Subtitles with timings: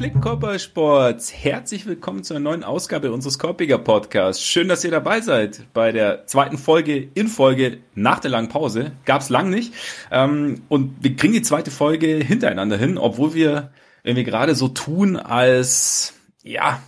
[0.00, 4.42] Freunde gepflegten Körpersports, herzlich willkommen zu einer neuen Ausgabe unseres Korpiger Podcasts.
[4.42, 8.92] Schön, dass ihr dabei seid bei der zweiten Folge in Folge nach der langen Pause.
[9.04, 9.74] Gab's lang nicht.
[10.10, 13.72] Ähm, und wir kriegen die zweite Folge hintereinander hin, obwohl wir,
[14.02, 16.80] wenn wir gerade so tun, als, ja,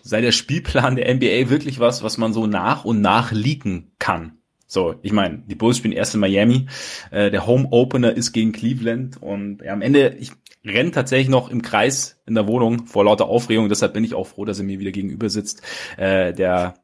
[0.00, 4.38] sei der Spielplan der NBA wirklich was, was man so nach und nach leaken kann.
[4.72, 6.66] So, ich meine, die Bulls spielen erst in Miami.
[7.10, 10.30] Äh, der Home Opener ist gegen Cleveland und ja, am Ende, ich
[10.64, 13.68] renne tatsächlich noch im Kreis in der Wohnung vor lauter Aufregung.
[13.68, 15.62] Deshalb bin ich auch froh, dass er mir wieder gegenüber sitzt.
[15.96, 16.74] Äh, der,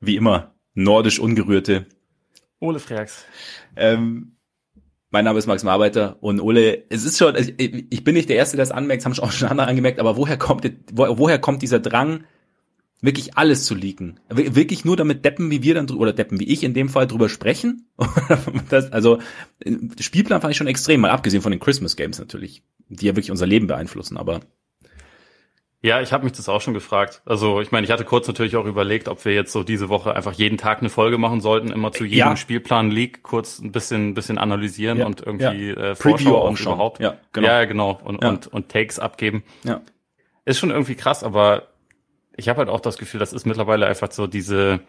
[0.00, 1.86] wie immer, nordisch ungerührte
[2.60, 3.24] Ole Freaks.
[3.76, 4.36] Ähm,
[5.10, 8.56] mein Name ist Max Marbeiter und Ole, es ist schon, ich bin nicht der Erste,
[8.56, 11.78] der es anmerkt, haben schon auch schon andere angemerkt, aber woher kommt, woher kommt dieser
[11.78, 12.24] Drang,
[13.00, 14.18] wirklich alles zu leaken.
[14.28, 17.28] Wirklich nur damit Deppen wie wir dann oder Deppen wie ich in dem Fall drüber
[17.28, 17.86] sprechen.
[18.70, 19.20] das, also
[20.00, 23.30] Spielplan fand ich schon extrem, mal abgesehen von den Christmas Games natürlich, die ja wirklich
[23.30, 24.40] unser Leben beeinflussen, aber
[25.84, 27.20] ja, ich habe mich das auch schon gefragt.
[27.26, 30.16] Also ich meine, ich hatte kurz natürlich auch überlegt, ob wir jetzt so diese Woche
[30.16, 32.36] einfach jeden Tag eine Folge machen sollten, immer zu jedem ja.
[32.36, 35.90] Spielplan League kurz ein bisschen, bisschen analysieren ja, und irgendwie ja.
[35.90, 37.00] äh, Vorschau auch überhaupt.
[37.00, 37.46] Ja, genau.
[37.46, 38.00] Ja, genau.
[38.02, 39.44] Und, und, und Takes abgeben.
[39.62, 39.82] Ja.
[40.46, 41.64] Ist schon irgendwie krass, aber
[42.34, 44.80] ich habe halt auch das Gefühl, das ist mittlerweile einfach so diese,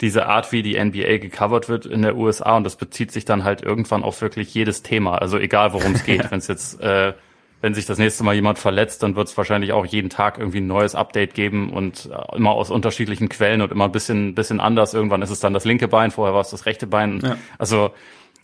[0.00, 3.44] diese Art, wie die NBA gecovert wird in der USA und das bezieht sich dann
[3.44, 5.16] halt irgendwann auf wirklich jedes Thema.
[5.16, 6.30] Also egal, worum es geht.
[6.30, 7.12] Wenn es jetzt, äh,
[7.60, 10.60] wenn sich das nächste Mal jemand verletzt, dann wird es wahrscheinlich auch jeden Tag irgendwie
[10.60, 14.60] ein neues Update geben und äh, immer aus unterschiedlichen Quellen und immer ein bisschen, bisschen
[14.60, 14.94] anders.
[14.94, 17.20] Irgendwann ist es dann das linke Bein, vorher war es das rechte Bein.
[17.22, 17.36] Ja.
[17.58, 17.92] Also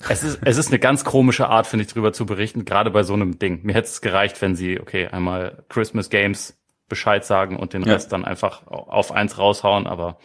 [0.08, 3.02] es ist, es ist eine ganz komische Art, finde ich, drüber zu berichten, gerade bei
[3.02, 3.60] so einem Ding.
[3.62, 7.94] Mir hätte es gereicht, wenn sie, okay, einmal Christmas Games Bescheid sagen und den ja.
[7.94, 9.86] Rest dann einfach auf eins raushauen.
[9.86, 10.18] Aber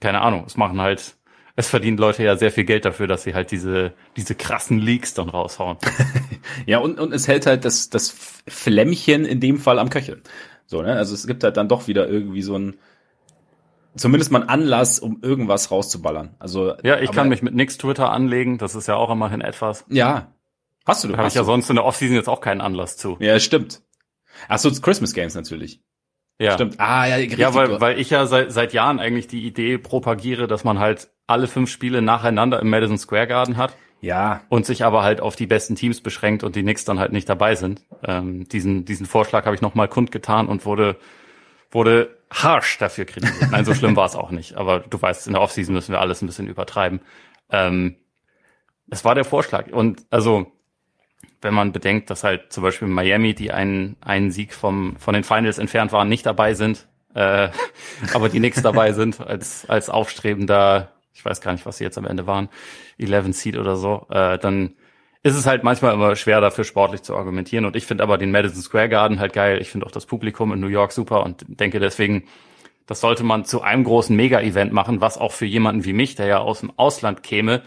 [0.00, 1.16] keine Ahnung, es machen halt,
[1.56, 5.14] es verdienen Leute ja sehr viel Geld dafür, dass sie halt diese, diese krassen Leaks
[5.14, 5.76] dann raushauen.
[6.66, 8.10] ja, und, und es hält halt das, das
[8.48, 10.22] Flämmchen in dem Fall am Köcheln.
[10.66, 10.94] So, ne?
[10.94, 12.78] Also es gibt halt dann doch wieder irgendwie so ein,
[13.96, 16.34] zumindest mal einen Anlass, um irgendwas rauszuballern.
[16.38, 18.58] Also ja, ich kann mich mit nix Twitter anlegen.
[18.58, 19.84] Das ist ja auch immerhin etwas.
[19.88, 20.32] Ja,
[20.86, 21.08] hast du?
[21.08, 23.16] Da habe ich ja sonst in der Offseason jetzt auch keinen Anlass zu.
[23.20, 23.82] Ja, stimmt.
[24.48, 25.82] Ach so, Christmas Games natürlich.
[26.40, 26.54] Ja.
[26.54, 26.80] Stimmt.
[26.80, 27.38] Ah, ja, richtig.
[27.38, 31.10] Ja, weil, weil ich ja seit, seit Jahren eigentlich die Idee propagiere, dass man halt
[31.26, 33.76] alle fünf Spiele nacheinander im Madison Square Garden hat.
[34.00, 34.40] Ja.
[34.48, 37.28] Und sich aber halt auf die besten Teams beschränkt und die Knicks dann halt nicht
[37.28, 37.82] dabei sind.
[38.02, 40.96] Ähm, diesen, diesen Vorschlag habe ich nochmal kundgetan und wurde,
[41.70, 43.50] wurde harsh dafür kritisiert.
[43.50, 44.54] Nein, so schlimm war es auch nicht.
[44.54, 47.00] Aber du weißt, in der Offseason müssen wir alles ein bisschen übertreiben.
[47.50, 47.96] Ähm,
[48.88, 49.70] es war der Vorschlag.
[49.70, 50.50] Und also
[51.42, 55.24] wenn man bedenkt, dass halt zum Beispiel Miami, die einen, einen Sieg vom, von den
[55.24, 57.48] Finals entfernt waren, nicht dabei sind, äh,
[58.14, 61.98] aber die Knicks dabei sind als, als aufstrebender, ich weiß gar nicht, was sie jetzt
[61.98, 62.48] am Ende waren,
[62.98, 64.74] 11 Seed oder so, äh, dann
[65.22, 67.66] ist es halt manchmal immer schwer dafür sportlich zu argumentieren.
[67.66, 69.60] Und ich finde aber den Madison Square Garden halt geil.
[69.60, 72.24] Ich finde auch das Publikum in New York super und denke deswegen,
[72.86, 76.26] das sollte man zu einem großen Mega-Event machen, was auch für jemanden wie mich, der
[76.26, 77.62] ja aus dem Ausland käme,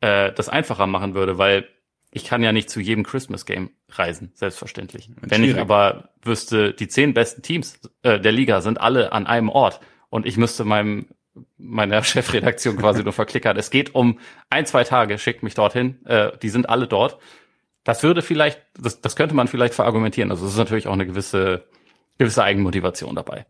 [0.00, 1.68] äh, das einfacher machen würde, weil
[2.16, 5.10] ich kann ja nicht zu jedem Christmas Game reisen, selbstverständlich.
[5.20, 9.50] Wenn ich aber wüsste, die zehn besten Teams äh, der Liga sind alle an einem
[9.50, 11.08] Ort und ich müsste meinem
[11.58, 13.58] meiner Chefredaktion quasi nur verklickern.
[13.58, 14.18] Es geht um
[14.48, 17.18] ein, zwei Tage, schickt mich dorthin, äh, die sind alle dort.
[17.84, 20.30] Das würde vielleicht, das, das könnte man vielleicht verargumentieren.
[20.30, 21.66] Also es ist natürlich auch eine gewisse,
[22.16, 23.44] gewisse Eigenmotivation dabei.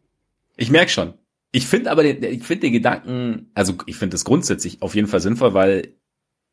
[0.57, 1.15] Ich merke schon.
[1.53, 5.07] Ich finde aber, den, ich finde den Gedanken, also ich finde das grundsätzlich auf jeden
[5.07, 5.95] Fall sinnvoll, weil,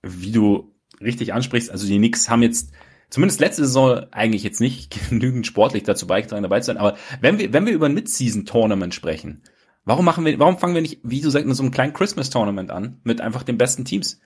[0.03, 0.72] wie du
[1.03, 2.71] richtig ansprichst, also die Knicks haben jetzt
[3.13, 6.77] zumindest letzte Saison eigentlich jetzt nicht genügend sportlich dazu beigetragen, dabei zu sein.
[6.77, 9.43] Aber wenn wir, wenn wir über ein Mid-Season-Tournament sprechen,
[9.85, 12.71] warum machen wir, warum fangen wir nicht, wie du sagst, mit so einem kleinen Christmas-Tournament
[12.71, 14.19] an, mit einfach den besten Teams?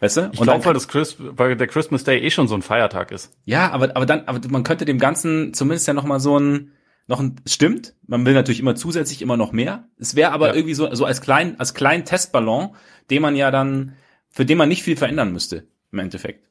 [0.00, 0.30] Weißt du?
[0.32, 3.32] Ich glaube, weil, das Chris, weil der Christmas Day eh schon so ein Feiertag ist.
[3.46, 6.72] Ja, aber, aber dann, aber man könnte dem Ganzen zumindest ja noch mal so ein,
[7.06, 9.88] noch ein, stimmt, man will natürlich immer zusätzlich immer noch mehr.
[9.98, 10.54] Es wäre aber ja.
[10.54, 12.76] irgendwie so, so als klein, als kleinen Testballon,
[13.08, 13.94] den man ja dann,
[14.28, 15.66] für den man nicht viel verändern müsste
[15.96, 16.46] im Endeffekt.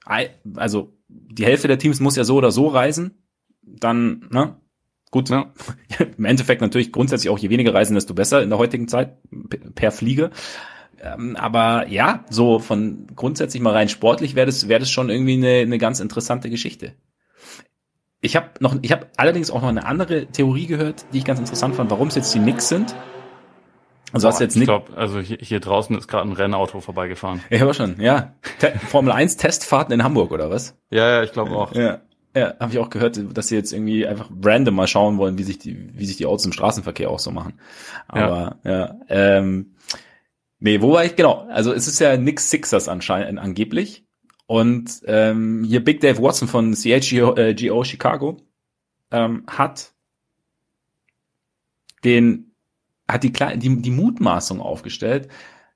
[0.55, 3.23] Also die Hälfte der Teams muss ja so oder so reisen.
[3.61, 4.55] Dann, ne?
[5.11, 5.53] Gut, ja.
[6.17, 9.17] im Endeffekt natürlich grundsätzlich auch je weniger reisen, desto besser in der heutigen Zeit
[9.75, 10.31] per Fliege.
[11.01, 15.33] Ähm, aber ja, so von grundsätzlich mal rein sportlich wäre das, wäre das schon irgendwie
[15.33, 16.93] eine, eine ganz interessante Geschichte.
[18.21, 21.39] Ich habe noch, ich habe allerdings auch noch eine andere Theorie gehört, die ich ganz
[21.39, 22.95] interessant fand, warum es jetzt die Knicks sind.
[24.15, 24.63] Also hast jetzt nicht.
[24.63, 27.41] Ich glaube, also hier, hier draußen ist gerade ein Rennauto vorbeigefahren.
[27.49, 28.33] Ja, aber schon, ja.
[28.59, 30.77] Te Formel 1 Testfahrten in Hamburg oder was?
[30.89, 31.75] Ja, ja, ich glaube auch.
[31.75, 31.99] Ja.
[32.33, 35.43] Ja, habe ich auch gehört, dass sie jetzt irgendwie einfach random mal schauen wollen, wie
[35.43, 37.59] sich die, wie sich die Autos im Straßenverkehr auch so machen.
[38.07, 39.75] Aber ja, ja ähm,
[40.59, 41.47] nee, wo war ich genau?
[41.49, 44.05] Also es ist ja nix Sixers anscheinend angeblich
[44.47, 48.37] und ähm, hier Big Dave Watson von CHGO äh, Chicago
[49.11, 49.93] ähm, hat
[52.05, 52.54] den,
[53.07, 55.29] hat die, die, die Mutmaßung aufgestellt,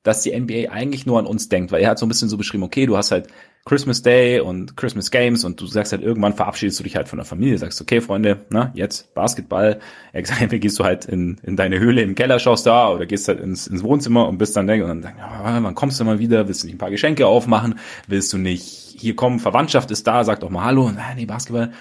[0.04, 2.38] dass die NBA eigentlich nur an uns denkt, weil er hat so ein bisschen so
[2.38, 3.28] beschrieben, okay, du hast halt
[3.66, 7.18] Christmas Day und Christmas Games und du sagst halt irgendwann verabschiedest du dich halt von
[7.18, 9.80] der Familie, sagst, okay, Freunde, na, jetzt Basketball.
[10.14, 13.06] Er gesagt, entweder gehst du halt in, in deine Höhle im Keller, schaust da oder
[13.06, 16.00] gehst halt ins, ins Wohnzimmer und bist dann denk, und dann sagst, ja, wann kommst
[16.00, 16.48] du mal wieder?
[16.48, 17.78] Willst du nicht ein paar Geschenke aufmachen?
[18.08, 18.64] Willst du nicht
[18.98, 19.40] hier kommen?
[19.40, 20.92] Verwandtschaft ist da, sag doch mal Hallo.
[20.96, 21.72] Na, nee, Basketball.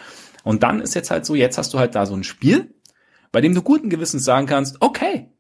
[0.44, 2.74] Und dann ist jetzt halt so, jetzt hast du halt da so ein Spiel,
[3.32, 5.30] bei dem du guten Gewissens sagen kannst, okay,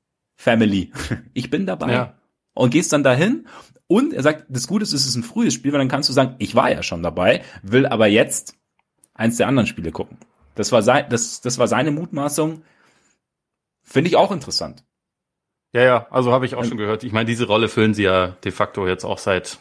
[0.40, 0.92] Family,
[1.34, 1.92] ich bin dabei.
[1.92, 2.18] Ja
[2.58, 3.46] und gehst dann dahin.
[3.86, 6.12] Und er sagt, das Gute ist, es ist ein frühes Spiel, weil dann kannst du
[6.12, 8.54] sagen, ich war ja schon dabei, will aber jetzt
[9.14, 10.18] eins der anderen Spiele gucken.
[10.56, 12.62] Das war sein, das, das war seine Mutmaßung.
[13.82, 14.84] Finde ich auch interessant.
[15.72, 17.04] Ja, ja, also habe ich auch schon gehört.
[17.04, 19.58] Ich meine, diese Rolle füllen sie ja de facto jetzt auch seit,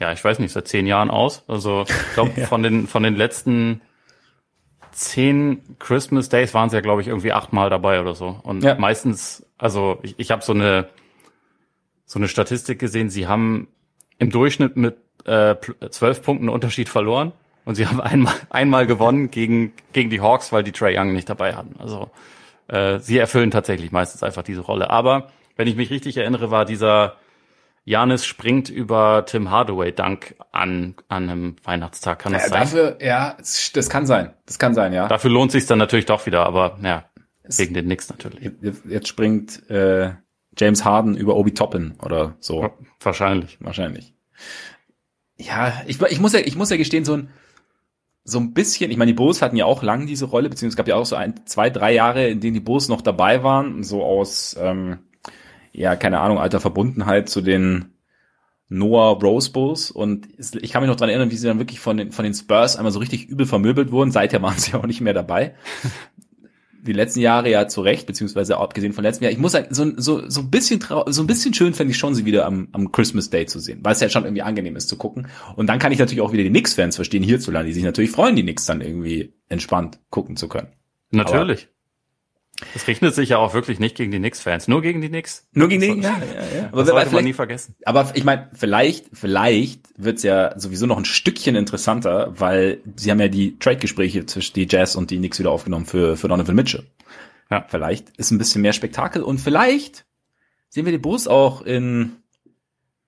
[0.00, 1.44] ja, ich weiß nicht, seit zehn Jahren aus.
[1.46, 2.46] Also ich glaube, ja.
[2.46, 3.80] von den von den letzten
[4.92, 8.40] zehn Christmas Days waren sie ja, glaube ich, irgendwie achtmal dabei oder so.
[8.42, 8.76] Und ja.
[8.76, 10.88] meistens, also ich, ich habe so eine
[12.12, 13.68] so eine Statistik gesehen, sie haben
[14.18, 15.56] im Durchschnitt mit äh,
[15.88, 17.32] zwölf Punkten Unterschied verloren
[17.64, 21.30] und sie haben einmal, einmal gewonnen gegen, gegen die Hawks, weil die Trey Young nicht
[21.30, 21.76] dabei hatten.
[21.78, 22.10] Also
[22.68, 24.90] äh, sie erfüllen tatsächlich meistens einfach diese Rolle.
[24.90, 27.16] Aber wenn ich mich richtig erinnere, war dieser
[27.84, 32.20] Janis springt über Tim Hardaway Dank an, an einem Weihnachtstag.
[32.20, 32.60] Kann das ja, sein?
[32.60, 34.32] Dafür, ja, das kann sein.
[34.46, 35.08] Das kann sein, ja.
[35.08, 37.04] Dafür lohnt sich dann natürlich doch wieder, aber ja,
[37.56, 38.52] gegen den Knicks natürlich.
[38.60, 40.12] Jetzt, jetzt springt äh,
[40.56, 42.70] James Harden über Obi Toppin oder so.
[43.00, 43.58] Wahrscheinlich.
[43.60, 44.14] Wahrscheinlich.
[45.36, 47.30] Ja, ich, ich muss ja, ich muss ja gestehen, so ein,
[48.24, 50.76] so ein bisschen, ich meine, die Bulls hatten ja auch lang diese Rolle, beziehungsweise es
[50.76, 53.82] gab ja auch so ein, zwei, drei Jahre, in denen die Bulls noch dabei waren,
[53.82, 55.00] so aus, ähm,
[55.72, 57.92] ja, keine Ahnung, alter Verbundenheit zu den
[58.68, 61.96] Noah Rose Bulls und ich kann mich noch dran erinnern, wie sie dann wirklich von
[61.96, 64.10] den, von den Spurs einmal so richtig übel vermöbelt wurden.
[64.10, 65.54] Seither waren sie auch nicht mehr dabei.
[66.82, 69.32] die letzten Jahre ja zu Recht, beziehungsweise abgesehen von letztem Jahr.
[69.32, 72.14] Ich muss sagen, so, so, so ein bisschen so ein bisschen schön fände ich schon,
[72.14, 74.88] sie wieder am, am Christmas Day zu sehen, weil es ja schon irgendwie angenehm ist
[74.88, 75.28] zu gucken.
[75.54, 78.36] Und dann kann ich natürlich auch wieder die Knicks-Fans verstehen hierzulande, die sich natürlich freuen,
[78.36, 80.68] die Knicks dann irgendwie entspannt gucken zu können.
[81.10, 81.68] Natürlich.
[82.74, 85.46] Es rechnet sich ja auch wirklich nicht gegen die Knicks-Fans, nur gegen die Knicks.
[85.52, 86.68] Nur gegen die, ja, ja, ja.
[86.72, 87.74] Aber das sollte man nie vergessen.
[87.84, 93.20] Aber ich meine, vielleicht, vielleicht wird's ja sowieso noch ein Stückchen interessanter, weil sie haben
[93.20, 96.84] ja die Trade-Gespräche zwischen die Jazz und die Knicks wieder aufgenommen für, für Donovan Mitchell.
[97.50, 97.66] Ja.
[97.68, 100.06] Vielleicht ist ein bisschen mehr Spektakel und vielleicht
[100.68, 102.12] sehen wir die Bulls auch in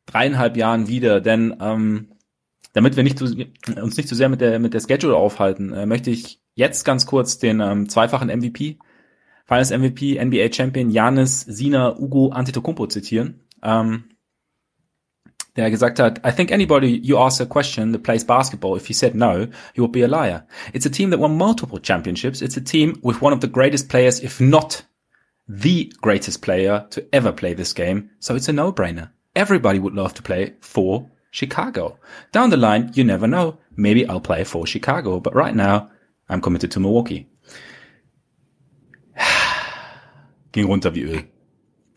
[0.06, 2.08] dreieinhalb Jahren wieder, denn ähm,
[2.74, 3.24] damit wir nicht zu,
[3.80, 7.06] uns nicht zu sehr mit der mit der Schedule aufhalten, äh, möchte ich jetzt ganz
[7.06, 8.78] kurz den ähm, zweifachen MVP
[9.46, 14.04] Finals MVP, NBA Champion Janis Sina Ugo Antetokounmpo zitieren, ähm,
[15.56, 18.94] der gesagt hat, I think anybody you ask a question that plays basketball, if he
[18.94, 20.46] said no, he would be a liar.
[20.72, 22.42] It's a team that won multiple championships.
[22.42, 24.82] It's a team with one of the greatest players, if not
[25.46, 28.10] the greatest player to ever play this game.
[28.18, 29.10] So it's a no-brainer.
[29.36, 31.98] Everybody would love to play for Chicago.
[32.32, 33.58] Down the line, you never know.
[33.76, 35.90] Maybe I'll play for Chicago, but right now,
[36.28, 37.28] I'm committed to Milwaukee.
[40.54, 41.24] Ging runter wie Öl.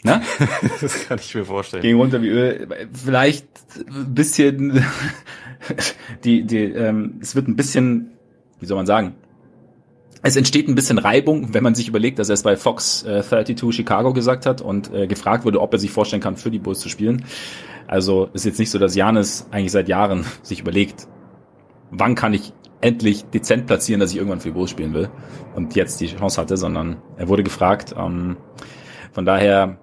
[0.03, 0.21] Na?
[0.81, 1.83] das kann ich mir vorstellen.
[1.83, 2.67] Ging runter wie Öl.
[2.91, 3.47] Vielleicht
[3.87, 4.83] ein bisschen,
[6.23, 8.11] die, die, ähm, es wird ein bisschen,
[8.59, 9.15] wie soll man sagen,
[10.23, 13.21] es entsteht ein bisschen Reibung, wenn man sich überlegt, dass er es bei Fox äh,
[13.21, 16.59] 32 Chicago gesagt hat und äh, gefragt wurde, ob er sich vorstellen kann, für die
[16.59, 17.23] Bulls zu spielen.
[17.85, 21.07] Also ist jetzt nicht so, dass Janis eigentlich seit Jahren sich überlegt,
[21.91, 25.09] wann kann ich endlich dezent platzieren, dass ich irgendwann für Bulls spielen will
[25.55, 27.95] und jetzt die Chance hatte, sondern er wurde gefragt.
[27.97, 28.37] Ähm,
[29.11, 29.79] von daher,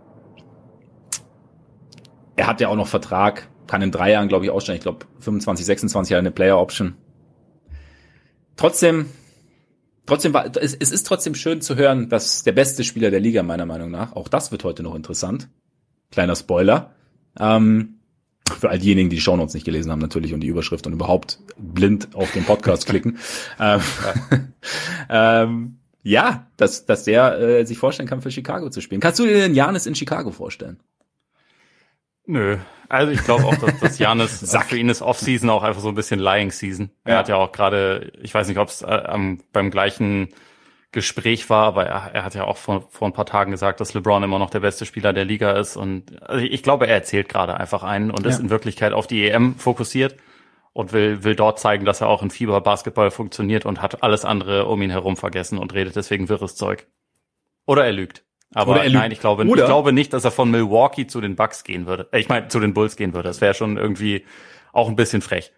[2.36, 4.76] er hat ja auch noch Vertrag, kann in drei Jahren, glaube ich, ausstellen.
[4.76, 6.94] Ich glaube, 25, 26 Jahre eine Player Option.
[8.56, 9.06] Trotzdem,
[10.06, 13.42] trotzdem war, es, es ist trotzdem schön zu hören, dass der beste Spieler der Liga,
[13.42, 15.48] meiner Meinung nach, auch das wird heute noch interessant.
[16.12, 16.94] Kleiner Spoiler.
[17.38, 17.93] Ähm,
[18.48, 21.38] für all diejenigen, die die Shownotes nicht gelesen haben natürlich und die Überschrift und überhaupt
[21.56, 23.18] blind auf den Podcast klicken.
[23.60, 23.80] ähm,
[25.08, 29.00] ähm, ja, dass, dass der äh, sich vorstellen kann, für Chicago zu spielen.
[29.00, 30.78] Kannst du dir den Janis in Chicago vorstellen?
[32.26, 32.58] Nö.
[32.88, 35.94] Also ich glaube auch, dass, dass Janis für ihn ist Offseason auch einfach so ein
[35.94, 36.90] bisschen Lying Season.
[37.04, 37.18] Er ja.
[37.20, 40.28] hat ja auch gerade, ich weiß nicht, ob es äh, beim gleichen
[40.94, 43.92] Gespräch war, aber er, er hat ja auch vor, vor ein paar Tagen gesagt, dass
[43.92, 45.76] LeBron immer noch der beste Spieler der Liga ist.
[45.76, 48.30] Und also ich glaube, er erzählt gerade einfach einen und ja.
[48.30, 50.16] ist in Wirklichkeit auf die EM fokussiert
[50.72, 54.66] und will, will dort zeigen, dass er auch in Fieber-Basketball funktioniert und hat alles andere
[54.66, 56.86] um ihn herum vergessen und redet deswegen wirres Zeug.
[57.66, 58.24] Oder er lügt.
[58.54, 58.94] Aber er lügt.
[58.94, 62.08] nein, ich glaube, ich glaube nicht, dass er von Milwaukee zu den Bucks gehen würde.
[62.12, 63.28] Ich meine, zu den Bulls gehen würde.
[63.28, 64.24] Das wäre schon irgendwie
[64.72, 65.52] auch ein bisschen frech.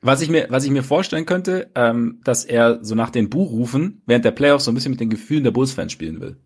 [0.00, 4.02] Was ich mir, was ich mir vorstellen könnte, ähm, dass er so nach den Buhrufen
[4.06, 6.36] während der Playoffs so ein bisschen mit den Gefühlen der Bulls-Fans spielen will.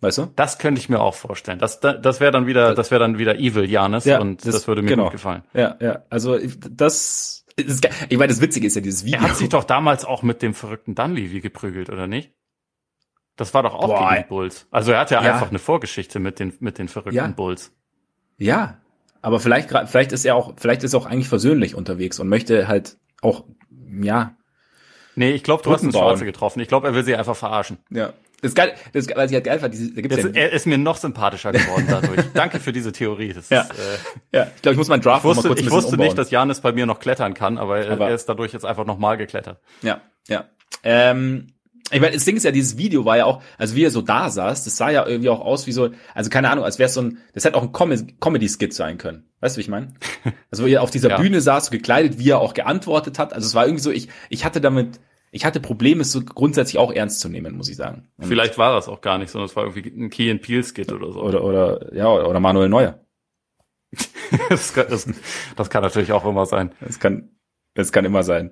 [0.00, 0.32] Weißt du?
[0.34, 1.60] Das könnte ich mir auch vorstellen.
[1.60, 4.66] Das, das wäre dann wieder, das wäre dann wieder Evil Janis Ja, und das- das,
[4.66, 5.04] würde mir genau.
[5.04, 5.42] gut gefallen.
[5.54, 6.02] Ja, ja.
[6.10, 6.36] Also
[6.70, 9.20] das ist, ich meine, das Witzige ist ja dieses Video.
[9.20, 12.32] Er hat sich doch damals auch mit dem verrückten Dunleavy geprügelt, oder nicht?
[13.36, 14.66] Das war doch auch Boah, gegen die Bulls.
[14.72, 15.34] Also er hat ja, Ja.
[15.34, 17.28] einfach eine Vorgeschichte mit den, mit den verrückten Ja.
[17.28, 17.72] Bulls.
[18.38, 18.80] Ja,
[19.22, 22.68] aber vielleicht vielleicht ist er auch vielleicht ist er auch eigentlich versöhnlich unterwegs und möchte
[22.68, 23.44] halt auch
[24.02, 24.34] ja
[25.14, 26.60] Nee, ich glaube, du hast eine Schwarze getroffen.
[26.60, 27.78] Ich glaube, er will sie einfach verarschen.
[27.90, 30.28] ja das ist geil das ist, was ich halt geil fand diese, da gibt's ja,
[30.34, 32.20] er ist mir noch sympathischer geworden dadurch.
[32.34, 33.32] Danke für diese Theorie.
[33.32, 33.60] Das Ja.
[33.62, 35.90] ist, äh, ja ich glaube ich muss meinen Draft ich wusste, mal kurz ich wusste
[35.92, 36.06] umbauen.
[36.06, 38.64] nicht, dass Janis bei mir noch klettern kann, aber, er- Aber- er ist dadurch jetzt
[38.66, 39.60] einfach nochmal geklettert.
[39.82, 40.44] Ja, ja.
[40.82, 41.48] Ähm,
[41.90, 44.00] ich meine, das Ding ist ja, dieses Video war ja auch, also wie er so
[44.02, 46.86] da saß, das sah ja irgendwie auch aus wie so, also keine Ahnung, als wäre
[46.86, 49.24] es so ein, das hätte auch ein Com Comedy-Skit sein können.
[49.40, 49.92] Weißt du, wie ich meine?
[50.50, 51.16] Also wo er auf dieser Ja.
[51.18, 53.32] Bühne saß, so gekleidet, wie er auch geantwortet hat.
[53.32, 55.00] Also es war irgendwie so, ich, ich hatte damit,
[55.32, 58.08] ich hatte Probleme, es so grundsätzlich auch ernst zu nehmen, muss ich sagen.
[58.18, 60.62] Und- Vielleicht war das auch gar nicht, sondern es war irgendwie ein Key and Peel
[60.62, 61.20] Skit oder so.
[61.22, 63.00] Oder, oder, ja, oder Manuel Neuer.
[64.48, 65.06] das, kann, das,
[65.56, 66.72] das kann natürlich auch immer sein.
[66.80, 67.30] Das kann,
[67.74, 68.50] das kann immer sein.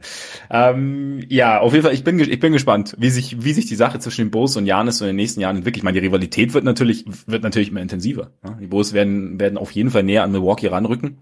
[0.50, 3.74] Ähm, ja, auf jeden Fall, ich bin, ich bin gespannt, wie sich, wie sich die
[3.76, 5.78] Sache zwischen den Bulls und Janis so in den nächsten Jahren entwickelt.
[5.78, 8.32] Ich meine, die Rivalität wird natürlich, wird natürlich immer intensiver.
[8.42, 8.56] Ne?
[8.60, 11.20] Die Bulls werden, werden auf jeden Fall näher an Milwaukee ranrücken.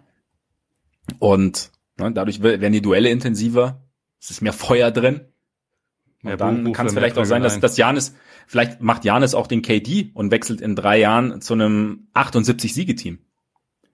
[1.19, 3.83] Und ne, dadurch wer- werden die Duelle intensiver.
[4.21, 5.23] Es ist mehr Feuer drin.
[6.23, 8.15] Und dann kann es vielleicht auch sein, dass, dass Janis,
[8.47, 13.19] vielleicht macht Janis auch den KD und wechselt in drei Jahren zu einem 78-Siegeteam.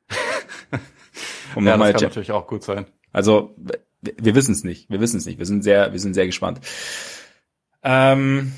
[1.55, 2.87] um Ja, das kann natürlich auch gut sein.
[3.13, 3.55] also
[4.05, 4.91] wir, wir wissen es nicht.
[4.91, 5.39] Wir wissen es nicht.
[5.39, 6.61] Wir sind sehr, wir sind sehr gespannt.
[7.83, 8.53] Ähm,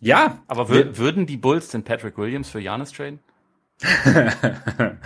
[0.00, 3.20] ja, Aber wür würden die Bulls den Patrick Williams für Janis traden?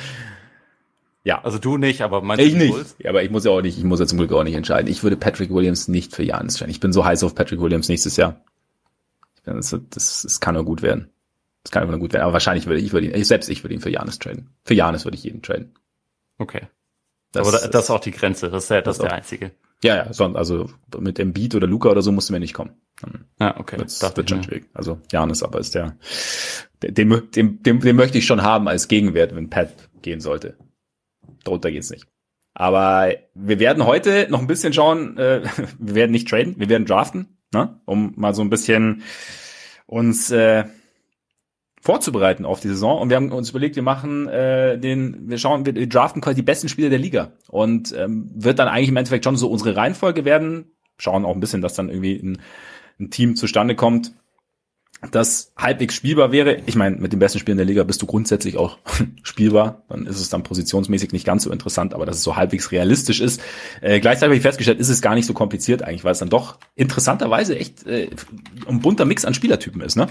[1.24, 1.42] ja.
[1.42, 2.70] Also du nicht, aber meinst Ich du nicht.
[2.72, 2.96] Bulls?
[2.98, 3.78] Ja, aber ich muss ja auch nicht.
[3.78, 4.90] Ich muss ja zum Glück auch nicht entscheiden.
[4.90, 6.70] Ich würde Patrick Williams nicht für Janis stellen.
[6.70, 8.40] Ich bin so heiß auf Patrick Williams nächstes Jahr.
[9.44, 11.10] Bin- Das, das, das kann nur gut werden.
[11.62, 12.22] Das kann nur gut werden.
[12.24, 14.50] Aber wahrscheinlich würde ich würde ihn, selbst ich würde ihn für Janis traden.
[14.64, 15.74] Für Janis würde ich jeden traden.
[16.38, 16.68] Okay.
[17.36, 18.50] Das, aber da, das ist auch die Grenze.
[18.50, 19.16] Das ist, ja, das das ist der auch.
[19.16, 19.50] einzige.
[19.82, 22.72] ja, ja, sonst, also mit Embiid oder Luca oder so musst du mir nicht kommen.
[23.00, 23.76] Dann Ja, okay.
[23.78, 24.66] Das wird schon schwierig.
[24.74, 25.96] Also Janis aber ist der,
[26.82, 29.70] den, den, den, den möchte ich schon haben als Gegenwert, wenn Pat
[30.02, 30.56] gehen sollte.
[31.44, 32.06] Drunter geht's nicht.
[32.54, 35.42] Aber wir werden heute noch ein bisschen schauen, äh,
[35.78, 37.80] wir werden nicht traden, wir werden draften, ne?
[37.84, 39.02] um mal so ein bisschen
[39.86, 40.64] uns äh,
[41.80, 43.00] vorzubereiten auf die Saison.
[43.00, 46.42] Und wir haben uns überlegt, wir machen äh, den, wir schauen, wir draften quasi die
[46.42, 47.32] besten Spieler der Liga.
[47.48, 50.72] Und ähm, wird dann eigentlich im Endeffekt schon so unsere Reihenfolge werden.
[50.98, 52.38] Schauen auch ein bisschen, dass dann irgendwie ein,
[52.98, 54.12] ein Team zustande kommt,
[55.12, 56.62] das halbwegs spielbar wäre.
[56.66, 58.78] Ich meine, mit den besten Spielern der Liga bist du grundsätzlich auch
[59.22, 59.82] spielbar.
[59.88, 63.20] Dann ist es dann positionsmäßig nicht ganz so interessant, aber dass es so halbwegs realistisch
[63.20, 63.40] ist.
[63.82, 66.30] Äh, gleichzeitig habe ich festgestellt, ist es gar nicht so kompliziert eigentlich, weil es dann
[66.30, 68.08] doch interessanterweise echt äh,
[68.66, 70.08] ein bunter Mix an Spielertypen ist, ne?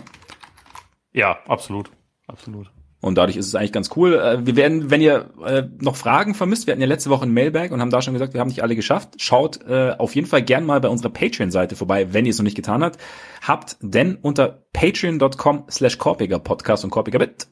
[1.16, 1.90] Ja, absolut.
[2.28, 2.70] Absolut.
[3.02, 4.16] Und dadurch ist es eigentlich ganz cool.
[4.16, 7.34] Äh, Wir werden, wenn ihr äh, noch Fragen vermisst, wir hatten ja letzte Woche ein
[7.34, 9.22] Mailbag und haben da schon gesagt, wir haben nicht alle geschafft.
[9.22, 12.44] Schaut äh, auf jeden Fall gern mal bei unserer Patreon-Seite vorbei, wenn ihr es noch
[12.44, 13.00] nicht getan habt.
[13.42, 17.48] Habt denn unter patreon.com slash Podcast und Korpiger Bit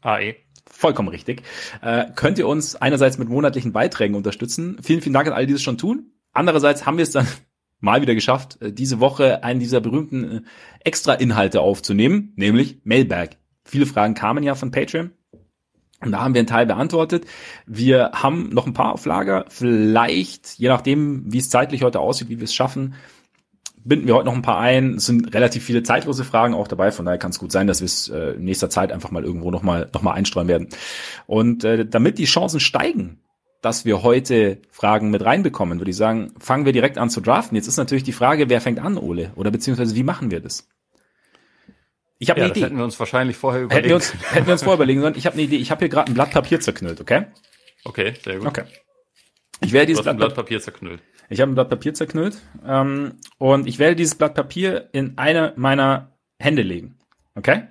[0.00, 0.36] AE.
[0.70, 1.42] vollkommen richtig,
[1.82, 4.78] äh, könnt ihr uns einerseits mit monatlichen Beiträgen unterstützen.
[4.82, 6.12] Vielen, vielen Dank an alle, die das schon tun.
[6.32, 7.26] Andererseits haben wir es dann
[7.80, 10.40] mal wieder geschafft, äh, diese Woche einen dieser berühmten äh,
[10.84, 13.30] Extra-Inhalte aufzunehmen, nämlich Mailbag.
[13.64, 15.10] Viele Fragen kamen ja von Patreon.
[16.00, 17.26] Und da haben wir einen Teil beantwortet.
[17.66, 19.46] Wir haben noch ein paar auf Lager.
[19.48, 22.94] Vielleicht, je nachdem, wie es zeitlich heute aussieht, wie wir es schaffen,
[23.84, 24.94] binden wir heute noch ein paar ein.
[24.94, 26.92] Es sind relativ viele zeitlose Fragen auch dabei.
[26.92, 29.24] Von daher kann es gut sein, dass wir es äh, in nächster Zeit einfach mal
[29.24, 30.68] irgendwo noch mal, noch mal einstreuen werden.
[31.26, 33.18] Und äh, damit die Chancen steigen,
[33.60, 37.56] dass wir heute Fragen mit reinbekommen, würde ich sagen, fangen wir direkt an zu draften.
[37.56, 39.32] Jetzt ist natürlich die Frage, wer fängt an, Ole?
[39.34, 40.68] Oder beziehungsweise wie machen wir das?
[42.18, 42.64] Ich habe Ja, eine Idee.
[42.64, 43.84] hätten wir uns wahrscheinlich vorher überlegt.
[43.84, 45.14] Hätten wir uns, hätten wir uns vorher überlegen sollen.
[45.16, 45.56] Ich habe eine Idee.
[45.56, 47.26] Ich habe hier gerade ein Blatt Papier zerknüllt, okay?
[47.84, 48.48] okay, sehr gut.
[48.48, 48.64] Okay.
[49.60, 51.00] Ich werde dieses Blatt, Blatt Papier zerknüllt.
[51.28, 55.52] ich habe ein Blatt Papier zerknüllt ähm, und ich werde dieses Blatt Papier in eine
[55.56, 56.96] meiner Hände legen,
[57.34, 57.64] okay?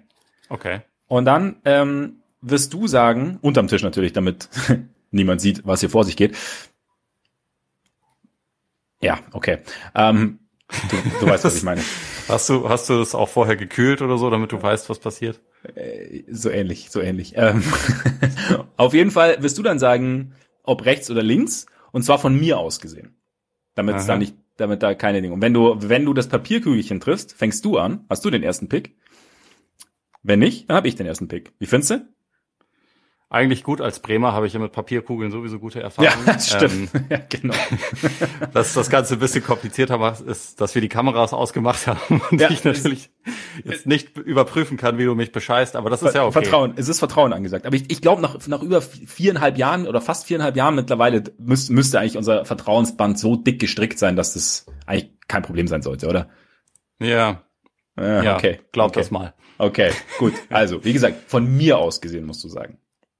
[0.49, 0.81] Okay.
[1.07, 4.49] Und dann ähm, wirst du sagen, unterm Tisch natürlich, damit
[5.11, 6.35] niemand sieht, was hier vor sich geht.
[9.01, 9.59] Ja, okay.
[9.95, 10.39] Ähm,
[10.89, 11.81] du, du weißt, was ich meine.
[12.27, 15.39] Hast du, hast du es auch vorher gekühlt oder so, damit du weißt, was passiert?
[16.29, 17.35] So ähnlich, so ähnlich.
[17.37, 17.63] Ähm,
[18.75, 20.33] auf jeden Fall wirst du dann sagen,
[20.63, 23.15] ob rechts oder links, und zwar von mir aus gesehen.
[23.75, 25.35] Damit es da nicht, damit da keine Dinge.
[25.35, 28.67] Und wenn du, wenn du das Papierkügelchen triffst, fängst du an, hast du den ersten
[28.67, 28.97] Pick.
[30.21, 31.53] Wenn nicht, dann habe ich den ersten Pick.
[31.59, 32.07] Wie findest du?
[33.29, 33.81] Eigentlich gut.
[33.81, 36.25] Als Bremer habe ich ja mit Papierkugeln sowieso gute Erfahrungen.
[36.25, 36.89] Ja, das stimmt.
[36.93, 37.53] Ähm, ja, genau.
[38.53, 42.39] dass das Ganze ein bisschen komplizierter macht, ist, dass wir die Kameras ausgemacht haben und
[42.39, 43.09] ja, ich natürlich
[43.65, 46.41] jetzt nicht überprüfen kann, wie du mich bescheißt, aber das ist ja okay.
[46.41, 47.65] Vertrauen, es ist Vertrauen angesagt.
[47.65, 51.73] Aber ich, ich glaube, nach, nach über viereinhalb Jahren oder fast viereinhalb Jahren mittlerweile müsste,
[51.73, 56.07] müsste eigentlich unser Vertrauensband so dick gestrickt sein, dass das eigentlich kein Problem sein sollte,
[56.07, 56.29] oder?
[56.99, 57.43] Ja.
[57.97, 58.61] Ja, ja okay.
[58.71, 58.99] Glaub okay.
[58.99, 59.33] das mal.
[59.57, 60.33] Okay, gut.
[60.49, 62.77] Also, wie gesagt, von mir aus gesehen musst du sagen.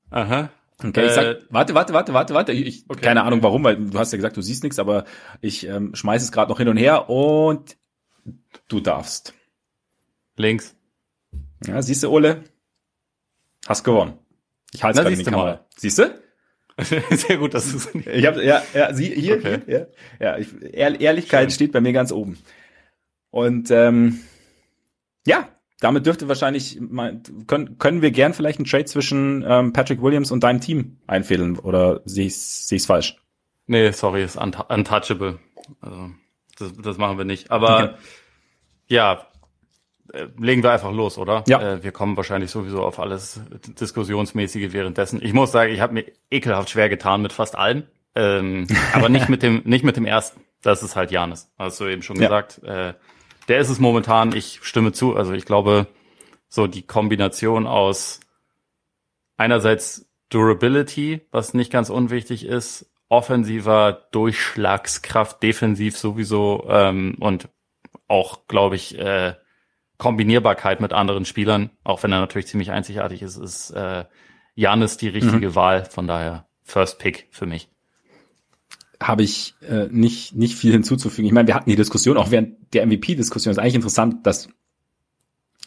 [0.10, 0.50] Aha.
[0.84, 2.52] Okay, ich sag, äh, warte, warte, warte, warte, warte.
[2.52, 3.02] Ich, okay.
[3.02, 5.06] Keine Ahnung warum, weil du hast ja gesagt, du siehst nichts, aber
[5.42, 7.78] ich ähm, schmeiß es gerade noch hin und her und
[8.68, 9.34] du darfst.
[10.36, 10.76] Links.
[11.66, 12.44] Ja, siehst du, Ole?
[13.68, 14.20] Hast gewonnen.
[14.72, 15.44] Ich halte es gerade in die Kamera.
[15.44, 15.66] Mal.
[15.76, 16.22] Siehst du?
[17.10, 19.62] Sehr gut, dass du es Ich habe ja, ja, sie hier, okay.
[19.66, 21.56] hier ja, ja ich, Ehrlichkeit Schön.
[21.56, 22.38] steht bei mir ganz oben.
[23.32, 24.20] Und ähm,
[25.26, 26.79] ja, damit dürfte wahrscheinlich,
[27.48, 31.60] können, können wir gern vielleicht einen Trade zwischen ähm, Patrick Williams und deinem Team einfädeln
[31.60, 33.17] oder sehe ich es falsch?
[33.67, 35.39] Nee, sorry, ist untouchable.
[35.81, 36.12] Also,
[36.57, 37.51] das, das machen wir nicht.
[37.51, 37.93] Aber okay.
[38.88, 39.27] ja,
[40.13, 41.43] äh, legen wir einfach los, oder?
[41.48, 41.62] Ja.
[41.62, 43.41] Äh, wir kommen wahrscheinlich sowieso auf alles
[43.79, 45.22] Diskussionsmäßige währenddessen.
[45.22, 47.84] Ich muss sagen, ich habe mir ekelhaft schwer getan mit fast allem.
[48.15, 50.41] Ähm, aber nicht mit dem, nicht mit dem ersten.
[50.62, 51.51] Das ist halt Janis.
[51.60, 52.24] Hast du eben schon ja.
[52.24, 52.63] gesagt.
[52.63, 52.93] Äh,
[53.48, 54.36] der ist es momentan.
[54.36, 55.16] Ich stimme zu.
[55.16, 55.88] Also ich glaube,
[56.48, 58.20] so die Kombination aus
[59.38, 67.50] einerseits Durability, was nicht ganz unwichtig ist, offensiver Durchschlagskraft, defensiv sowieso ähm, und
[68.08, 69.36] auch, glaube ich, äh,
[69.98, 74.06] Kombinierbarkeit mit anderen Spielern, auch wenn er natürlich ziemlich einzigartig ist, ist äh,
[74.56, 75.56] Janis die richtige mhm.
[75.56, 75.86] Wahl.
[75.86, 77.70] Von daher First Pick für mich
[79.01, 81.27] habe ich äh, nicht, nicht viel hinzuzufügen.
[81.27, 83.52] Ich meine, wir hatten die Diskussion auch während der MVP-Diskussion.
[83.52, 84.50] Ist eigentlich interessant, dass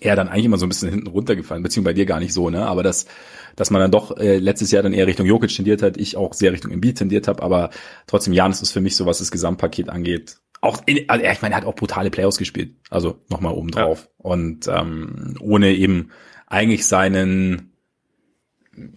[0.00, 2.50] er dann eigentlich immer so ein bisschen hinten runtergefallen, beziehungsweise bei dir gar nicht so,
[2.50, 2.66] ne?
[2.66, 3.06] Aber dass,
[3.54, 6.32] dass man dann doch äh, letztes Jahr dann eher Richtung Jokic tendiert hat, ich auch
[6.32, 7.70] sehr Richtung Embiid tendiert habe, aber
[8.06, 10.38] trotzdem Janis ist für mich so, was das Gesamtpaket angeht.
[10.62, 14.08] Auch, in, also ich meine, er hat auch brutale Playoffs gespielt, also nochmal oben drauf.
[14.18, 14.30] Ja.
[14.30, 16.10] Und ähm, ohne eben
[16.46, 17.69] eigentlich seinen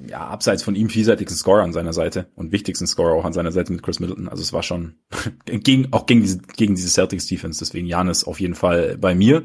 [0.07, 3.51] ja, abseits von ihm vielseitigsten Scorer an seiner Seite und wichtigsten Scorer auch an seiner
[3.51, 4.27] Seite mit Chris Middleton.
[4.27, 4.95] Also es war schon
[5.45, 7.59] gegen, auch gegen diese, gegen diese Celtics Defense.
[7.59, 9.43] Deswegen Janis auf jeden Fall bei mir.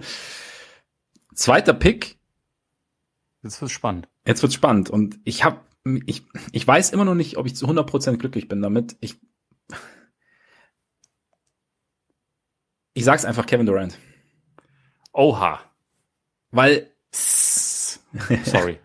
[1.35, 2.19] Zweiter Pick.
[3.43, 4.09] Jetzt wird's spannend.
[4.27, 4.91] Jetzt wird's spannend.
[4.91, 5.61] Und ich habe,
[6.07, 8.97] ich, ich weiß immer noch nicht, ob ich zu 100% glücklich bin damit.
[9.01, 9.17] Ich,
[12.95, 13.99] ich sag's einfach Kevin Durant.
[15.13, 15.61] Oha.
[16.51, 16.93] Weil
[18.45, 18.79] Sorry,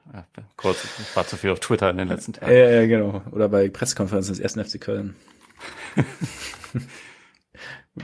[0.57, 2.51] kurz, ich war zu viel auf Twitter in den letzten Tagen.
[2.51, 3.21] Ja, ja genau.
[3.31, 5.15] Oder bei Pressekonferenzen des ersten FC Köln.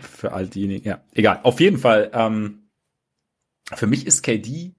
[0.01, 1.01] für all diejenigen, ja.
[1.13, 1.41] Egal.
[1.43, 2.69] Auf jeden Fall, ähm,
[3.73, 4.73] für mich ist KD,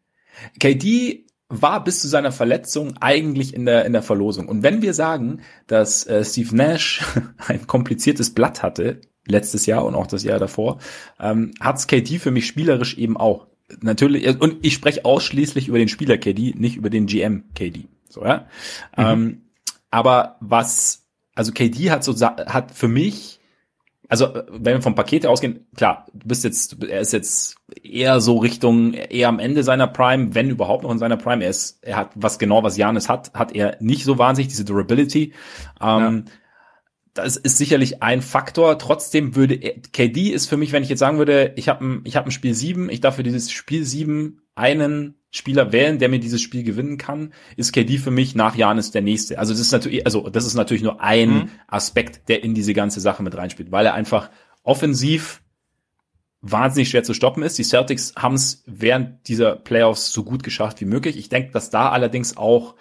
[0.58, 4.48] KD war bis zu seiner Verletzung eigentlich in der, in der Verlosung.
[4.48, 7.02] Und wenn wir sagen, dass äh, Steve Nash
[7.48, 10.78] ein kompliziertes Blatt hatte, letztes Jahr und auch das Jahr davor,
[11.18, 13.48] ähm, hat's KD für mich spielerisch eben auch
[13.80, 17.88] natürlich, und ich spreche ausschließlich über den Spieler KD, nicht über den GM KD.
[18.08, 18.46] So, ja.
[18.96, 19.04] Mhm.
[19.04, 19.42] Ähm,
[19.90, 23.40] aber was, also KD hat so, hat für mich,
[24.08, 28.38] also wenn wir vom Paket ausgehen, klar, du bist jetzt, er ist jetzt eher so
[28.38, 31.44] Richtung, eher am Ende seiner Prime, wenn überhaupt noch in seiner Prime.
[31.44, 34.64] Er ist, er hat was genau, was Janis hat, hat er nicht so wahnsinnig, diese
[34.64, 35.32] Durability.
[35.80, 36.32] Ähm, ja
[37.22, 38.78] das ist sicherlich ein Faktor.
[38.78, 42.16] Trotzdem würde KD ist für mich, wenn ich jetzt sagen würde, ich habe ein, ich
[42.16, 46.18] habe ein Spiel sieben, ich darf für dieses Spiel sieben einen Spieler wählen, der mir
[46.18, 49.38] dieses Spiel gewinnen kann, ist KD für mich nach Janis der nächste.
[49.38, 51.48] Also das ist natürlich, also das ist natürlich nur ein mhm.
[51.68, 54.30] Aspekt, der in diese ganze Sache mit reinspielt, weil er einfach
[54.64, 55.42] offensiv
[56.42, 57.58] wahnsinnig schwer zu stoppen ist.
[57.58, 61.16] Die Celtics haben es während dieser Playoffs so gut geschafft wie möglich.
[61.16, 62.74] Ich denke, dass da allerdings auch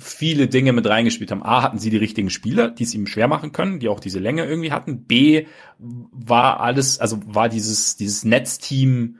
[0.00, 1.44] viele Dinge mit reingespielt haben.
[1.44, 4.18] A, hatten sie die richtigen Spieler, die es ihm schwer machen können, die auch diese
[4.18, 5.04] Länge irgendwie hatten.
[5.04, 5.46] B,
[5.78, 9.18] war alles, also war dieses, dieses Netzteam,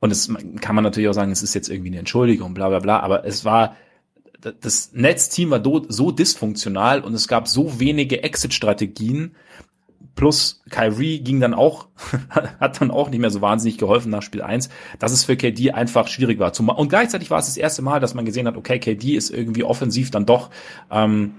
[0.00, 2.78] und das kann man natürlich auch sagen, es ist jetzt irgendwie eine Entschuldigung, bla bla
[2.78, 3.76] bla, aber es war,
[4.40, 9.34] das Netzteam war so dysfunktional und es gab so wenige Exit-Strategien,
[10.22, 11.88] plus Kyrie ging dann auch,
[12.60, 14.68] hat dann auch nicht mehr so wahnsinnig geholfen nach Spiel 1,
[15.00, 16.52] dass es für KD einfach schwierig war.
[16.78, 19.64] Und gleichzeitig war es das erste Mal, dass man gesehen hat, okay, KD ist irgendwie
[19.64, 20.50] offensiv dann doch,
[20.92, 21.34] ähm,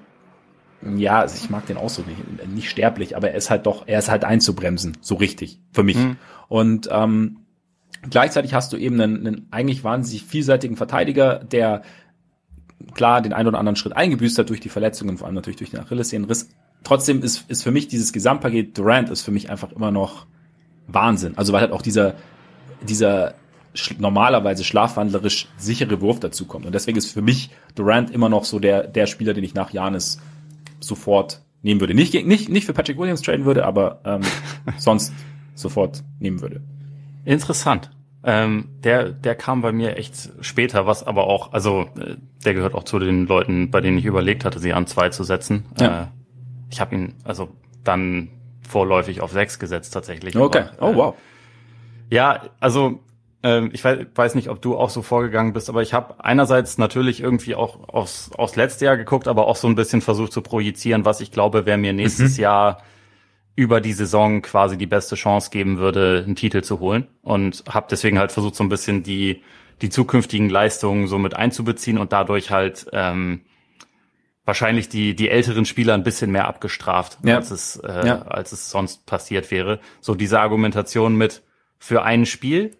[0.97, 3.99] ja, also ich mag den Ausdruck nicht, nicht sterblich, aber er ist halt doch, er
[3.99, 5.95] ist halt einzubremsen, so richtig, für mich.
[5.95, 6.17] Mhm.
[6.49, 7.37] Und ähm,
[8.09, 11.83] gleichzeitig hast du eben einen, einen eigentlich wahnsinnig vielseitigen Verteidiger, der
[12.95, 15.69] klar den einen oder anderen Schritt eingebüßt hat durch die Verletzungen, vor allem natürlich durch
[15.69, 16.49] den Achillessehnenriss,
[16.83, 20.25] trotzdem ist, ist für mich dieses Gesamtpaket Durant ist für mich einfach immer noch
[20.87, 21.37] Wahnsinn.
[21.37, 22.15] Also weil halt auch dieser,
[22.81, 23.35] dieser
[23.73, 26.65] sch normalerweise schlafwandlerisch sichere Wurf dazu kommt.
[26.65, 29.71] Und deswegen ist für mich Durant immer noch so der, der Spieler, den ich nach
[29.71, 30.19] Janis
[30.79, 31.93] sofort nehmen würde.
[31.93, 34.21] Nicht, nicht, nicht für Patrick Williams traden würde, aber ähm,
[34.77, 35.13] sonst
[35.55, 36.61] sofort nehmen würde.
[37.25, 37.89] Interessant.
[38.25, 42.15] Ähm, der, der kam bei mir echt später, was aber auch, also äh,
[42.45, 45.23] der gehört auch zu den Leuten, bei denen ich überlegt hatte, sie an zwei zu
[45.23, 45.65] setzen.
[45.79, 46.03] Ja.
[46.03, 46.07] Äh,
[46.73, 47.49] ich habe ihn also
[47.83, 48.29] dann
[48.67, 50.35] vorläufig auf sechs gesetzt tatsächlich.
[50.35, 50.65] Okay.
[50.77, 51.15] Aber, oh wow.
[52.09, 52.99] Äh, ja, also
[53.43, 56.77] ähm, ich weiß, weiß nicht, ob du auch so vorgegangen bist, aber ich habe einerseits
[56.77, 60.41] natürlich irgendwie auch aufs, aufs letzte Jahr geguckt, aber auch so ein bisschen versucht zu
[60.41, 62.43] projizieren, was ich glaube, wer mir nächstes mhm.
[62.43, 62.83] Jahr
[63.55, 67.07] über die Saison quasi die beste Chance geben würde, einen Titel zu holen.
[67.21, 69.43] Und habe deswegen halt versucht, so ein bisschen die,
[69.83, 73.41] die zukünftigen Leistungen so mit einzubeziehen und dadurch halt ähm,
[74.45, 77.37] wahrscheinlich die, die älteren Spieler ein bisschen mehr abgestraft, ja.
[77.37, 78.21] als, es, äh, ja.
[78.23, 79.79] als es sonst passiert wäre.
[80.01, 81.43] So diese Argumentation mit
[81.77, 82.75] für ein Spiel,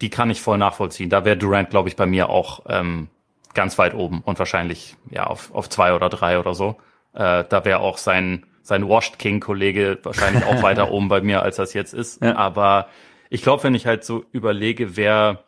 [0.00, 1.10] die kann ich voll nachvollziehen.
[1.10, 3.08] Da wäre Durant, glaube ich, bei mir auch ähm,
[3.54, 6.76] ganz weit oben und wahrscheinlich ja auf, auf zwei oder drei oder so.
[7.14, 11.56] Äh, da wäre auch sein sein Washed King-Kollege wahrscheinlich auch weiter oben bei mir, als
[11.56, 12.22] das jetzt ist.
[12.22, 12.36] Ja.
[12.36, 12.88] Aber
[13.30, 15.44] ich glaube, wenn ich halt so überlege, wer,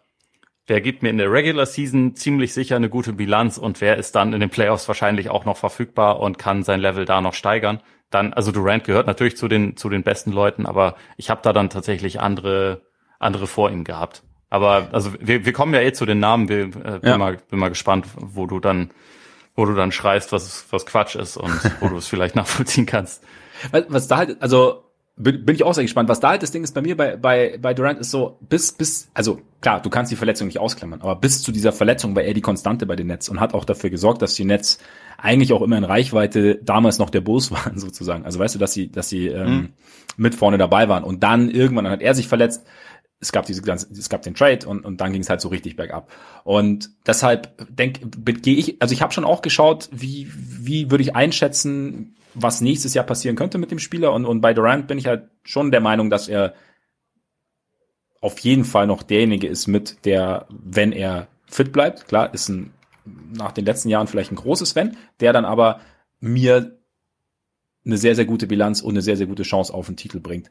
[0.71, 4.15] wer gibt mir in der Regular Season ziemlich sicher eine gute Bilanz und wer ist
[4.15, 7.81] dann in den Playoffs wahrscheinlich auch noch verfügbar und kann sein Level da noch steigern,
[8.09, 11.53] dann, also Durant gehört natürlich zu den, zu den besten Leuten, aber ich habe da
[11.53, 12.83] dann tatsächlich andere,
[13.19, 14.23] andere vor ihm gehabt.
[14.49, 17.19] Aber also wir, wir kommen ja eh zu den Namen, wir, äh, bin, ja.
[17.19, 18.91] mal, bin mal gespannt, wo du dann
[19.57, 23.25] wo du dann schreist, was, was Quatsch ist und wo du es vielleicht nachvollziehen kannst.
[23.89, 24.90] Was da halt, also
[25.23, 26.09] bin, bin ich auch sehr gespannt.
[26.09, 28.73] Was da halt das Ding ist bei mir bei, bei, bei Durant ist so, bis,
[28.73, 32.23] bis, also klar, du kannst die Verletzung nicht ausklammern, aber bis zu dieser Verletzung war
[32.23, 34.79] er die Konstante bei den Nets und hat auch dafür gesorgt, dass die Nets
[35.19, 38.25] eigentlich auch immer in Reichweite damals noch der Bulls waren, sozusagen.
[38.25, 39.69] Also weißt du, dass sie, dass sie ähm, mhm.
[40.17, 41.05] mit vorne dabei waren.
[41.05, 42.65] Und dann irgendwann dann hat er sich verletzt,
[43.23, 45.49] es gab diese ganze, es gab den Trade und, und dann ging es halt so
[45.49, 46.11] richtig bergab.
[46.43, 51.15] Und deshalb denke gehe ich, also ich habe schon auch geschaut, wie, wie würde ich
[51.15, 54.13] einschätzen, was nächstes Jahr passieren könnte mit dem Spieler.
[54.13, 56.55] Und, und bei Durant bin ich halt schon der Meinung, dass er
[58.21, 62.73] auf jeden Fall noch derjenige ist mit, der, wenn er fit bleibt, klar, ist ein
[63.33, 65.81] nach den letzten Jahren vielleicht ein großes Wenn, der dann aber
[66.21, 66.79] mir
[67.85, 70.51] eine sehr, sehr gute Bilanz und eine sehr, sehr gute Chance auf den Titel bringt.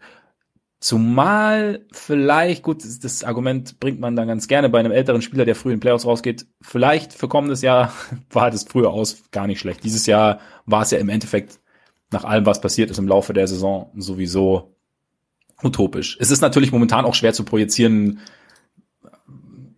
[0.79, 5.55] Zumal vielleicht, gut, das Argument bringt man dann ganz gerne bei einem älteren Spieler, der
[5.55, 6.47] früh in Playoffs rausgeht.
[6.61, 7.93] Vielleicht für kommendes Jahr
[8.31, 9.83] war das früher aus gar nicht schlecht.
[9.83, 11.59] Dieses Jahr war es ja im Endeffekt
[12.11, 14.75] nach allem, was passiert ist im Laufe der Saison, sowieso
[15.63, 16.17] utopisch.
[16.19, 18.19] Es ist natürlich momentan auch schwer zu projizieren,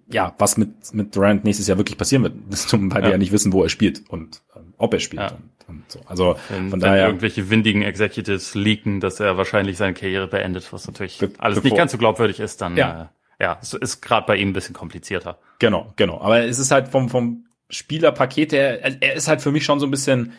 [0.07, 2.35] ja, was mit, mit Durant nächstes Jahr wirklich passieren wird.
[2.73, 3.07] weil ja.
[3.07, 5.21] wir ja nicht wissen, wo er spielt und ähm, ob er spielt.
[5.21, 5.31] Ja.
[5.31, 5.99] Und und so.
[6.05, 7.03] Also wenn, von daher.
[7.03, 11.63] Wenn irgendwelche windigen Executives leaken, dass er wahrscheinlich seine Karriere beendet, was natürlich be alles
[11.63, 14.53] nicht ganz so glaubwürdig ist, dann ja, äh, ja es ist gerade bei ihm ein
[14.53, 15.39] bisschen komplizierter.
[15.59, 16.21] Genau, genau.
[16.21, 19.87] Aber es ist halt vom, vom Spielerpaket her, er ist halt für mich schon so
[19.87, 20.33] ein bisschen,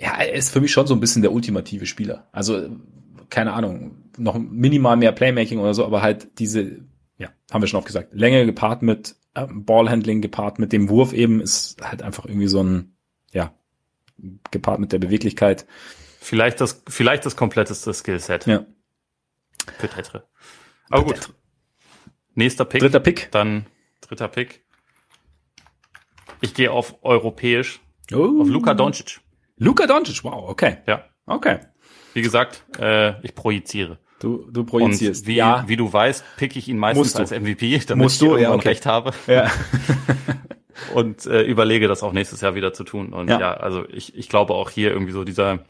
[0.00, 2.26] ja, er ist für mich schon so ein bisschen der ultimative Spieler.
[2.32, 2.70] Also,
[3.28, 6.80] keine Ahnung, noch minimal mehr Playmaking oder so, aber halt diese,
[7.18, 11.12] ja, haben wir schon oft gesagt, Länge gepaart mit ähm, Ballhandling gepaart mit dem Wurf
[11.12, 12.96] eben ist halt einfach irgendwie so ein,
[13.32, 13.54] ja,
[14.50, 15.66] gepaart mit der Beweglichkeit.
[16.20, 18.46] Vielleicht das, vielleicht das kompletteste Skillset.
[18.46, 18.64] Ja.
[19.78, 20.26] Peut-être.
[20.88, 21.34] Aber Peut gut.
[22.34, 22.80] Nächster Pick.
[22.80, 23.30] Dritter Pick.
[23.32, 23.66] Dann
[24.00, 24.64] dritter Pick.
[26.40, 27.80] Ich gehe auf europäisch.
[28.12, 28.40] Oh.
[28.40, 29.20] Auf Luka Doncic.
[29.60, 30.78] Luka Doncic, wow, okay.
[30.86, 31.04] Ja.
[31.26, 31.58] Okay.
[32.14, 33.98] Wie gesagt, äh, ich projiziere.
[34.18, 35.22] Du, du projizierst.
[35.22, 35.64] Und wie, ja.
[35.66, 38.68] wie du weißt, pick ich ihn meistens als MVP, damit Musst ich du, ja, okay.
[38.68, 39.12] recht habe.
[39.26, 39.50] Ja.
[40.94, 43.12] und äh, überlege, das auch nächstes Jahr wieder zu tun.
[43.12, 45.60] Und ja, ja also ich, ich glaube auch hier irgendwie so dieser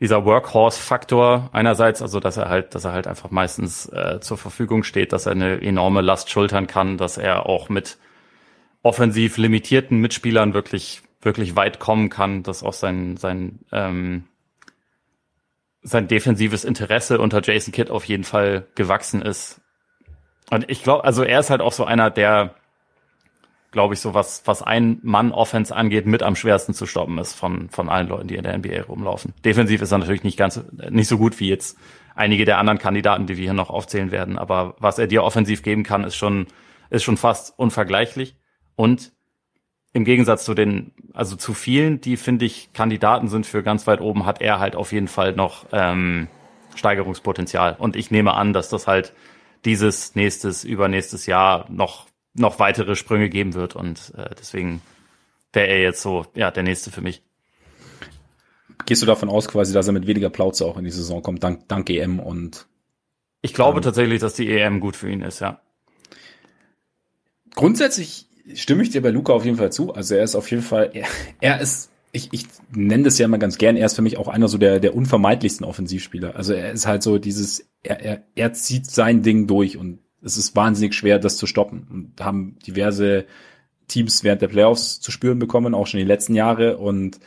[0.00, 4.82] dieser Workhorse-Faktor einerseits, also dass er halt, dass er halt einfach meistens äh, zur Verfügung
[4.82, 7.98] steht, dass er eine enorme Last schultern kann, dass er auch mit
[8.82, 14.24] offensiv limitierten Mitspielern wirklich wirklich weit kommen kann, dass auch sein sein ähm,
[15.82, 19.60] sein defensives Interesse unter Jason Kidd auf jeden Fall gewachsen ist.
[20.50, 22.54] Und ich glaube, also er ist halt auch so einer, der
[23.70, 27.68] glaube ich, so was, was ein Mann-Offense angeht, mit am schwersten zu stoppen ist von,
[27.70, 29.32] von allen Leuten, die in der NBA rumlaufen.
[29.44, 31.78] Defensiv ist er natürlich nicht ganz, nicht so gut wie jetzt
[32.14, 34.38] einige der anderen Kandidaten, die wir hier noch aufzählen werden.
[34.38, 36.46] Aber was er dir offensiv geben kann, ist schon,
[36.90, 38.36] ist schon fast unvergleichlich.
[38.74, 39.12] Und
[39.92, 44.00] im Gegensatz zu den, also zu vielen, die finde ich Kandidaten sind für ganz weit
[44.00, 46.28] oben, hat er halt auf jeden Fall noch ähm,
[46.76, 47.76] Steigerungspotenzial.
[47.78, 49.12] Und ich nehme an, dass das halt
[49.64, 54.82] dieses nächstes, übernächstes Jahr noch noch weitere Sprünge geben wird und äh, deswegen
[55.52, 57.22] wäre er jetzt so, ja, der nächste für mich.
[58.86, 61.42] Gehst du davon aus, quasi, dass er mit weniger Plauze auch in die Saison kommt,
[61.42, 62.66] dank, dank EM und
[63.42, 65.60] ich glaube ähm, tatsächlich, dass die EM gut für ihn ist, ja.
[67.54, 69.92] grundsätzlich stimme ich dir bei Luca auf jeden Fall zu.
[69.94, 71.06] Also er ist auf jeden Fall, er,
[71.40, 74.28] er ist, ich, ich nenne das ja immer ganz gern, er ist für mich auch
[74.28, 76.36] einer so der, der unvermeidlichsten Offensivspieler.
[76.36, 80.36] Also er ist halt so dieses, er, er, er zieht sein Ding durch und es
[80.36, 81.86] ist wahnsinnig schwer, das zu stoppen.
[81.90, 83.26] Und haben diverse
[83.88, 86.78] Teams während der Playoffs zu spüren bekommen, auch schon die letzten Jahre.
[86.78, 87.20] Und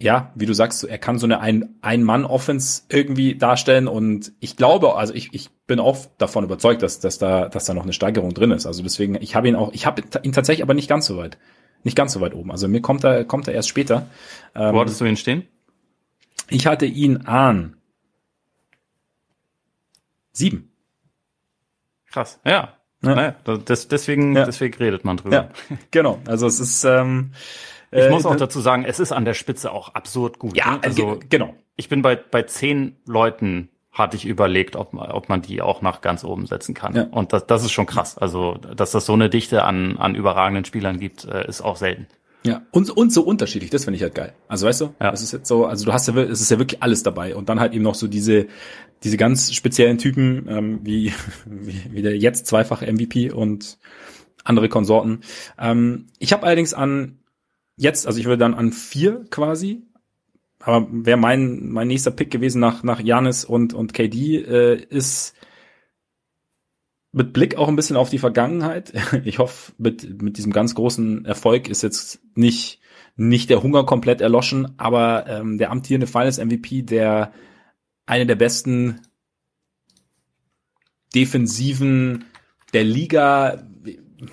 [0.00, 5.12] ja, wie du sagst, er kann so eine Ein-Mann-Offense irgendwie darstellen und ich glaube, also
[5.12, 8.52] ich, ich bin auch davon überzeugt, dass, dass da, dass da noch eine Steigerung drin
[8.52, 8.66] ist.
[8.66, 11.38] Also deswegen, ich habe ihn auch, ich habe ihn tatsächlich aber nicht ganz so weit.
[11.84, 12.50] Nicht ganz so weit oben.
[12.50, 14.06] Also mir kommt er, kommt er erst später.
[14.54, 15.46] Wo ähm, hattest du ihn stehen?
[16.48, 17.76] Ich hatte ihn an
[20.32, 20.72] sieben.
[22.10, 22.74] Krass, ja.
[23.02, 23.14] ja.
[23.14, 23.34] Naja,
[23.64, 24.44] das, deswegen, ja.
[24.44, 25.36] deswegen redet man drüber.
[25.36, 25.48] Ja,
[25.90, 26.20] genau.
[26.26, 27.32] Also es ist, ähm,
[27.90, 30.56] ich äh, muss auch dazu sagen, es ist an der Spitze auch absurd gut.
[30.56, 30.80] Ja, ne?
[30.82, 31.54] also genau.
[31.76, 35.82] Ich bin bei bei zehn Leuten hatte ich überlegt, ob man, ob man die auch
[35.82, 36.94] nach ganz oben setzen kann.
[36.94, 37.02] Ja.
[37.10, 38.16] Und das, das ist schon krass.
[38.16, 42.06] Also, dass das so eine Dichte an, an überragenden Spielern gibt, äh, ist auch selten.
[42.44, 44.32] Ja, und, und so unterschiedlich, das finde ich halt geil.
[44.46, 45.12] Also weißt du, ja.
[45.12, 47.34] es ist jetzt so, also du hast ja, es ist ja wirklich alles dabei.
[47.34, 48.46] Und dann halt eben noch so diese,
[49.02, 51.12] diese ganz speziellen Typen, ähm, wie,
[51.44, 53.78] wie, wie der jetzt zweifach MVP und
[54.44, 55.20] andere Konsorten.
[55.58, 57.18] Ähm, ich habe allerdings an
[57.78, 59.86] jetzt, also ich würde dann an vier quasi,
[60.60, 65.34] aber wäre mein, mein nächster Pick gewesen nach, nach Janis und, und KD, äh, ist
[67.12, 68.92] mit Blick auch ein bisschen auf die Vergangenheit.
[69.24, 72.80] Ich hoffe, mit, mit diesem ganz großen Erfolg ist jetzt nicht,
[73.16, 77.32] nicht der Hunger komplett erloschen, aber ähm, der amtierende Finals MVP, der
[78.06, 79.00] eine der besten
[81.14, 82.24] Defensiven
[82.72, 83.62] der Liga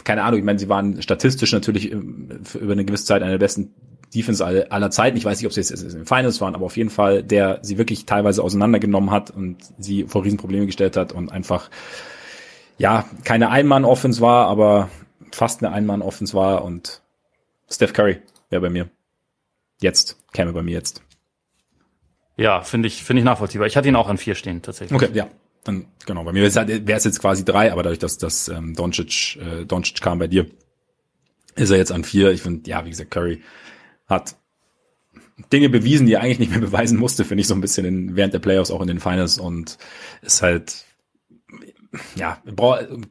[0.04, 3.40] keine Ahnung, ich meine, sie waren statistisch natürlich ähm, über eine gewisse Zeit eine der
[3.40, 3.74] besten
[4.14, 5.18] Defense aller Zeiten.
[5.18, 7.60] Ich weiß nicht, ob sie jetzt in den Finals waren, aber auf jeden Fall, der
[7.62, 11.70] sie wirklich teilweise auseinandergenommen hat und sie vor Riesenprobleme gestellt hat und einfach,
[12.78, 14.90] ja, keine Ein-Mann-Offense war, aber
[15.32, 17.02] fast eine Ein-Mann-Offense war und
[17.70, 18.90] Steph Curry wäre bei mir.
[19.82, 21.02] Jetzt, käme bei mir jetzt.
[22.38, 23.68] Ja, finde ich, finde ich nachvollziehbar.
[23.68, 24.96] Ich hatte ihn auch an vier stehen, tatsächlich.
[24.96, 25.28] Okay, ja.
[25.66, 29.38] Dann, genau, bei mir wäre es jetzt quasi drei, aber dadurch, dass, dass ähm, Doncic,
[29.38, 30.46] äh, Doncic kam bei dir,
[31.56, 32.32] ist er jetzt an vier.
[32.32, 33.42] Ich finde, ja, wie gesagt, Curry
[34.06, 34.36] hat
[35.52, 38.16] Dinge bewiesen, die er eigentlich nicht mehr beweisen musste, finde ich so ein bisschen in,
[38.16, 39.80] während der Playoffs, auch in den Finals und
[40.22, 40.86] ist halt,
[42.16, 42.42] ja,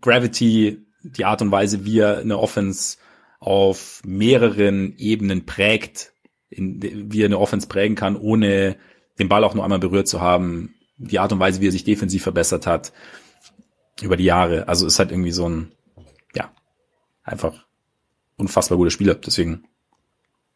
[0.00, 2.98] Gravity, die Art und Weise, wie er eine Offense
[3.40, 6.12] auf mehreren Ebenen prägt,
[6.50, 6.80] in,
[7.12, 8.76] wie er eine Offense prägen kann, ohne
[9.18, 11.84] den Ball auch nur einmal berührt zu haben, die Art und Weise, wie er sich
[11.84, 12.92] defensiv verbessert hat
[14.00, 14.68] über die Jahre.
[14.68, 15.72] Also ist halt irgendwie so ein,
[16.34, 16.52] ja,
[17.22, 17.66] einfach
[18.36, 19.14] unfassbar guter Spieler.
[19.14, 19.64] Deswegen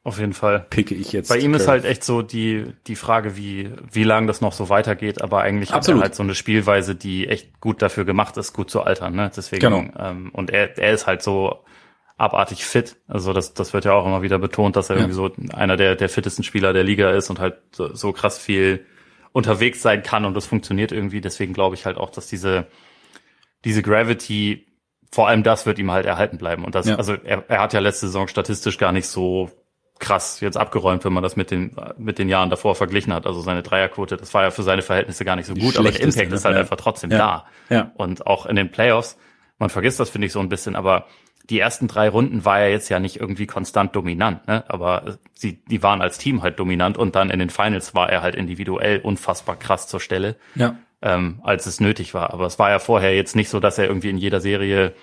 [0.04, 0.66] auf jeden Fall.
[0.70, 1.28] Picke ich jetzt.
[1.28, 4.70] Bei ihm ist halt echt so die, die Frage, wie, wie lange das noch so
[4.70, 5.98] weitergeht, aber eigentlich Absolut.
[5.98, 9.14] hat er halt so eine Spielweise, die echt gut dafür gemacht ist, gut zu altern,
[9.14, 9.30] ne?
[9.36, 9.84] Deswegen, genau.
[9.98, 11.62] ähm, und er, er ist halt so
[12.16, 12.96] abartig fit.
[13.06, 15.02] Also das, das wird ja auch immer wieder betont, dass er ja.
[15.02, 18.38] irgendwie so einer der, der fittesten Spieler der Liga ist und halt so, so krass
[18.38, 18.86] viel
[19.32, 21.20] unterwegs sein kann und das funktioniert irgendwie.
[21.20, 22.66] Deswegen glaube ich halt auch, dass diese,
[23.64, 24.66] diese Gravity,
[25.10, 26.64] vor allem das wird ihm halt erhalten bleiben.
[26.64, 26.96] Und das, ja.
[26.96, 29.50] also er, er hat ja letzte Saison statistisch gar nicht so
[29.98, 33.26] krass jetzt abgeräumt, wenn man das mit den, mit den Jahren davor verglichen hat.
[33.26, 36.00] Also seine Dreierquote, das war ja für seine Verhältnisse gar nicht so gut, aber der
[36.00, 36.60] Impact ist halt ja.
[36.60, 37.18] einfach trotzdem ja.
[37.18, 37.46] da.
[37.74, 37.92] Ja.
[37.96, 39.16] Und auch in den Playoffs,
[39.58, 41.06] man vergisst das, finde ich, so ein bisschen, aber
[41.50, 44.64] die ersten drei Runden war er jetzt ja nicht irgendwie konstant dominant, ne?
[44.68, 48.22] aber sie, die waren als Team halt dominant und dann in den Finals war er
[48.22, 50.76] halt individuell unfassbar krass zur Stelle, ja.
[51.00, 52.32] ähm, als es nötig war.
[52.34, 54.94] Aber es war ja vorher jetzt nicht so, dass er irgendwie in jeder Serie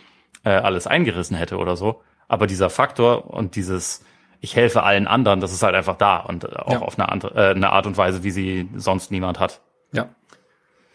[0.43, 2.01] äh, alles eingerissen hätte oder so.
[2.27, 4.03] Aber dieser Faktor und dieses
[4.45, 6.79] ich helfe allen anderen, das ist halt einfach da und auch ja.
[6.79, 9.61] auf eine, andere, äh, eine Art und Weise, wie sie sonst niemand hat.
[9.91, 10.09] Ja,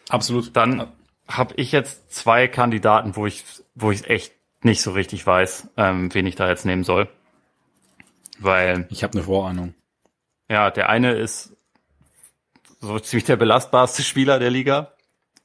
[0.09, 0.57] absolut.
[0.57, 0.87] Dann
[1.27, 6.13] habe ich jetzt zwei Kandidaten, wo ich, wo ich echt nicht so richtig weiß, ähm,
[6.15, 7.09] wen ich da jetzt nehmen soll.
[8.39, 8.87] Weil.
[8.91, 9.75] Ich habe eine Vorahnung.
[10.49, 11.57] Ja, der eine ist
[12.81, 14.93] so ziemlich der belastbarste Spieler der Liga.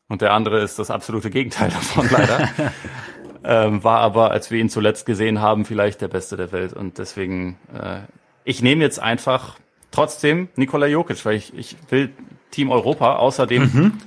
[0.07, 2.49] Und der andere ist das absolute Gegenteil davon, leider.
[3.43, 6.73] ähm, war aber, als wir ihn zuletzt gesehen haben, vielleicht der Beste der Welt.
[6.73, 8.01] Und deswegen, äh,
[8.43, 9.57] ich nehme jetzt einfach
[9.91, 12.11] trotzdem Nikola Jokic, weil ich, ich will
[12.51, 13.15] Team Europa.
[13.15, 14.01] Außerdem mhm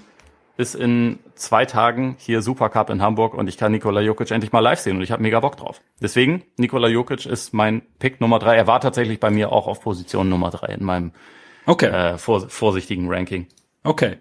[0.59, 4.59] ist in zwei Tagen hier Supercup in Hamburg und ich kann Nikola Jokic endlich mal
[4.59, 5.81] live sehen und ich habe mega Bock drauf.
[6.03, 8.57] Deswegen, Nikola Jokic ist mein Pick Nummer drei.
[8.57, 11.13] Er war tatsächlich bei mir auch auf Position Nummer drei in meinem
[11.65, 11.87] okay.
[11.87, 13.47] äh, vor, vorsichtigen Ranking.
[13.85, 14.19] Okay.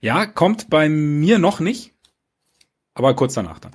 [0.00, 1.92] Ja, kommt bei mir noch nicht,
[2.94, 3.72] aber kurz danach dann.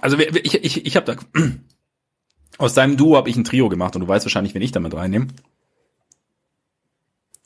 [0.00, 1.40] Also ich, ich, ich habe da
[2.58, 4.94] aus deinem Duo habe ich ein Trio gemacht und du weißt wahrscheinlich, wen ich damit
[4.94, 5.28] reinnehme.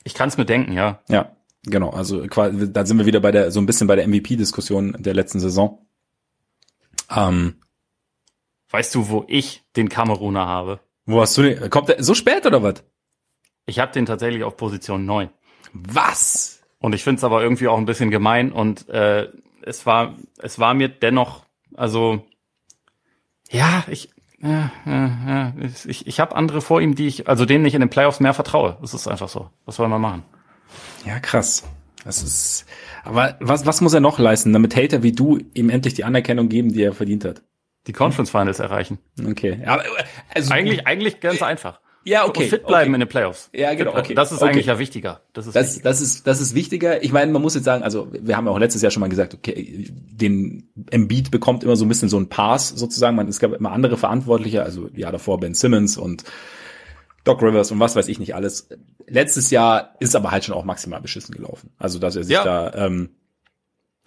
[0.04, 1.00] Ich kann es mir denken, ja.
[1.08, 1.36] Ja.
[1.66, 4.96] Genau, also quasi, da sind wir wieder bei der, so ein bisschen bei der MVP-Diskussion
[4.98, 5.86] der letzten Saison.
[7.10, 7.56] Ähm,
[8.70, 10.80] weißt du, wo ich den Kameruner habe?
[11.06, 11.70] Wo hast du den?
[11.70, 12.84] Kommt der so spät oder was?
[13.66, 15.30] Ich habe den tatsächlich auf Position 9.
[15.72, 16.62] Was?
[16.78, 19.28] Und ich finde es aber irgendwie auch ein bisschen gemein und äh,
[19.62, 22.26] es war es war mir dennoch also
[23.50, 24.10] ja ich
[24.44, 25.52] ja, ja, ja.
[25.86, 28.34] ich, ich habe andere vor ihm, die ich, also denen ich in den Playoffs mehr
[28.34, 28.76] vertraue.
[28.82, 29.48] Das ist einfach so.
[29.64, 30.22] Was soll man machen?
[31.06, 31.64] Ja, krass.
[32.04, 32.66] Das ist,
[33.02, 36.48] aber was, was muss er noch leisten, damit Hater wie du ihm endlich die Anerkennung
[36.48, 37.42] geben, die er verdient hat?
[37.86, 38.98] Die Conference Finals erreichen.
[39.26, 39.62] Okay.
[39.66, 39.82] Aber,
[40.34, 41.80] also, eigentlich, eigentlich ganz einfach.
[42.04, 42.44] Ja, okay.
[42.44, 42.94] Und fit bleiben okay.
[42.94, 43.48] in den Playoffs.
[43.54, 43.96] Ja, genau.
[43.96, 44.14] Okay.
[44.14, 44.50] Das ist okay.
[44.50, 45.22] eigentlich ja wichtiger.
[45.32, 45.88] Das ist, das, wichtiger.
[45.88, 47.02] das ist, das ist wichtiger.
[47.02, 49.08] Ich meine, man muss jetzt sagen, also wir haben ja auch letztes Jahr schon mal
[49.08, 53.16] gesagt, okay, den Embiid bekommt immer so ein bisschen so ein Pass sozusagen.
[53.16, 56.24] Man, es gab immer andere Verantwortliche, also ja davor Ben Simmons und
[57.24, 58.68] Doc Rivers und was weiß ich nicht alles.
[59.06, 61.70] Letztes Jahr ist aber halt schon auch maximal beschissen gelaufen.
[61.78, 62.44] Also dass er sich ja.
[62.44, 63.10] da, ähm,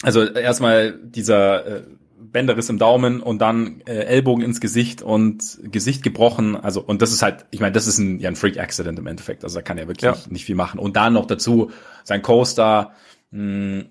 [0.03, 1.84] also erstmal dieser äh,
[2.19, 6.56] Bänderriss im Daumen und dann äh, Ellbogen ins Gesicht und Gesicht gebrochen.
[6.56, 9.08] Also und das ist halt, ich meine, das ist ein, ja ein Freak Accident im
[9.08, 9.43] Endeffekt.
[9.43, 10.12] Also da kann er wirklich ja.
[10.12, 10.80] nicht, nicht, viel machen.
[10.80, 11.71] Und dann noch dazu
[12.03, 12.93] sein Co-Star
[13.32, 13.86] mh,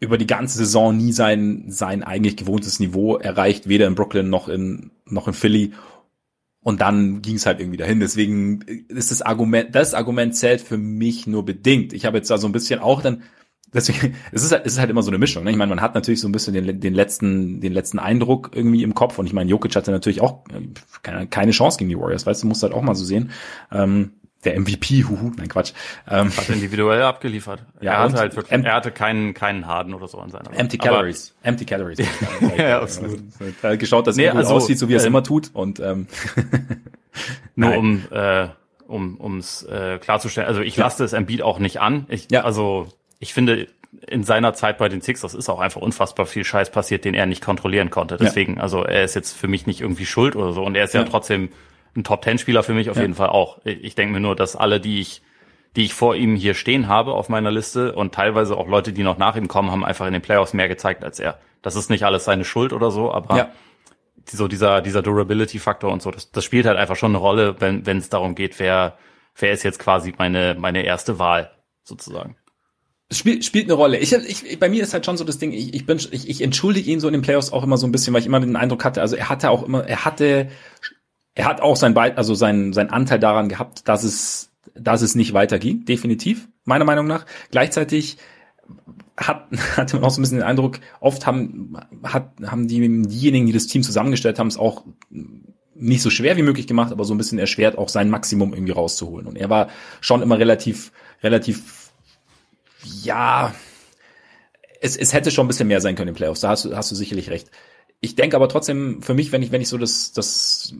[0.00, 4.48] über die ganze Saison nie sein sein eigentlich gewohntes Niveau erreicht, weder in Brooklyn noch
[4.48, 5.72] in noch in Philly.
[6.66, 8.00] Und dann ging es halt irgendwie dahin.
[8.00, 11.92] Deswegen ist das Argument, das Argument zählt für mich nur bedingt.
[11.92, 13.22] Ich habe jetzt da so ein bisschen auch dann
[13.72, 15.44] deswegen, es ist, halt, es ist halt immer so eine Mischung.
[15.44, 15.52] Ne?
[15.52, 18.82] Ich meine, man hat natürlich so ein bisschen den, den letzten, den letzten Eindruck irgendwie
[18.82, 19.16] im Kopf.
[19.20, 20.66] Und ich meine, Jokic hatte natürlich auch äh,
[21.04, 22.26] keine, keine Chance gegen die Warriors.
[22.26, 23.30] Weißt du, musst halt auch mal so sehen.
[23.70, 25.72] Ähm, der MVP, huhu, nein Quatsch.
[26.08, 27.62] Ähm, hat individuell abgeliefert.
[27.80, 30.78] Ja, er hatte halt wirklich, er hatte keinen, keinen Harden oder so an seiner Empty
[30.78, 31.34] Calories.
[31.40, 31.98] Aber, empty Calories.
[32.56, 33.20] ja, absolut.
[33.62, 35.22] Er hat geschaut, dass nee, er gut also, aussieht, so wie er es ähm, immer
[35.22, 35.50] tut.
[35.52, 36.06] Und ähm,
[37.54, 38.48] nur um äh,
[38.86, 40.84] um ums äh, klarzustellen, also ich ja.
[40.84, 42.06] lasse es Embiid auch nicht an.
[42.08, 42.44] Ich, ja.
[42.44, 43.68] Also ich finde,
[44.06, 47.26] in seiner Zeit bei den Sixers ist auch einfach unfassbar viel Scheiß passiert, den er
[47.26, 48.16] nicht kontrollieren konnte.
[48.16, 48.62] Deswegen, ja.
[48.62, 50.64] also er ist jetzt für mich nicht irgendwie schuld oder so.
[50.64, 51.50] Und er ist ja, ja trotzdem
[51.96, 53.02] ein Top-Ten-Spieler für mich auf ja.
[53.02, 53.58] jeden Fall auch.
[53.64, 55.22] Ich denke mir nur, dass alle, die ich,
[55.76, 59.02] die ich vor ihm hier stehen habe auf meiner Liste und teilweise auch Leute, die
[59.02, 61.38] noch nach ihm kommen, haben einfach in den Playoffs mehr gezeigt als er.
[61.62, 63.50] Das ist nicht alles seine Schuld oder so, aber ja.
[64.26, 67.86] so dieser, dieser Durability-Faktor und so, das, das spielt halt einfach schon eine Rolle, wenn
[67.86, 68.96] wenn es darum geht, wer,
[69.36, 71.50] wer ist jetzt quasi meine, meine erste Wahl
[71.82, 72.36] sozusagen.
[73.12, 73.98] Spielt, spielt eine Rolle.
[73.98, 76.42] Ich, ich, bei mir ist halt schon so das Ding, ich, ich bin, ich, ich
[76.42, 78.56] entschuldige ihn so in den Playoffs auch immer so ein bisschen, weil ich immer den
[78.56, 80.48] Eindruck hatte, also er hatte auch immer, er hatte,
[81.36, 85.34] er hat auch sein also sein, sein Anteil daran gehabt, dass es, dass es nicht
[85.34, 87.26] weiterging, definitiv, meiner Meinung nach.
[87.50, 88.16] Gleichzeitig
[89.16, 89.46] hat,
[89.76, 93.52] hatte man auch so ein bisschen den Eindruck, oft haben, hat, haben die, diejenigen, die
[93.52, 94.84] das Team zusammengestellt haben, es auch
[95.74, 98.72] nicht so schwer wie möglich gemacht, aber so ein bisschen erschwert, auch sein Maximum irgendwie
[98.72, 99.26] rauszuholen.
[99.26, 99.68] Und er war
[100.00, 100.90] schon immer relativ,
[101.22, 101.90] relativ
[103.02, 103.54] ja,
[104.80, 106.40] es, es hätte schon ein bisschen mehr sein können im Playoffs.
[106.40, 107.50] Da hast du, hast du sicherlich recht.
[108.00, 110.74] Ich denke aber trotzdem, für mich, wenn ich, wenn ich so das, das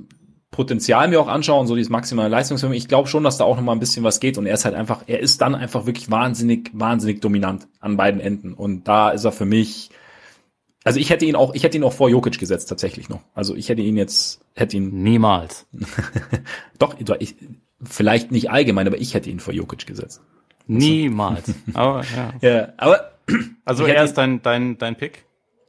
[0.57, 3.57] Potenzial mir auch anschaue und so dieses maximale Leistungsvermögen, ich glaube schon, dass da auch
[3.57, 5.85] noch mal ein bisschen was geht und er ist halt einfach, er ist dann einfach
[5.85, 9.91] wirklich wahnsinnig, wahnsinnig dominant an beiden Enden und da ist er für mich,
[10.83, 13.21] also ich hätte ihn auch, ich hätte ihn auch vor Jokic gesetzt tatsächlich noch.
[13.35, 15.67] Also ich hätte ihn jetzt, hätte ihn niemals.
[16.79, 17.37] Doch, ich,
[17.83, 20.23] vielleicht nicht allgemein, aber ich hätte ihn vor Jokic gesetzt.
[20.67, 21.53] Niemals.
[21.75, 22.33] aber ja.
[22.41, 23.11] ja aber
[23.67, 25.27] also er ist dein dein dein Pick.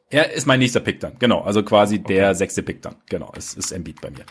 [0.10, 1.14] Er ist mein nächster Pick dann.
[1.20, 2.14] Genau, also quasi okay.
[2.14, 2.96] der sechste Pick dann.
[3.10, 4.24] Genau, es ist Embiid bei mir.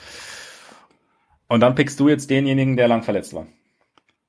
[1.48, 3.46] Und dann pickst du jetzt denjenigen, der lang verletzt war.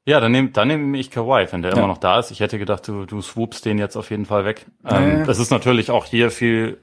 [0.06, 1.77] Ja, dann nehme dann nehme ich Kawhi, wenn der ja.
[1.77, 2.32] immer noch da ist.
[2.32, 4.65] Ich hätte gedacht, du du swoopst den jetzt auf jeden Fall weg.
[4.86, 6.77] Ähm, das ist natürlich auch hier viel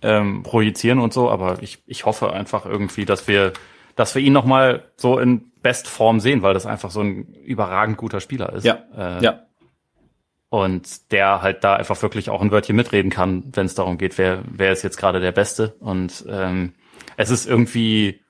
[0.00, 3.52] ähm, projizieren und so, aber ich ich hoffe einfach irgendwie, dass wir
[3.94, 7.96] dass wir ihn noch mal so in Bestform sehen, weil das einfach so ein überragend
[7.96, 8.64] guter Spieler ist.
[8.64, 8.78] Ja.
[8.96, 9.40] Äh, ja.
[10.48, 14.16] Und der halt da einfach wirklich auch ein Wörtchen mitreden kann, wenn es darum geht,
[14.16, 15.74] wer, wer ist jetzt gerade der Beste.
[15.80, 16.74] Und ähm,
[17.16, 18.20] es ist irgendwie,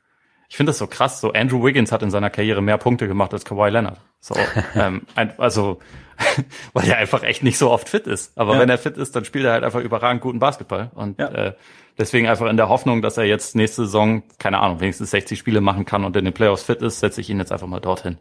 [0.48, 3.32] ich finde das so krass, so Andrew Wiggins hat in seiner Karriere mehr Punkte gemacht
[3.32, 4.00] als Kawhi Leonard.
[4.20, 4.34] So,
[4.74, 5.80] ähm, ein, also,
[6.72, 8.36] weil er einfach echt nicht so oft fit ist.
[8.38, 8.60] Aber ja.
[8.60, 10.90] wenn er fit ist, dann spielt er halt einfach überragend guten Basketball.
[10.94, 11.28] Und ja.
[11.28, 11.54] äh,
[11.98, 15.60] Deswegen einfach in der Hoffnung, dass er jetzt nächste Saison, keine Ahnung, wenigstens 60 Spiele
[15.60, 18.18] machen kann und in den Playoffs fit ist, setze ich ihn jetzt einfach mal dorthin.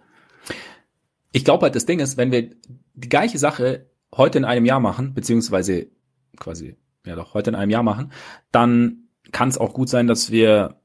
[1.34, 2.52] Ich glaube halt, das Ding ist, wenn wir
[2.94, 5.88] die gleiche Sache heute in einem Jahr machen, beziehungsweise
[6.38, 8.14] quasi, ja doch, heute in einem Jahr machen,
[8.52, 10.80] dann kann es auch gut sein, dass wir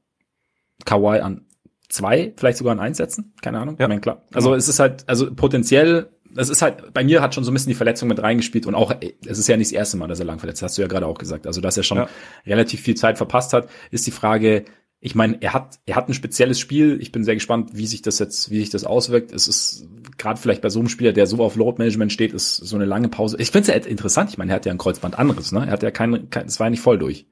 [0.85, 1.45] Kawhi an
[1.89, 3.33] zwei, vielleicht sogar an eins setzen.
[3.41, 3.75] Keine Ahnung.
[3.77, 3.85] Ja.
[3.85, 4.23] Ich meine, klar.
[4.33, 4.57] Also genau.
[4.57, 7.69] es ist halt, also potenziell es ist halt, bei mir hat schon so ein bisschen
[7.71, 8.93] die Verletzung mit reingespielt und auch,
[9.25, 11.05] es ist ja nicht das erste Mal, dass er lang verletzt hast du ja gerade
[11.05, 11.47] auch gesagt.
[11.47, 12.09] Also, dass er schon ja.
[12.45, 14.65] relativ viel Zeit verpasst hat, ist die Frage,
[15.03, 17.01] ich meine, er hat, er hat ein spezielles Spiel.
[17.01, 19.33] Ich bin sehr gespannt, wie sich das jetzt, wie sich das auswirkt.
[19.33, 22.57] Es ist gerade vielleicht bei so einem Spieler, der so auf Load Management steht, ist
[22.57, 23.35] so eine lange Pause.
[23.39, 24.29] Ich finde es ja interessant.
[24.29, 25.65] Ich meine, er hat ja ein Kreuzband anderes, ne?
[25.65, 27.25] Er hat ja kein, kein es war ja nicht voll durch.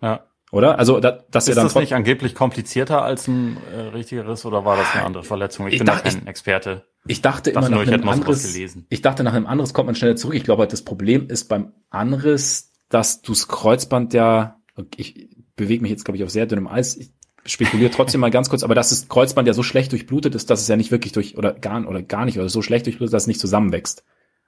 [0.00, 0.27] Ja.
[0.50, 0.78] Oder?
[0.78, 4.64] Also, da, dass ist er dann das nicht angeblich komplizierter als ein äh, richtigeres oder
[4.64, 5.66] war das eine andere Verletzung?
[5.66, 6.86] Ich, Ich bin da kein Experte.
[7.06, 8.86] Ich dachte immer Dachte nach nur, einem anderes, gelesen.
[8.88, 10.34] ich dachte nach einem anderes kommt man schneller zurück.
[10.34, 14.56] Ich glaube, das Problem ist beim anderes, dass du das Kreuzband ja,
[14.96, 16.96] ich bewege mich jetzt, glaube ich, auf sehr dünnem Eis.
[16.96, 17.10] Ich
[17.44, 20.60] spekuliere trotzdem mal ganz kurz, aber dass das Kreuzband ja so schlecht durchblutet ist, dass
[20.62, 23.24] es ja nicht wirklich durch, oder gar, oder gar nicht, oder so schlecht durchblutet, dass
[23.24, 24.04] es nicht zusammenwächst.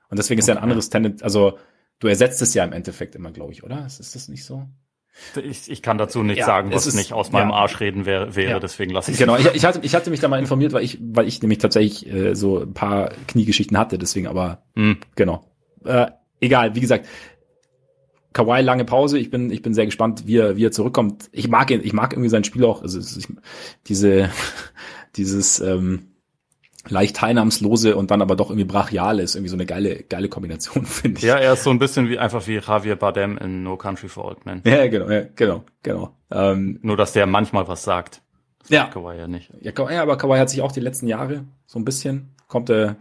[0.08, 0.64] Und deswegen ist ja ein Okay.
[0.64, 1.58] anderes Tendenz, also
[1.98, 3.84] du ersetzt es ja im Endeffekt immer, glaube ich, oder?
[3.86, 4.66] Ist, ist das nicht so?
[5.42, 7.56] Ich, ich kann dazu nicht Ja, sagen, es was ist- nicht aus meinem ja.
[7.56, 8.60] Arsch reden wäre, wäre Ja.
[8.60, 10.98] deswegen lasse ich Genau, ich, ich, hatte, ich hatte mich da mal informiert, weil ich,
[11.00, 14.98] weil ich nämlich tatsächlich äh, so ein paar Kniegeschichten hatte, deswegen aber Hm.
[15.16, 15.44] Genau.
[15.84, 16.06] Äh,
[16.40, 17.06] egal, wie gesagt,
[18.32, 19.18] Kawhi lange Pause.
[19.18, 21.28] Ich bin, ich bin sehr gespannt, wie er, wie er zurückkommt.
[21.32, 22.80] Ich mag ihn, ich mag irgendwie sein Spiel auch.
[22.82, 23.26] Also ich,
[23.88, 24.30] diese,
[25.16, 26.09] dieses ähm,
[26.88, 30.86] leicht teilnahmslose und dann aber doch irgendwie brachiale ist irgendwie so eine geile, geile Kombination,
[30.86, 31.24] finde ich.
[31.24, 34.24] Ja, er ist so ein bisschen wie einfach wie Javier Bardem in No Country for
[34.24, 34.62] Old Men.
[34.64, 36.14] ja genau, ja, genau, genau.
[36.30, 38.22] Ähm, Nur, dass der manchmal was sagt.
[38.60, 38.84] Das Ja.
[38.86, 39.50] Kawhi ja nicht.
[39.60, 42.96] ja, ja, aber Kawhi hat sich auch die letzten Jahre so ein bisschen kommt er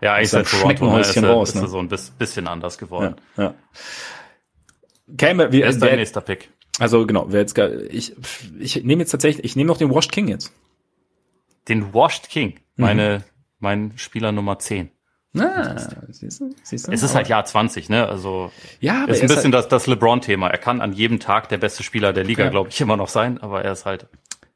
[0.00, 1.68] Ja, eigentlich seit Toronto ne, ist er, raus, ist er ne?
[1.68, 3.16] so ein bis- bisschen anders geworden.
[3.36, 3.54] ja, ja.
[5.16, 6.50] Käme, wie, ist dein nächster Pick?
[6.78, 8.14] also genau, wer jetzt ich,
[8.58, 10.52] ich nehme jetzt tatsächlich, ich nehme noch den Washed King jetzt.
[11.68, 12.54] Den Washed King.
[12.80, 12.86] Mhm.
[12.86, 13.24] Meine,
[13.58, 14.90] mein Spieler Nummer 10.
[15.38, 15.76] Ah,
[16.10, 16.92] siehst du, siehst du?
[16.92, 18.08] Es ist halt Jahr 20, ne?
[18.08, 18.50] Also
[18.80, 20.48] ja, aber ist ein bisschen halt, das, das LeBron-Thema.
[20.48, 22.50] Er kann an jedem Tag der beste Spieler der Liga, Ja.
[22.50, 24.08] glaube ich, immer noch sein, aber er ist halt,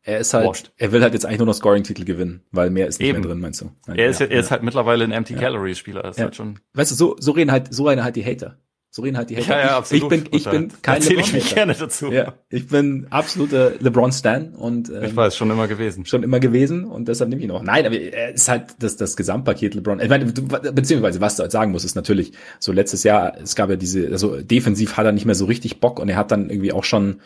[0.03, 0.73] er ist halt, washed.
[0.77, 3.21] er will halt jetzt eigentlich nur noch Scoring-Titel gewinnen, weil mehr ist nicht Eben.
[3.21, 3.71] mehr drin, meinst du?
[3.87, 6.05] er ist, ja, er ist halt mittlerweile ein Empty Calories-Spieler.
[6.07, 6.25] Ist Ja.
[6.25, 6.59] halt schon.
[6.73, 8.59] Weißt du, so, so reden halt, so reden halt die Hater.
[8.95, 9.59] So reden halt die Hater.
[9.59, 10.13] Ja, ja, absolut.
[10.13, 12.13] Ich bin, ich bin kein erzähle ich mich gerne dazu.
[12.13, 16.07] Ja, ich bin absoluter LeBron-Stan und ähm, Ich weiß, schon immer gewesen.
[16.07, 17.65] schon immer gewesen und deshalb nehme ich ihn auch.
[17.65, 19.99] Nein, aber er ist halt das, das Gesamtpaket LeBron.
[19.99, 23.69] Ich meine, beziehungsweise was du halt sagen musst, ist natürlich so letztes Jahr, es gab
[23.69, 26.49] ja diese, also defensiv hat er nicht mehr so richtig Bock und er hat dann
[26.49, 27.21] irgendwie auch schon,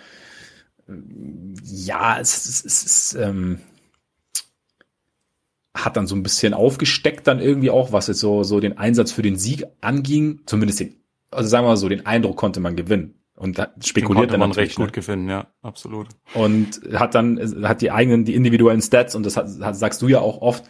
[1.64, 3.58] ja, es, es, es ist, ähm,
[5.76, 9.12] hat dann so ein bisschen aufgesteckt dann irgendwie auch, was jetzt so, so den Einsatz
[9.12, 10.94] für den Sieg anging, zumindest den,
[11.30, 13.14] also sagen wir mal so, den Eindruck konnte man gewinnen.
[13.38, 14.84] Und da spekuliert dann man recht ne?
[14.84, 16.08] gut gewinnen, ja, absolut.
[16.34, 20.08] und hat dann hat die eigenen die individuellen Stats und das hat, hat, sagst du
[20.08, 20.64] ja auch oft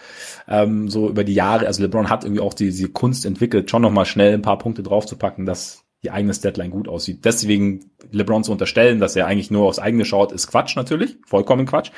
[0.46, 3.80] ähm, so über die Jahre also LeBron hat irgendwie auch die, die Kunst entwickelt schon
[3.80, 8.44] noch mal schnell ein paar Punkte draufzupacken dass die eigene Statline gut aussieht deswegen LeBron
[8.44, 11.90] zu unterstellen dass er eigentlich nur aufs eigene schaut ist Quatsch natürlich vollkommen Quatsch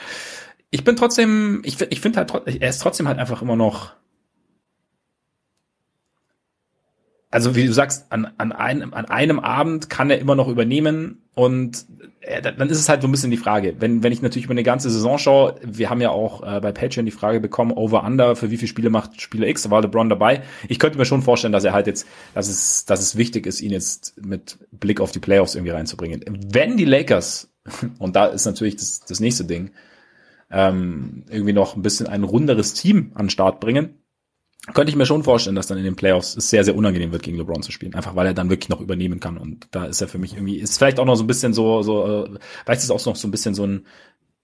[0.71, 3.97] ich bin trotzdem ich, ich finde halt er ist trotzdem halt einfach immer noch
[7.31, 11.23] also wie du sagst, an, an, einem, an einem Abend kann er immer noch übernehmen
[11.35, 11.87] und
[12.21, 13.77] äh, dann ist es halt so ein bisschen die Frage.
[13.79, 16.73] Wenn, wenn ich natürlich über eine ganze Saison schaue, wir haben ja auch äh, bei
[16.73, 20.09] Patreon die Frage bekommen, Over-Under, für wie viele Spiele macht Spieler X, da war LeBron
[20.09, 20.43] dabei.
[20.69, 23.61] Ich könnte mir schon vorstellen, dass er halt jetzt, dass es, dass es wichtig ist,
[23.61, 26.25] ihn jetzt mit Blick auf die Playoffs irgendwie reinzubringen.
[26.27, 27.49] Wenn die Lakers,
[27.99, 29.71] und da ist natürlich das, das nächste Ding,
[30.51, 34.00] ähm, irgendwie noch ein bisschen ein runderes Team an den Start bringen,
[34.75, 37.23] könnte ich mir schon vorstellen, dass dann in den Playoffs es sehr, sehr unangenehm wird,
[37.23, 37.95] gegen LeBron zu spielen.
[37.95, 39.39] Einfach weil er dann wirklich noch übernehmen kann.
[39.39, 41.83] Und da ist er für mich irgendwie, ist vielleicht auch noch so ein bisschen so,
[41.83, 43.87] so, äh, vielleicht ist es auch noch so ein bisschen so ein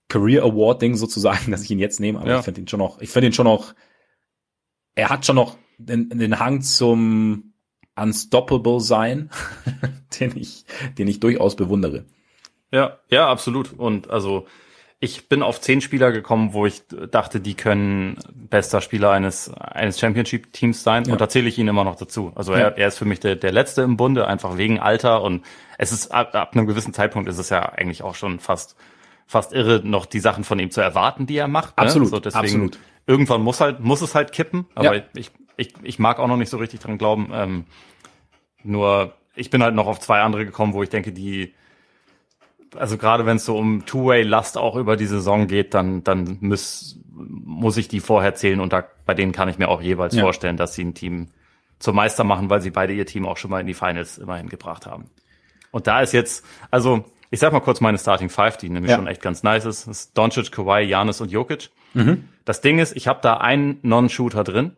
[0.09, 2.19] Career Award Ding sozusagen, dass ich ihn jetzt nehme.
[2.21, 2.39] Aber Ja.
[2.39, 3.75] ich finde ihn schon noch, ich finde ihn schon noch,
[4.95, 7.53] er hat schon noch den, den Hang zum
[7.95, 9.31] Unstoppable sein,
[10.21, 10.64] den ich,
[10.99, 12.07] den ich durchaus bewundere.
[12.73, 13.73] Ja, ja, absolut.
[13.75, 14.47] Und also
[14.99, 20.01] ich bin auf zehn Spieler gekommen, wo ich dachte, die können bester Spieler eines, eines
[20.01, 21.05] Championship-Teams sein.
[21.05, 21.13] Ja.
[21.13, 22.33] Und da zähle ich ihn immer noch dazu.
[22.35, 22.59] Also Ja.
[22.61, 25.23] er, er ist für mich der, der Letzte im Bunde, einfach wegen Alter.
[25.23, 25.45] Und
[25.77, 28.75] es ist ab, ab einem gewissen Zeitpunkt ist es ja eigentlich auch schon fast,
[29.27, 31.77] fast irre, noch die Sachen von ihm zu erwarten, die er macht.
[31.77, 31.83] Ne?
[31.85, 32.79] Absolut, So deswegen, absolut.
[33.07, 34.65] Irgendwann muss halt, muss es halt kippen.
[34.75, 35.03] Aber Ja.
[35.15, 37.31] ich, ich, ich mag auch noch nicht so richtig dran glauben.
[37.35, 37.65] Ähm,
[38.63, 41.53] nur ich bin halt noch auf zwei andere gekommen, wo ich denke, die,
[42.75, 46.99] also gerade wenn es so um Two-Way-Last auch über die Saison geht, dann, dann muss,
[47.12, 50.23] muss ich die vorher zählen und da, bei denen kann ich mir auch jeweils Ja.
[50.23, 51.29] vorstellen, dass sie ein Team
[51.79, 54.49] zum Meister machen, weil sie beide ihr Team auch schon mal in die Finals immerhin
[54.49, 55.11] gebracht haben.
[55.71, 58.97] Und da ist jetzt, also ich sag mal kurz meine Starting Five, die nämlich Ja.
[58.97, 59.87] schon echt ganz nice ist.
[59.87, 61.71] Das ist Doncic, Kawhi, Janis und Jokic.
[61.95, 62.29] Mhm.
[62.45, 64.77] Das Ding ist, ich habe da einen Non-Shooter drin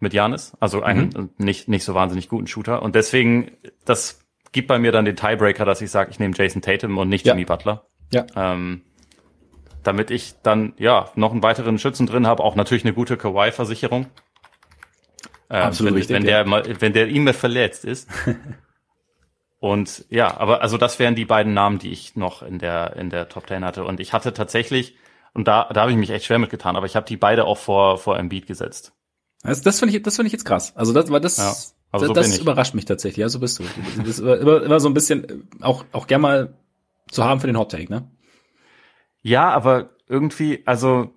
[0.00, 1.30] mit Janis, also einen Mhm.
[1.44, 3.50] nicht nicht so wahnsinnig guten Shooter und deswegen
[3.84, 4.23] das
[4.54, 7.26] gibt bei mir dann den Tiebreaker, dass ich sage, ich nehme Jason Tatum und nicht
[7.26, 7.34] Ja.
[7.34, 7.84] Jimmy Butler.
[8.10, 8.24] Ja.
[8.34, 8.82] Ähm,
[9.82, 14.06] damit ich dann ja noch einen weiteren Schützen drin habe, auch natürlich eine gute Kawhi-Versicherung.
[15.50, 16.28] Ähm, Absolut wenn, richtig, wenn ja.
[16.28, 18.08] der mal, wenn der ihm verletzt ist.
[19.58, 23.10] und ja, aber also das wären die beiden Namen, die ich noch in der in
[23.10, 23.84] der Top 10 hatte.
[23.84, 24.96] Und ich hatte tatsächlich
[25.34, 27.58] und da da habe ich mich echt schwer mitgetan, aber ich habe die beide auch
[27.58, 28.92] vor vor Embiid gesetzt.
[29.42, 30.74] Das, das finde ich, das finde ich jetzt krass.
[30.74, 31.54] Also das war das, Ja,
[31.94, 33.18] aber das, so das überrascht mich tatsächlich.
[33.18, 33.64] Ja, so bist du.
[33.96, 36.54] Du bist immer, immer so ein bisschen, äh, auch, auch gern mal
[37.08, 38.10] zu haben für den Hot Take, ne?
[39.22, 41.14] Ja, aber irgendwie, also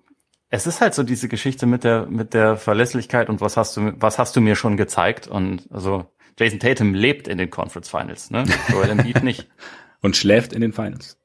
[0.50, 3.92] es ist halt so diese Geschichte mit der mit der Verlässlichkeit und was hast du
[3.96, 6.06] was hast du mir schon gezeigt und also
[6.38, 8.44] Jason Tatum lebt in den Conference Finals, ne?
[8.68, 9.48] Joel Embiid nicht
[10.00, 11.18] und schläft in den Finals.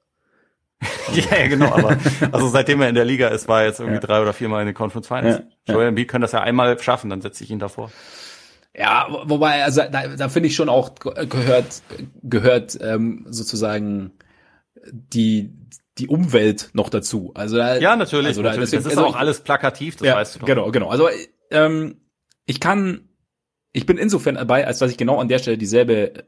[1.14, 1.98] ja, ja, genau, aber
[2.32, 4.02] also seitdem er in der Liga ist, war er jetzt irgendwie ja.
[4.02, 5.44] drei oder viermal in den Conference Finals.
[5.68, 7.92] Ja, Joel Embiid können das ja einmal schaffen, dann setze ich ihn davor.
[8.76, 11.84] Ja, wobei, also da, da finde ich schon auch gehört,
[12.24, 14.14] gehört ähm, sozusagen
[14.92, 15.54] die
[16.00, 17.32] die Umwelt noch dazu.
[17.36, 18.30] Also da, ja, natürlich.
[18.30, 18.72] Also da, natürlich.
[18.72, 20.48] Deswegen, das ist also auch ich, alles plakativ, das ja, weißt du doch.
[20.48, 20.90] Genau, genau.
[20.90, 21.08] Also
[21.52, 22.02] ähm,
[22.46, 23.10] ich kann,
[23.74, 26.26] ich bin insofern dabei, als dass ich genau an der Stelle dieselbe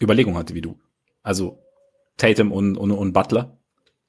[0.00, 0.78] Überlegung hatte wie du.
[1.22, 1.58] Also
[2.16, 3.58] Tatum und, und, und Butler.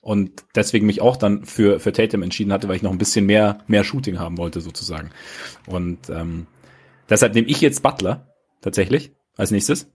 [0.02, 3.26] Und deswegen mich auch dann für, für Tatum entschieden hatte, weil ich noch ein bisschen
[3.26, 5.10] mehr, mehr Shooting haben wollte, sozusagen.
[5.66, 6.47] Und ähm,
[7.10, 9.91] deshalb nehme ich jetzt Butler tatsächlich als nächstes.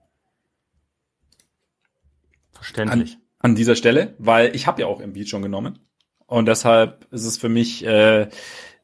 [2.52, 3.14] Verständlich.
[3.14, 5.78] An, an dieser Stelle, weil ich habe ja auch Embiid schon genommen.
[6.26, 8.24] Und deshalb ist es für mich, äh,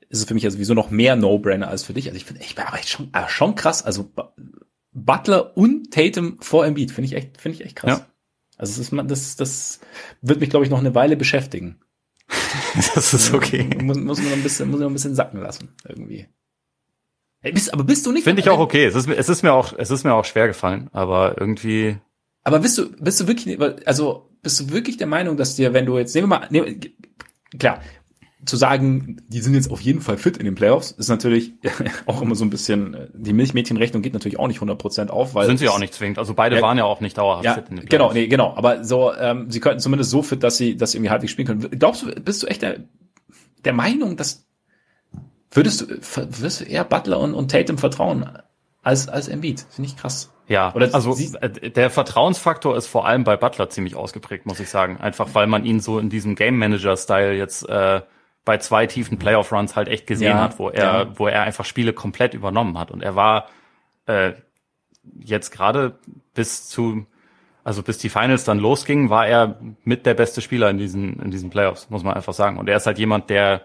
[0.09, 2.07] ist es für mich also sowieso noch mehr No-Brainer als für dich.
[2.09, 3.83] Also ich finde, ich bin aber echt schon, äh, schon krass.
[3.83, 4.11] Also
[4.93, 8.01] Butler und Tatum vor Embiid finde ich echt, finde ich echt krass.
[8.01, 8.07] Ja.
[8.59, 9.81] Also das, ist, das, das
[10.21, 11.81] wird mich, glaube ich, noch eine Weile beschäftigen.
[12.95, 13.71] das ist okay.
[13.81, 16.29] Muss, muss man noch ein bisschen, muss man noch ein bisschen sacken lassen, irgendwie.
[17.43, 18.25] Bist, aber bist du nicht?
[18.25, 18.85] Finde ich auch okay.
[18.85, 21.97] Es ist, es ist mir auch, es ist mir auch schwer gefallen, aber irgendwie.
[22.45, 25.87] Aber bist du, bist du wirklich, also bist du wirklich der Meinung, dass dir, wenn
[25.87, 26.81] du jetzt, nehmen wir mal, nehmen,
[27.59, 27.81] klar,
[28.45, 31.53] zu sagen, die sind jetzt auf jeden Fall fit in den Playoffs, ist natürlich
[32.07, 35.47] auch immer so ein bisschen, die Milchmädchenrechnung geht natürlich auch nicht 100% auf, weil.
[35.47, 36.19] Sind sie auch nicht zwingend.
[36.19, 38.13] Also beide ja, waren ja auch nicht dauerhaft ja, fit in den Playoffs.
[38.13, 38.55] Genau, nee, genau.
[38.57, 41.47] Aber so, ähm, sie könnten zumindest so fit, dass sie, dass sie irgendwie halbwegs spielen
[41.47, 41.79] können.
[41.79, 42.81] Glaubst du, bist du echt der,
[43.65, 44.47] der Meinung, dass,
[45.51, 48.29] würdest du, würdest du eher Butler und, und Tatum vertrauen
[48.83, 49.65] als, als Embiid?
[49.71, 50.33] Finde ich krass.
[50.51, 54.69] Ja, Oder also äh, der Vertrauensfaktor ist vor allem bei Butler ziemlich ausgeprägt, muss ich
[54.69, 54.97] sagen.
[54.97, 58.01] Einfach weil man ihn so in diesem Game Manager-Style jetzt äh,
[58.45, 61.19] bei zwei tiefen Playoff-Runs halt echt gesehen ja, hat, wo er, ja.
[61.19, 62.91] wo er einfach Spiele komplett übernommen hat.
[62.91, 63.47] Und er war
[64.07, 64.33] äh,
[65.21, 65.99] jetzt gerade
[66.35, 67.07] bis zu,
[67.63, 71.31] also bis die Finals dann losgingen, war er mit der beste Spieler in diesen, in
[71.31, 72.59] diesen Playoffs, muss man einfach sagen.
[72.59, 73.63] Und er ist halt jemand, der,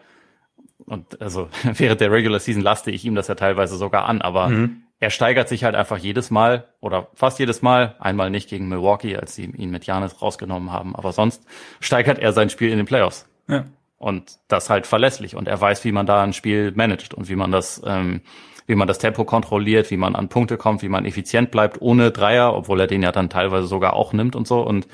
[0.86, 4.50] und also während der Regular Season laste ich ihm das ja teilweise sogar an, aber
[4.50, 8.70] mhm er steigert sich halt einfach jedes Mal oder fast jedes Mal, einmal nicht gegen
[8.70, 11.44] Milwaukee, als sie ihn mit Janis rausgenommen haben, aber sonst
[11.80, 13.28] steigert er sein Spiel in den Playoffs.
[13.48, 13.66] Ja.
[13.98, 17.36] Und das halt verlässlich und er weiß, wie man da ein Spiel managt und wie
[17.36, 18.22] man das, ähm,
[18.68, 22.12] wie man das Tempo kontrolliert, wie man an Punkte kommt, wie man effizient bleibt ohne
[22.12, 24.88] Dreier, obwohl er den ja dann teilweise sogar auch nimmt und so und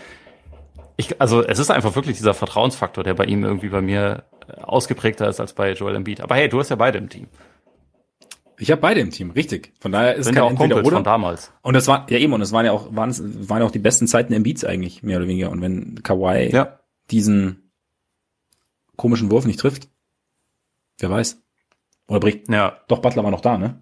[0.98, 4.24] ich, also es ist einfach wirklich dieser Vertrauensfaktor, der bei ihm irgendwie bei mir
[4.62, 6.22] ausgeprägter ist als bei Joel Embiid.
[6.22, 7.28] Aber hey, du hast ja beide im Team.
[8.58, 9.74] Ich habe beide im Team, richtig.
[9.80, 10.97] Von daher ist Sind kein ja auch entweder oder.
[10.97, 11.52] von damals.
[11.64, 13.80] Und das war ja eben und es waren ja auch waren es waren auch die
[13.80, 15.49] besten Zeiten im Beats eigentlich mehr oder weniger.
[15.49, 16.80] Und wenn Kawhi ja.
[17.10, 17.72] diesen
[18.97, 19.89] komischen Wurf nicht trifft,
[20.99, 21.41] wer weiß?
[22.08, 22.49] Oder bricht?
[22.49, 22.78] Ja.
[22.88, 23.82] Doch Butler war noch da, ne?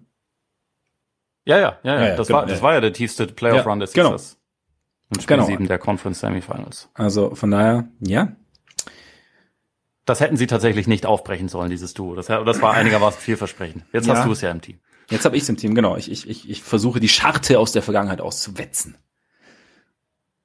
[1.44, 2.08] Ja, ja, ja, ja.
[2.08, 4.12] ja, das genau, war das war ja der tiefste Playoff Run des genau.
[4.12, 5.46] Und Spiel genau.
[5.46, 6.88] 7 der Conference Semifinals.
[6.94, 8.36] Also von daher, ja,
[10.10, 12.16] das hätten sie tatsächlich nicht aufbrechen sollen, dieses Duo.
[12.16, 13.84] Das, das war einigermaßen vielversprechend.
[13.92, 14.16] Jetzt ja.
[14.16, 14.80] hast du es ja im Team.
[15.08, 15.96] Jetzt habe ich es im Team, genau.
[15.96, 18.96] Ich, ich, ich, ich versuche die Scharte aus der Vergangenheit auszuwetzen.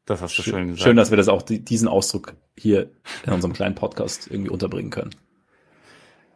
[0.06, 0.84] Das hast du schön, schön gesagt.
[0.84, 2.92] Schön, dass wir das auch, diesen Ausdruck hier
[3.26, 5.16] in unserem kleinen Podcast irgendwie unterbringen können.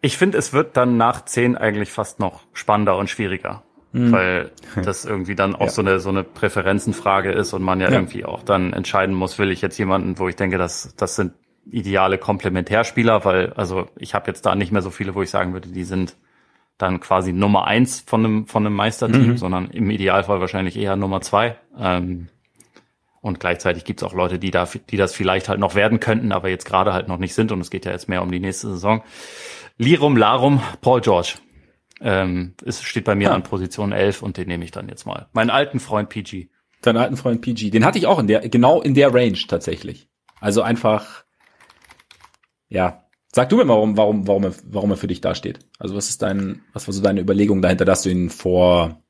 [0.01, 3.61] Ich finde, es wird dann nach zehn eigentlich fast noch spannender und schwieriger.
[3.91, 4.11] Mhm.
[4.11, 4.51] Weil
[4.83, 5.69] das irgendwie dann auch ja.
[5.69, 9.37] so eine so eine Präferenzenfrage ist und man ja, ja, irgendwie auch dann entscheiden muss,
[9.37, 11.33] will ich jetzt jemanden, wo ich denke, dass das sind
[11.71, 15.53] ideale Komplementärspieler, weil also ich habe jetzt da nicht mehr so viele, wo ich sagen
[15.53, 16.15] würde, die sind
[16.77, 19.37] dann quasi Nummer eins von einem von einem Meisterteam, mhm.
[19.37, 21.57] sondern im Idealfall wahrscheinlich eher Nummer zwei.
[21.77, 22.29] Ähm,
[23.21, 26.47] und gleichzeitig gibt's auch Leute, die da, die das vielleicht halt noch werden könnten, aber
[26.47, 27.51] jetzt gerade halt noch nicht sind.
[27.51, 29.03] Und es geht ja jetzt mehr um die nächste Saison.
[29.77, 31.35] Lirum Larum, Paul George.
[32.01, 33.35] Ähm, es steht bei mir ah.
[33.35, 35.27] an Position 11 und den nehme ich dann jetzt mal.
[35.33, 36.47] Meinen alten Freund PG.
[36.81, 37.71] Deinen alten Freund PG.
[37.71, 40.07] Den hatte ich auch in der, genau in der Range tatsächlich.
[40.39, 41.25] Also einfach
[42.69, 45.59] ja, sag du mir mal, warum, warum, warum, er, warum er für dich dasteht.
[45.77, 49.03] Also was ist dein, was war so deine Überlegung dahinter, dass du ihn vor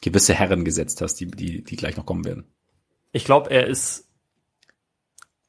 [0.00, 2.44] gewisse Herren gesetzt hast, die, die, die gleich noch kommen werden?
[3.12, 4.08] Ich glaube, er ist,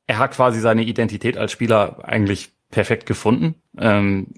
[0.06, 4.34] er hat quasi seine Identität als Spieler eigentlich perfekt gefunden ähm,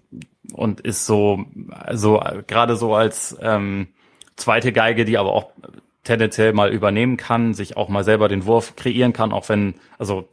[0.54, 1.46] und ist so,
[1.94, 3.88] so gerade so als ähm,
[4.36, 5.52] zweite Geige, die aber auch
[6.06, 10.30] tendenziell mal übernehmen kann, sich auch mal selber den Wurf kreieren kann, auch wenn also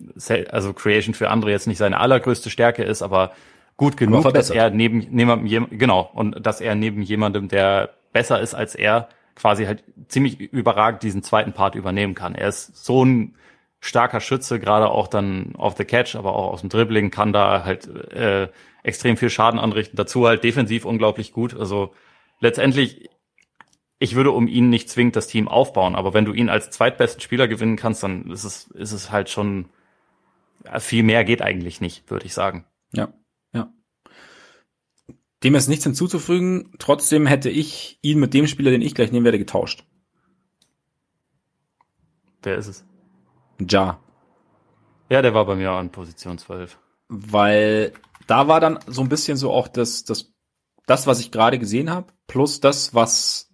[0.50, 3.32] also Creation für andere jetzt nicht seine allergrößte Stärke ist, aber
[3.76, 5.46] gut genug, aber dass er neben neben
[5.76, 11.02] genau und dass er neben jemandem, der besser ist als er, quasi halt ziemlich überragend
[11.02, 12.34] diesen zweiten Part übernehmen kann.
[12.34, 13.34] Er ist so ein
[13.80, 17.64] starker Schütze, gerade auch dann auf the Catch, aber auch aus dem Dribbling, kann da
[17.64, 18.48] halt äh,
[18.82, 19.96] extrem viel Schaden anrichten.
[19.96, 21.58] Dazu halt defensiv unglaublich gut.
[21.58, 21.92] Also
[22.40, 23.10] letztendlich,
[24.03, 27.20] ich würde um ihn nicht zwingend das Team aufbauen, aber wenn du ihn als zweitbesten
[27.20, 29.68] Spieler gewinnen kannst, dann ist es, ist es halt schon,
[30.64, 32.66] ja, viel mehr geht eigentlich nicht, würde ich sagen.
[32.92, 33.12] Ja,
[33.53, 33.72] ja.
[35.44, 36.72] Dem ist nichts hinzuzufügen.
[36.80, 39.84] Trotzdem hätte ich ihn mit dem Spieler, den ich gleich nehmen werde, getauscht.
[42.42, 42.84] Wer ist es?
[43.70, 44.00] Ja.
[45.11, 46.76] Ja, der war bei mir an Position 12.
[47.07, 47.92] Weil
[48.26, 50.32] da war dann so ein bisschen so auch das, das,
[50.86, 53.51] das, was ich gerade gesehen habe, plus das, was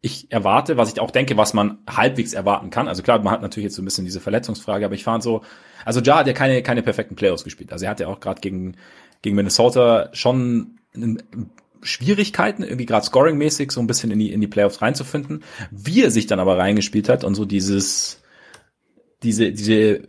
[0.00, 2.88] ich erwarte, was ich auch denke, was man halbwegs erwarten kann.
[2.88, 5.42] Also klar, man hat natürlich jetzt so ein bisschen diese Verletzungsfrage, aber ich fand so,
[5.84, 7.72] also Ja hat ja keine, keine perfekten Playoffs gespielt.
[7.72, 8.76] Also er hat ja auch gerade gegen,
[9.22, 10.78] gegen Minnesota schon
[11.82, 15.44] Schwierigkeiten, irgendwie gerade scoringmäßig so ein bisschen in die, in die Playoffs reinzufinden.
[15.70, 18.22] Wie er sich dann aber reingespielt hat und so dieses,
[19.22, 20.08] diese, diese,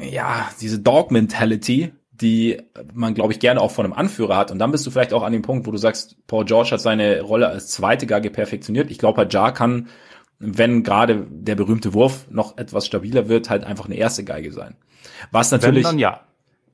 [0.00, 2.60] ja, diese Dog-Mentality, die
[2.94, 4.50] man, glaube ich, gerne auch von einem Anführer hat.
[4.50, 6.80] Und dann bist du vielleicht auch an dem Punkt, wo du sagst, Paul George hat
[6.80, 8.90] seine Rolle als zweite Geige perfektioniert.
[8.90, 9.88] Ich glaube halt, Jar kann,
[10.38, 14.76] wenn gerade der berühmte Wurf noch etwas stabiler wird, halt einfach eine erste Geige sein.
[15.30, 15.84] Was natürlich.
[15.84, 16.20] Wenn dann ja.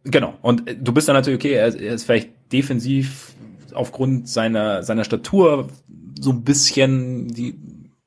[0.05, 0.35] Genau.
[0.43, 3.35] Und du bist dann natürlich, okay, er ist vielleicht defensiv
[3.73, 5.69] aufgrund seiner, seiner Statur
[6.19, 7.59] so ein bisschen, die,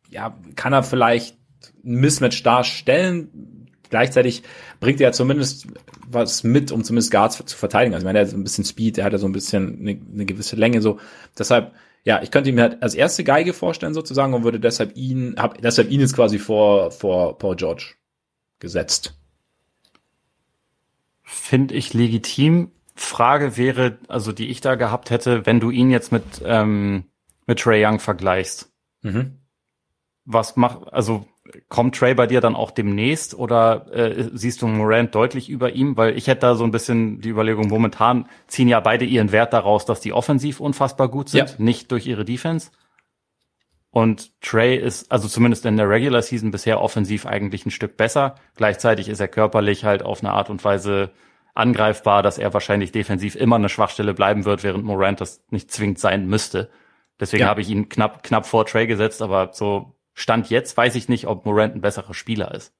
[0.10, 1.38] ja, kann er vielleicht
[1.84, 3.68] ein Mismatch darstellen.
[3.90, 4.44] Gleichzeitig
[4.80, 5.68] bringt er zumindest
[6.10, 7.94] was mit, um zumindest Guards zu verteidigen.
[7.94, 9.80] Also ich meine, er hat so ein bisschen Speed, er hat ja so ein bisschen
[9.80, 11.00] eine, eine gewisse Länge, so.
[11.38, 14.96] Deshalb, ja, ich könnte ihn mir halt als erste Geige vorstellen sozusagen und würde deshalb
[14.96, 17.96] ihn, hab deshalb ihn jetzt quasi vor, vor Paul George
[18.60, 19.14] gesetzt.
[21.24, 22.72] Finde ich legitim.
[22.96, 27.04] Frage wäre, also die ich da gehabt hätte, wenn du ihn jetzt mit, ähm,
[27.46, 28.72] mit Trey Young vergleichst.
[29.02, 29.40] Mhm.
[30.26, 31.28] Was macht, also
[31.70, 35.98] kommt Trey bei dir dann auch demnächst oder äh, siehst du Morant deutlich über ihm?
[35.98, 39.54] Weil ich hätte da so ein bisschen die Überlegung, momentan ziehen ja beide ihren Wert
[39.54, 41.56] daraus, dass die offensiv unfassbar gut sind, ja.
[41.58, 42.72] nicht durch ihre Defense.
[43.90, 48.36] Und Trey ist, also zumindest in der Regular Season bisher offensiv eigentlich ein Stück besser.
[48.56, 51.12] Gleichzeitig ist er körperlich halt auf eine Art und Weise
[51.56, 56.00] angreifbar, dass er wahrscheinlich defensiv immer eine Schwachstelle bleiben wird, während Morant das nicht zwingend
[56.00, 56.70] sein müsste.
[57.20, 57.50] Deswegen ja.
[57.50, 61.28] habe ich ihn knapp, knapp vor Trey gesetzt, aber so Stand jetzt weiß ich nicht,
[61.28, 62.74] ob Morant ein besserer Spieler ist.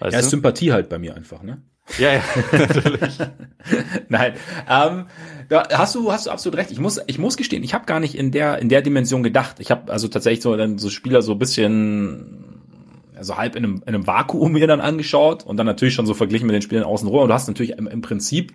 [0.00, 1.62] Weißt ja, ist Sympathie halt bei mir einfach, ne?
[1.98, 2.22] Ja, ja,
[2.52, 3.18] natürlich.
[4.08, 4.32] Nein,
[4.68, 5.06] ähm,
[5.48, 6.72] da hast du hast du absolut recht.
[6.72, 9.60] Ich muss ich muss gestehen, ich habe gar nicht in der in der Dimension gedacht.
[9.60, 12.60] Ich habe also tatsächlich so dann so Spieler so ein bisschen
[13.14, 16.14] also halb in einem, in einem Vakuum mir dann angeschaut und dann natürlich schon so
[16.14, 17.22] verglichen mit den Spielern außen rum.
[17.22, 18.54] Und du hast natürlich im, im Prinzip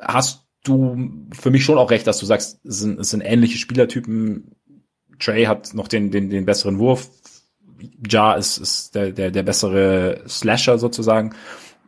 [0.00, 3.58] hast du für mich schon auch recht, dass du sagst, es sind, es sind ähnliche
[3.58, 4.56] Spielertypen.
[5.20, 7.10] Trey hat noch den, den, den besseren Wurf,
[8.08, 11.34] Ja ist, ist der, der, der bessere Slasher sozusagen.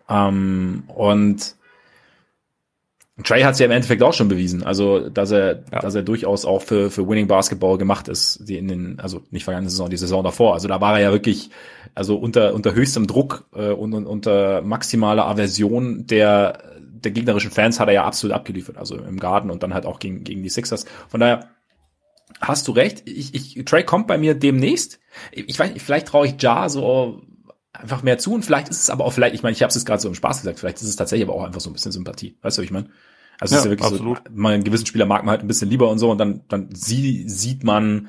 [0.08, 1.56] Ähm, und
[3.24, 5.80] Trey hat es ja im Endeffekt auch schon bewiesen, also dass er, ja.
[5.80, 9.44] dass er durchaus auch für für Winning Basketball gemacht ist, die in den, also nicht
[9.44, 10.54] vergangene Saison, die Saison davor.
[10.54, 11.50] Also da war er ja wirklich,
[11.94, 17.80] also unter unter höchstem Druck äh, und, und unter maximaler Aversion der der gegnerischen Fans
[17.80, 20.48] hat er ja absolut abgeliefert, also im Garten und dann halt auch gegen gegen die
[20.48, 20.86] Sixers.
[21.08, 21.50] Von daher
[22.40, 23.02] hast du recht.
[23.06, 25.00] Ich, ich, Trey kommt bei mir demnächst.
[25.30, 27.22] Ich weiß, vielleicht traue ich Ja so
[27.72, 29.84] einfach mehr zu und vielleicht ist es aber auch vielleicht, ich meine, ich habe es
[29.84, 31.92] gerade so im Spaß gesagt, vielleicht ist es tatsächlich aber auch einfach so ein bisschen
[31.92, 32.36] Sympathie.
[32.42, 32.90] Weißt du, was ich meine?
[33.40, 34.18] Also ja, ist ja wirklich absolut.
[34.18, 36.42] so, man einen gewissen Spieler mag man halt ein bisschen lieber und so und dann
[36.48, 38.08] dann sie, sieht man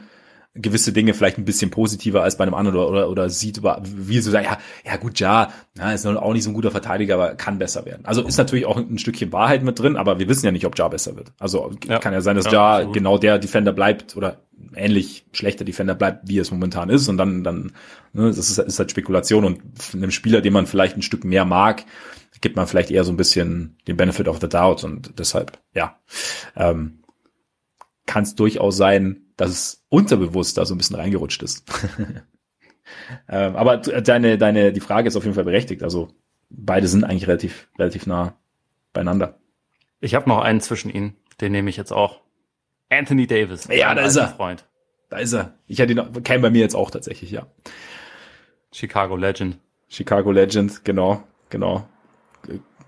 [0.56, 4.20] gewisse Dinge vielleicht ein bisschen positiver als bei einem anderen oder, oder, oder sieht wie
[4.20, 7.34] so sagen, ja, ja gut, ja, na, ist auch nicht so ein guter Verteidiger, aber
[7.34, 8.06] kann besser werden.
[8.06, 10.78] Also ist natürlich auch ein Stückchen Wahrheit mit drin, aber wir wissen ja nicht, ob
[10.78, 11.34] Ja besser wird.
[11.40, 14.42] Also ja, kann ja sein, dass Ja, ja genau der Defender bleibt oder
[14.76, 17.72] ähnlich schlechter Defender bleibt, wie es momentan ist und dann, dann,
[18.14, 19.62] ne, das ist, ist halt Spekulation und
[19.94, 21.84] einem Spieler, den man vielleicht ein Stück mehr mag,
[22.42, 25.98] gibt man vielleicht eher so ein bisschen den Benefit of the doubt und deshalb, ja,
[26.56, 27.00] ähm,
[28.06, 31.66] kann es durchaus sein, dass es unterbewusst da so ein bisschen reingerutscht ist.
[33.30, 35.84] ähm, aber deine, deine, die Frage ist auf jeden Fall berechtigt.
[35.84, 36.10] Also
[36.50, 38.36] beide sind eigentlich relativ, relativ nah
[38.94, 39.40] beieinander.
[40.00, 42.22] Ich habe noch einen zwischen ihnen, den nehme ich jetzt auch.
[42.90, 43.68] Anthony Davis.
[43.72, 44.28] Ja, da ist er.
[44.28, 44.66] Freund.
[45.10, 45.58] Da ist er.
[45.68, 47.48] Ich hatte ihn, käme bei mir jetzt auch tatsächlich, ja.
[48.72, 49.58] Chicago Legend.
[49.88, 51.88] Chicago Legend, genau, genau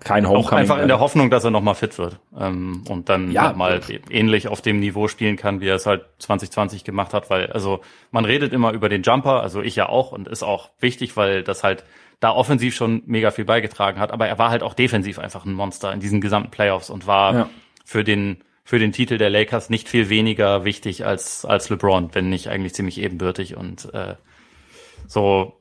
[0.00, 0.46] kein Homecoming.
[0.46, 3.80] Auch einfach in der Hoffnung, dass er nochmal fit wird ähm, und dann ja, mal
[4.10, 7.80] ähnlich auf dem Niveau spielen kann, wie er es halt 2020 gemacht hat, weil also
[8.10, 11.42] man redet immer über den Jumper, also ich ja auch und ist auch wichtig, weil
[11.42, 11.84] das halt
[12.20, 15.52] da offensiv schon mega viel beigetragen hat, aber er war halt auch defensiv einfach ein
[15.52, 17.50] Monster in diesen gesamten Playoffs und war ja.
[17.84, 22.28] für den für den Titel der Lakers nicht viel weniger wichtig als als LeBron, wenn
[22.28, 24.16] nicht eigentlich ziemlich ebenbürtig und äh,
[25.06, 25.54] so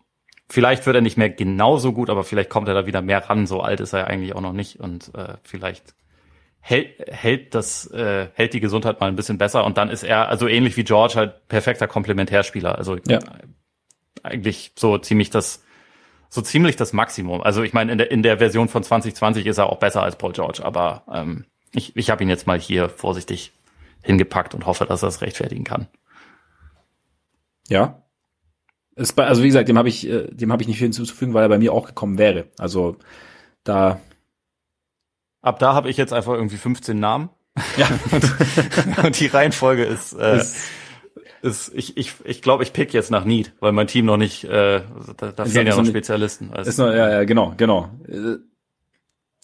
[0.50, 3.48] vielleicht wird er nicht mehr genauso gut, aber vielleicht kommt er da wieder mehr ran.
[3.48, 5.96] So alt ist er ja eigentlich auch noch nicht und äh, vielleicht
[6.60, 10.30] hält, hält das äh, hält die Gesundheit mal ein bisschen besser und dann ist er
[10.30, 12.78] also ähnlich wie George halt perfekter Komplementärspieler.
[12.78, 13.20] Also ja.
[14.24, 15.64] eigentlich so ziemlich das
[16.30, 17.41] so ziemlich das Maximum.
[17.41, 20.18] Also ich meine in der in der Version von 2020 ist er auch besser als
[20.18, 23.52] Paul George, aber ähm, ich ich habe ihn jetzt mal hier vorsichtig
[24.04, 25.88] hingepackt und hoffe, dass er es rechtfertigen kann.
[27.68, 28.05] Ja.
[28.96, 31.43] Es, also wie gesagt, dem habe ich äh, dem habe ich nicht viel hinzuzufügen, weil
[31.43, 32.48] er bei mir auch gekommen wäre.
[32.58, 32.98] Also
[33.64, 34.00] da
[35.46, 37.30] Ab da habe ich jetzt einfach irgendwie 15 Namen.
[37.78, 37.88] Ja.
[38.12, 40.58] und, und die Reihenfolge ist, äh, ist,
[41.43, 44.43] ist ich, ich, ich glaube, ich pick jetzt nach Need, weil mein Team noch nicht,
[44.46, 44.82] äh,
[45.18, 46.50] da, da fehlen ja noch Spezialisten.
[46.52, 46.68] Also.
[46.68, 47.91] Ist noch, ja, ja, genau, genau.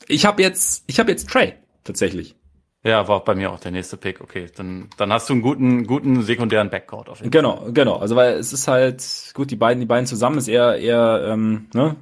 [0.07, 2.35] Ich habe jetzt, ich habe jetzt Trey tatsächlich.
[2.83, 4.21] Ja, war bei mir auch der nächste Pick.
[4.21, 7.73] Okay, dann, dann hast du einen guten, guten sekundären Backcourt auf jeden Genau, Fall.
[7.73, 7.97] genau.
[7.97, 9.03] Also weil es ist halt
[9.35, 11.95] gut, die beiden, die beiden zusammen ist eher, eher ähm, ne,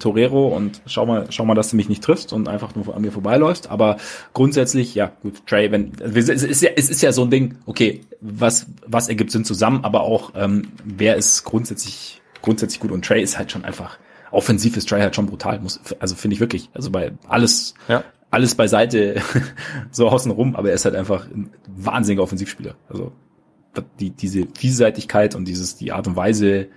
[0.00, 3.02] Torero und schau mal, schau mal, dass du mich nicht triffst und einfach nur an
[3.02, 3.70] mir vorbeiläufst.
[3.70, 3.98] Aber
[4.32, 8.00] grundsätzlich, ja, gut, Trey, wenn, es ist ja, es ist ja so ein Ding, okay,
[8.22, 13.22] was, was ergibt Sinn zusammen, aber auch, ähm, wer ist grundsätzlich, grundsätzlich gut und Trey
[13.22, 13.98] ist halt schon einfach,
[14.32, 18.02] offensiv ist Trey halt schon brutal, muss, also finde ich wirklich, also bei alles, ja.
[18.30, 19.20] Alles beiseite,
[19.90, 22.76] so außen rum, aber er ist halt einfach ein wahnsinniger Offensivspieler.
[22.88, 23.12] Also,
[24.00, 26.68] die, diese Vielseitigkeit und dieses, die Art und Weise, äh,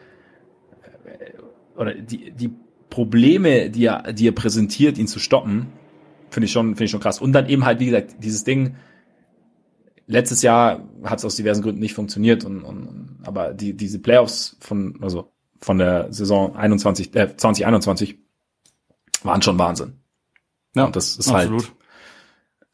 [1.77, 2.51] oder die, die
[2.89, 5.67] Probleme, die er, die er präsentiert, ihn zu stoppen,
[6.29, 7.19] finde ich schon, finde ich schon krass.
[7.19, 8.75] Und dann eben halt, wie gesagt, dieses Ding,
[10.07, 14.57] letztes Jahr hat es aus diversen Gründen nicht funktioniert und, und aber die, diese Playoffs
[14.59, 18.17] von, also von der Saison 21, äh, 2021
[19.23, 19.93] waren schon Wahnsinn.
[20.75, 21.63] Ja, und das ist halt absolut.
[21.63, 21.75] halt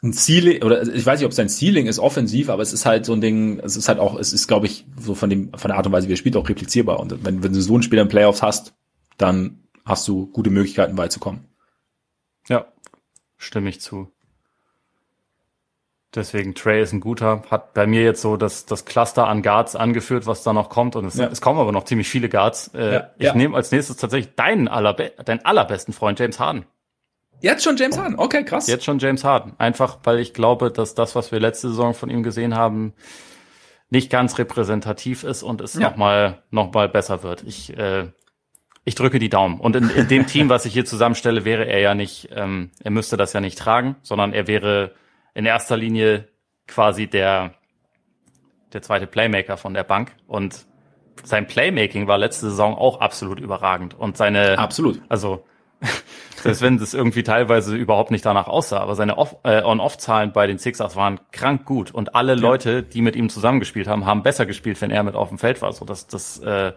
[0.04, 2.86] ein Ceiling, oder ich weiß nicht, ob es ein Ceiling ist, offensiv, aber es ist
[2.86, 5.52] halt so ein Ding, es ist halt auch, es ist, glaube ich, so von dem,
[5.54, 7.00] von der Art und Weise, wie er spielt, auch replizierbar.
[7.00, 8.74] Und wenn, wenn du so ein Spiel in Playoffs hast,
[9.18, 11.46] dann hast du gute Möglichkeiten beizukommen.
[12.48, 12.68] Ja,
[13.38, 14.12] stimme ich zu.
[16.14, 19.76] Deswegen Trey ist ein guter, hat bei mir jetzt so das, das Cluster an Guards
[19.76, 20.96] angeführt, was da noch kommt.
[20.96, 21.28] Und es, ja.
[21.28, 22.70] es kommen aber noch ziemlich viele Guards.
[22.74, 23.36] Äh, ja, ich ja.
[23.36, 26.66] nehme als nächstes tatsächlich deinen, allerbe deinen allerbesten Freund James Harden.
[27.42, 28.68] Jetzt schon James Harden, okay, krass.
[28.68, 29.54] Jetzt schon James Harden.
[29.58, 32.94] Einfach, weil ich glaube, dass das, was wir letzte Saison von ihm gesehen haben,
[33.90, 35.82] nicht ganz repräsentativ ist und es ja.
[35.90, 37.44] nochmal noch mal besser wird.
[37.44, 38.08] Ich äh,
[38.86, 39.60] ich drücke die Daumen.
[39.60, 42.92] Und in, in dem Team, was ich hier zusammenstelle, wäre er ja nicht, ähm, er
[42.92, 44.94] müsste das ja nicht tragen, sondern er wäre
[45.34, 46.30] in erster Linie
[46.68, 47.56] quasi der,
[48.72, 50.16] der zweite Playmaker von der Bank.
[50.28, 50.66] Und
[51.24, 53.96] sein Playmaking war letzte Saison auch absolut überragend.
[53.96, 54.58] Und seine.
[54.60, 55.02] Absolut.
[55.10, 55.44] Also,
[56.46, 60.58] selbst wenn es irgendwie teilweise überhaupt nicht danach aussah, aber seine äh, On-Off-Zahlen bei den
[60.58, 61.92] Sixers waren krank gut.
[61.92, 62.36] Und alle.
[62.36, 65.62] Leute, die mit ihm zusammengespielt haben, haben besser gespielt, wenn er mit auf dem Feld
[65.62, 65.74] war.
[65.74, 66.74] So, das, das, äh,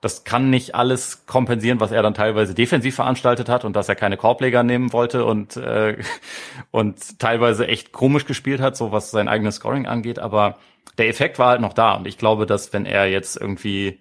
[0.00, 3.94] das kann nicht alles kompensieren, was er dann teilweise defensiv veranstaltet hat und dass er
[3.94, 5.98] keine Korbleger nehmen wollte und äh,
[6.70, 10.18] und teilweise echt komisch gespielt hat, so was sein eigenes Scoring angeht.
[10.18, 10.58] Aber
[10.96, 14.00] der Effekt war halt noch da und ich glaube, dass wenn er jetzt irgendwie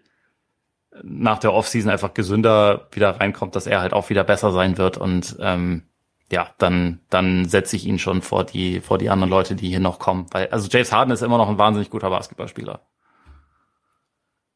[1.04, 4.98] nach der Offseason einfach gesünder wieder reinkommt, dass er halt auch wieder besser sein wird
[4.98, 5.84] und ähm,
[6.32, 9.80] ja, dann dann setze ich ihn schon vor die vor die anderen Leute, die hier
[9.80, 12.82] noch kommen, weil also James Harden ist immer noch ein wahnsinnig guter Basketballspieler.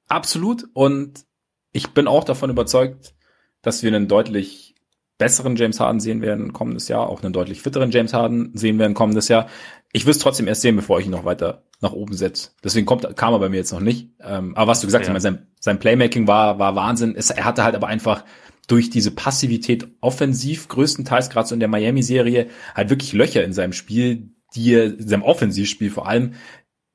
[0.08, 1.26] Absolut und
[1.72, 3.14] ich bin auch davon überzeugt,
[3.62, 4.76] dass wir einen deutlich
[5.18, 8.94] besseren James Harden sehen werden kommendes Jahr, auch einen deutlich fitteren James Harden sehen werden
[8.94, 9.48] kommendes Jahr.
[9.94, 12.52] Ich will es trotzdem erst sehen, bevor ich ihn noch weiter nach oben setze.
[12.64, 14.10] Deswegen kommt, kam er bei mir jetzt noch nicht.
[14.22, 15.14] Ähm, aber was du gesagt ja.
[15.14, 17.16] hast, sein, sein Playmaking war, war Wahnsinn.
[17.16, 18.24] Es, er hatte halt aber einfach
[18.68, 23.74] durch diese Passivität offensiv, größtenteils gerade so in der Miami-Serie, halt wirklich Löcher in seinem
[23.74, 26.36] Spiel, die er, in seinem Offensivspiel vor allem,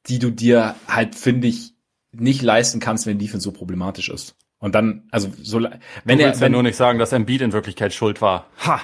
[0.06, 1.74] die du dir halt, finde ich,
[2.12, 4.36] nicht leisten kannst, wenn Defense so problematisch ist.
[4.58, 5.60] Und dann, also so,
[6.04, 8.48] wenn du er, wenn, ja nur nicht sagen, dass Embiid in Wirklichkeit schuld war.
[8.64, 8.80] Ha!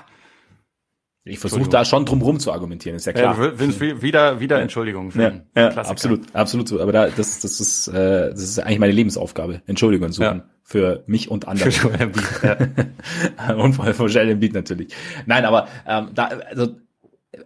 [1.25, 3.39] Ich versuche da schon drum rum zu argumentieren, ist ja klar.
[3.41, 5.13] Ja, wieder, wieder Entschuldigung.
[5.15, 6.81] Ja, ja absolut, absolut so.
[6.81, 9.63] Aber da, das, das ist, äh, das ist eigentlich meine Lebensaufgabe.
[9.67, 10.45] Entschuldigung suchen ja.
[10.65, 11.71] für mich und andere.
[11.71, 13.55] Für Joel Embiid, ja.
[13.55, 14.93] und vor allem für Joel Embiid natürlich.
[15.27, 16.75] Nein, aber ähm, da, also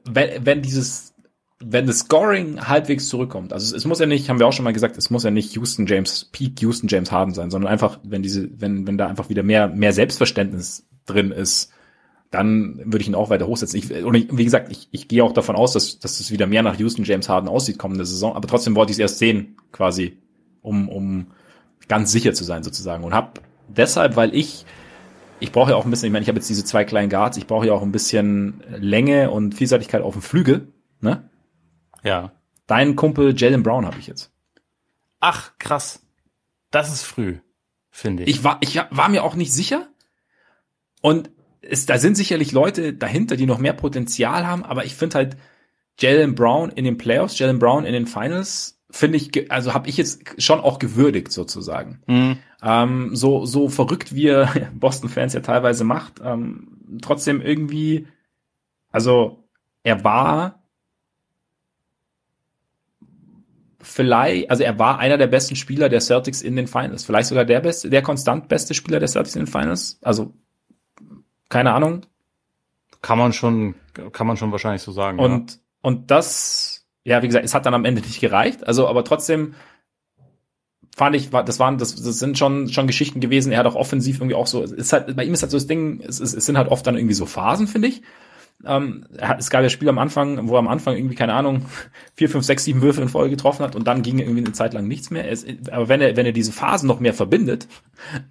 [0.05, 1.13] wenn, wenn dieses
[1.59, 4.65] wenn das Scoring halbwegs zurückkommt, also es, es, muss ja nicht, haben wir auch schon
[4.65, 7.99] mal gesagt, es muss ja nicht Houston James, Peak Houston James Harden sein, sondern einfach,
[8.03, 11.73] wenn diese, wenn, wenn da einfach wieder mehr, mehr Selbstverständnis drin ist,
[12.37, 13.79] dann würde ich ihn auch weiter hochsetzen.
[13.79, 16.47] Ich, und ich, wie gesagt, ich, ich gehe auch davon aus, dass, dass es wieder
[16.47, 19.57] mehr nach Houston James Harden aussieht kommende Saison, aber trotzdem wollte ich es erst sehen,
[19.73, 20.19] quasi,
[20.63, 21.27] um, um
[21.89, 23.05] ganz sicher zu sein sozusagen.
[23.05, 24.65] Und hab deshalb, weil ich,
[25.41, 27.37] ich brauche ja auch ein bisschen, ich meine, ich habe jetzt diese zwei kleinen Guards,
[27.37, 31.29] ich brauche ja auch ein bisschen Länge und Vielseitigkeit auf dem Flügel, ne?
[32.03, 32.33] Ja.
[32.67, 34.33] Dein Kumpel Jalen Brown habe ich jetzt.
[35.21, 36.03] Ach, krass.
[36.71, 37.39] Das ist früh.
[37.91, 38.29] finde ich.
[38.29, 39.89] Ich war, ich war mir auch nicht sicher.
[41.01, 41.31] Und
[41.71, 45.37] es, da sind sicherlich Leute dahinter, die noch mehr Potenzial haben, aber ich finde halt
[45.99, 49.97] Jalen Brown in den Playoffs, Jalen Brown in den Finals, finde ich, also habe ich
[49.97, 52.01] jetzt schon auch gewürdigt sozusagen.
[52.07, 52.39] Mhm.
[52.63, 58.07] Ähm, so, so verrückt wie er Boston-Fans ja teilweise macht, ähm, trotzdem irgendwie,
[58.91, 59.45] also
[59.83, 60.63] er war
[63.81, 67.45] vielleicht, also er war einer der besten Spieler der Celtics in den Finals, vielleicht sogar
[67.45, 69.99] der beste, der konstant beste Spieler der Celtics in den Finals.
[70.03, 70.35] Also
[71.49, 72.03] keine Ahnung.
[73.03, 73.75] Kann man schon,
[74.13, 75.19] kann man schon wahrscheinlich so sagen.
[75.19, 75.59] Und, ja.
[75.83, 78.67] und das, ja, wie gesagt, es hat dann am Ende nicht gereicht.
[78.67, 79.55] Also, aber trotzdem
[80.97, 83.53] fand ich, das waren, das, das sind schon, schon Geschichten gewesen.
[83.53, 85.67] Er hat auch offensiv irgendwie auch so, ist halt, bei ihm ist halt so das
[85.67, 88.03] Ding, es, es, es sind halt oft dann irgendwie so Phasen, finde ich.
[88.65, 89.05] Ähm,
[89.39, 91.67] es gab ja Spiele am Anfang, wo er am Anfang irgendwie, keine Ahnung,
[92.15, 94.73] vier, fünf, sechs, sieben Würfe in Folge getroffen hat und dann ging irgendwie eine Zeit
[94.73, 95.31] lang nichts mehr.
[95.31, 97.69] Es, aber wenn er, wenn er diese Phasen noch mehr verbindet,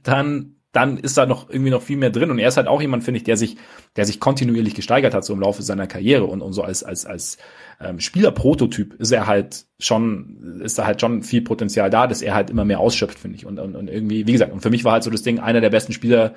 [0.01, 2.31] dann dann ist da noch irgendwie noch viel mehr drin.
[2.31, 3.55] Und er ist halt auch jemand, finde ich, der sich,
[3.95, 6.25] der sich kontinuierlich gesteigert hat, so im Laufe seiner Karriere.
[6.25, 7.37] Und, und so als, als, als
[7.79, 12.35] ähm, Spielerprototyp ist er halt schon, ist da halt schon viel Potenzial da, dass er
[12.35, 13.45] halt immer mehr ausschöpft, finde ich.
[13.45, 15.61] Und, und, und irgendwie, wie gesagt, und für mich war halt so das Ding, einer
[15.61, 16.33] der besten Spieler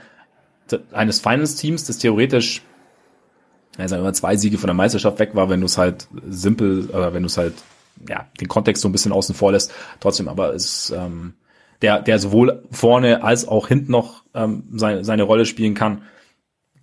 [0.93, 2.63] eines Finals-Teams, das theoretisch
[3.79, 6.09] ja, sagen wir mal, zwei Siege von der Meisterschaft weg war, wenn du es halt
[6.29, 7.55] simpel, oder wenn du es halt,
[8.09, 9.73] ja, den Kontext so ein bisschen außen vor lässt.
[10.01, 11.35] Trotzdem aber ist, ähm,
[11.83, 16.03] der, der sowohl vorne als auch hinten noch ähm, seine, seine Rolle spielen kann.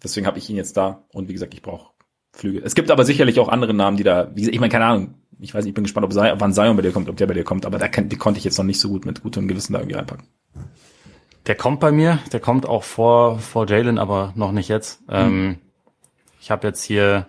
[0.04, 1.04] Deswegen habe ich ihn jetzt da.
[1.12, 1.92] Und wie gesagt, ich brauche
[2.32, 2.62] Flüge.
[2.64, 5.16] Es gibt aber sicherlich auch andere Namen, die da, wie gesagt, ich meine, keine Ahnung.
[5.40, 7.34] Ich weiß, ich bin gespannt, ob Zion, wann Zion bei dir kommt, ob der bei
[7.34, 9.50] dir kommt, aber da kann, die konnte ich jetzt noch nicht so gut mit gutem
[9.50, 10.28] Gewissen da irgendwie reinpacken.
[11.48, 15.02] Der kommt bei mir, der kommt auch vor, vor Jalen, aber noch nicht jetzt.
[15.08, 15.14] Mhm.
[15.14, 15.58] Ähm,
[16.40, 17.28] ich habe jetzt hier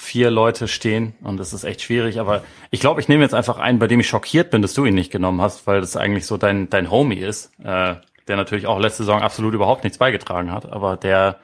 [0.00, 2.20] vier Leute stehen und es ist echt schwierig.
[2.20, 4.84] Aber ich glaube, ich nehme jetzt einfach einen, bei dem ich schockiert bin, dass du
[4.84, 7.96] ihn nicht genommen hast, weil das eigentlich so dein, dein Homie ist, äh,
[8.28, 11.40] der natürlich auch letzte Saison absolut überhaupt nichts beigetragen hat, aber der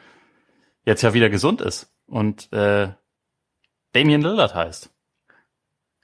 [0.85, 2.91] jetzt ja wieder gesund ist und äh,
[3.93, 4.89] Damien Lillard heißt.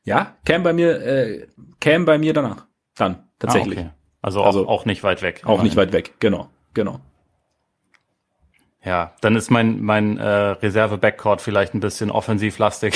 [0.03, 1.47] Ja, Cam bei mir, äh,
[1.79, 2.67] Cam bei mir danach.
[2.97, 3.79] Dann, tatsächlich.
[3.79, 3.91] Ah, okay.
[4.23, 5.43] also, also auch, auch nicht weit weg.
[5.45, 7.01] Auch nicht weit weg, genau, genau.
[8.83, 12.95] Ja, dann ist mein mein äh, Reserve Backcourt vielleicht ein bisschen offensivlastig,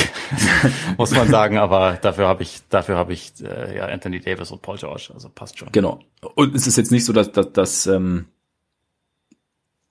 [0.97, 4.63] muss man sagen, aber dafür habe ich dafür habe ich äh, ja Anthony Davis und
[4.63, 5.69] Paul George, also passt schon.
[5.73, 6.01] Genau.
[6.35, 8.29] Und es ist jetzt nicht so, dass dass, dass ähm,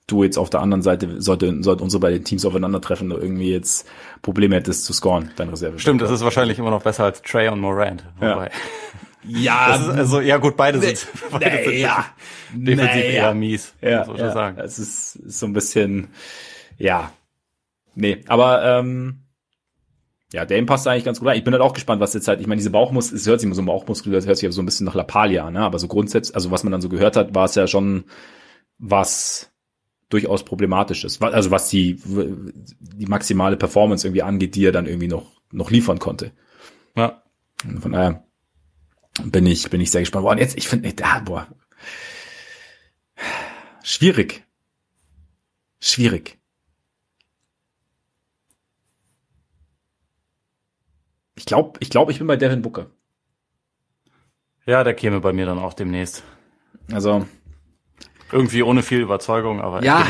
[0.08, 3.88] du jetzt auf der anderen Seite sollte sollte unsere beiden Teams aufeinandertreffen, du irgendwie jetzt
[4.24, 5.78] Probleme hättest zu scoren, dein Reserve.
[5.78, 8.04] Stimmt, das ist wahrscheinlich immer noch besser als Trey und Morant.
[8.18, 8.46] Wobei.
[8.46, 8.52] Ja.
[9.28, 12.06] Ja, ist, also ja gut, beide sind, beide nee, sind ja,
[12.54, 14.58] defensiv nee, eher mies, ja, muss ja, sagen.
[14.60, 16.10] Es ist, ist so ein bisschen,
[16.78, 17.12] ja,
[17.96, 19.24] nee, aber ähm,
[20.34, 21.38] ja, Dame passt eigentlich ganz gut rein.
[21.38, 23.46] Ich bin halt auch gespannt, was jetzt halt, ich meine, diese Bauchmuskel, es hört sich
[23.46, 25.60] immer so ein Bauchmuskel, das hört sich aber so ein bisschen nach Lapalia, ne?
[25.60, 28.06] Aber so grundsätzlich, also was man dann so gehört hat, war es ja schon
[28.80, 29.52] was
[30.10, 31.22] durchaus problematisch ist.
[31.22, 36.00] Also was die, die maximale Performance irgendwie angeht, die er dann irgendwie noch, noch liefern
[36.00, 36.32] konnte.
[36.96, 37.24] Ja.
[37.80, 38.24] Von daher,
[39.22, 40.24] bin ich, bin ich sehr gespannt.
[40.24, 41.48] Boah, und jetzt, ich finde, da, boah.
[43.84, 44.44] Schwierig.
[45.80, 46.40] Schwierig.
[51.36, 52.90] Ich glaube, ich glaube, ich bin bei Devin Booker.
[54.66, 56.24] Ja, der käme bei mir dann auch demnächst.
[56.92, 57.28] Also.
[58.32, 59.84] Irgendwie ohne viel Überzeugung, aber.
[59.84, 60.08] Ja,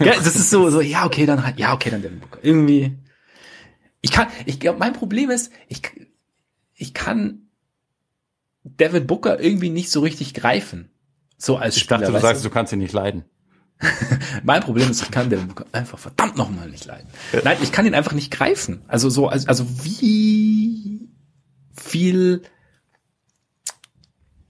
[0.00, 2.38] das ist so, so, ja, okay, dann halt, ja, okay, dann Devin Booker.
[2.42, 2.96] Irgendwie.
[4.02, 5.82] Ich kann, ich glaube, mein Problem ist, ich,
[6.74, 7.45] ich kann
[8.66, 10.90] Devin Booker irgendwie nicht so richtig greifen.
[11.38, 12.00] So als Spieler.
[12.00, 12.48] Ich dachte, du sagst, du?
[12.48, 13.24] du kannst ihn nicht leiden.
[14.42, 17.08] mein Problem ist, ich kann Devin Booker einfach verdammt nochmal nicht leiden.
[17.44, 18.82] Nein, ich kann ihn einfach nicht greifen.
[18.88, 21.08] Also so, also, also wie
[21.74, 22.42] viel,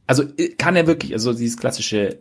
[0.07, 0.25] also
[0.59, 2.21] kann er wirklich, also dieses klassische,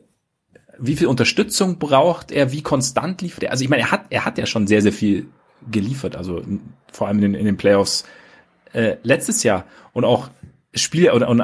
[0.79, 3.51] wie viel Unterstützung braucht er, wie konstant liefert er?
[3.51, 5.27] Also ich meine, er hat, er hat ja schon sehr, sehr viel
[5.71, 6.43] geliefert, also
[6.91, 8.03] vor allem in den, in den Playoffs
[8.73, 10.29] äh, letztes Jahr und auch
[10.73, 11.39] Spiele oder und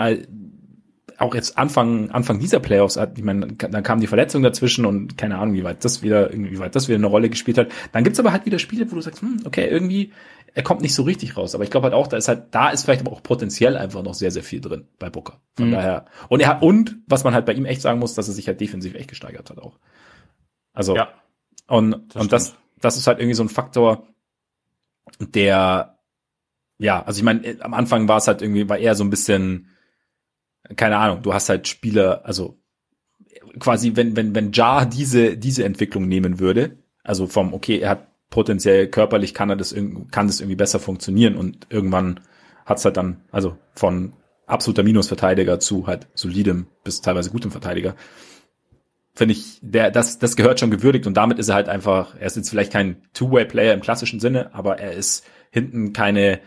[1.22, 5.38] auch jetzt Anfang, Anfang dieser Playoffs, ich meine, dann kam die Verletzung dazwischen und keine
[5.38, 7.70] Ahnung, wie weit das wieder, wie weit das wieder eine Rolle gespielt hat.
[7.92, 10.12] Dann gibt's aber halt wieder Spiele, wo du sagst, hm, okay, irgendwie,
[10.54, 11.54] er kommt nicht so richtig raus.
[11.54, 14.02] Aber ich glaube halt auch, da ist halt, da ist vielleicht aber auch potenziell einfach
[14.02, 15.40] noch sehr, sehr viel drin bei Booker.
[15.56, 15.74] Von mhm.
[15.74, 16.06] daher.
[16.28, 18.48] Und er hat, und was man halt bei ihm echt sagen muss, dass er sich
[18.48, 19.78] halt defensiv echt gesteigert hat auch.
[20.74, 21.10] Also, ja,
[21.68, 24.08] und, das und das, das ist halt irgendwie so ein Faktor,
[25.20, 26.00] der,
[26.80, 29.68] ja, also ich meine, am Anfang war es halt irgendwie, war eher so ein bisschen,
[30.76, 32.58] keine Ahnung, du hast halt Spieler, also
[33.60, 38.08] quasi, wenn, wenn, wenn Jar diese, diese Entwicklung nehmen würde, also vom, okay, er hat
[38.30, 39.76] potenziell körperlich kann er das,
[40.12, 42.22] kann das irgendwie besser funktionieren und irgendwann
[42.66, 44.14] hat's halt dann, also von
[44.46, 47.96] absoluter Minusverteidiger zu halt solidem bis teilweise gutem Verteidiger.
[49.14, 52.28] finde ich, der, das, das gehört schon gewürdigt und damit ist er halt einfach, er
[52.28, 56.40] ist jetzt vielleicht kein Two-Way-Player im klassischen Sinne, aber er ist hinten keine,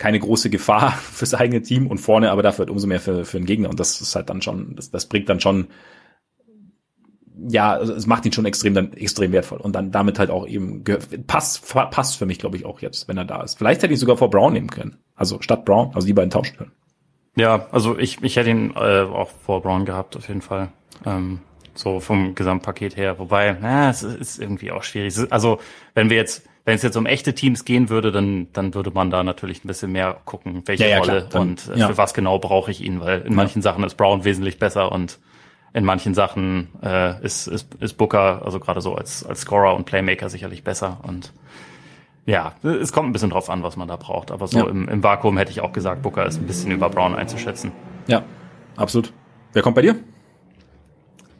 [0.00, 3.38] keine große Gefahr fürs eigene Team und vorne aber dafür halt umso mehr für, für
[3.38, 5.68] den Gegner und das ist halt dann schon, das, das bringt dann schon,
[7.48, 10.46] ja, also es macht ihn schon extrem dann extrem wertvoll und dann damit halt auch
[10.46, 10.82] eben
[11.26, 13.58] passt passt für mich glaube ich auch jetzt, wenn er da ist.
[13.58, 16.56] Vielleicht hätte ich sogar vor Brown nehmen können, also statt Brown, also die beiden tauschen
[16.56, 16.72] können.
[17.36, 20.72] Ja, also ich ich hätte ihn äh, auch vor Brown gehabt auf jeden Fall.
[21.06, 21.40] Ähm,
[21.74, 23.18] so vom Gesamtpaket her.
[23.18, 25.14] Wobei, na, es ist irgendwie auch schwierig.
[25.30, 25.60] Also
[25.94, 29.10] wenn wir jetzt, wenn es jetzt um echte Teams gehen würde, dann, dann würde man
[29.10, 31.88] da natürlich ein bisschen mehr gucken, welche ja, ja, Rolle dann, und äh, ja.
[31.88, 35.18] für was genau brauche ich ihn, weil in manchen Sachen ist Brown wesentlich besser und
[35.72, 39.84] in manchen Sachen äh, ist, ist, ist Booker, also gerade so als, als Scorer und
[39.84, 41.32] Playmaker sicherlich besser und
[42.26, 44.30] ja, es kommt ein bisschen drauf an, was man da braucht.
[44.30, 47.16] Aber so im, im Vakuum hätte ich auch gesagt, Booker ist ein bisschen über Brown
[47.16, 47.72] einzuschätzen.
[48.06, 48.22] Ja,
[48.76, 49.12] absolut.
[49.52, 49.96] Wer kommt bei dir?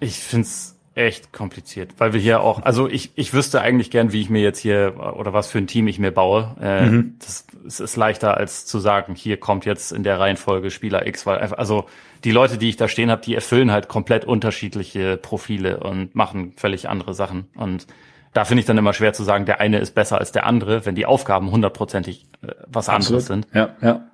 [0.01, 4.21] Ich find's echt kompliziert, weil wir hier auch, also ich, ich wüsste eigentlich gern, wie
[4.21, 6.57] ich mir jetzt hier oder was für ein Team ich mir baue.
[6.61, 7.15] Äh, mhm.
[7.21, 11.27] Das, das ist leichter als zu sagen, hier kommt jetzt in der Reihenfolge Spieler X,
[11.27, 11.87] weil einfach, also
[12.25, 16.55] die Leute, die ich da stehen habe, die erfüllen halt komplett unterschiedliche Profile und machen
[16.57, 17.49] völlig andere Sachen.
[17.55, 17.87] Und
[18.33, 20.87] da finde ich dann immer schwer zu sagen, der eine ist besser als der andere,
[20.87, 23.07] wenn die Aufgaben hundertprozentig äh, was Absolut.
[23.07, 23.47] anderes sind.
[23.55, 24.11] Ja, ja.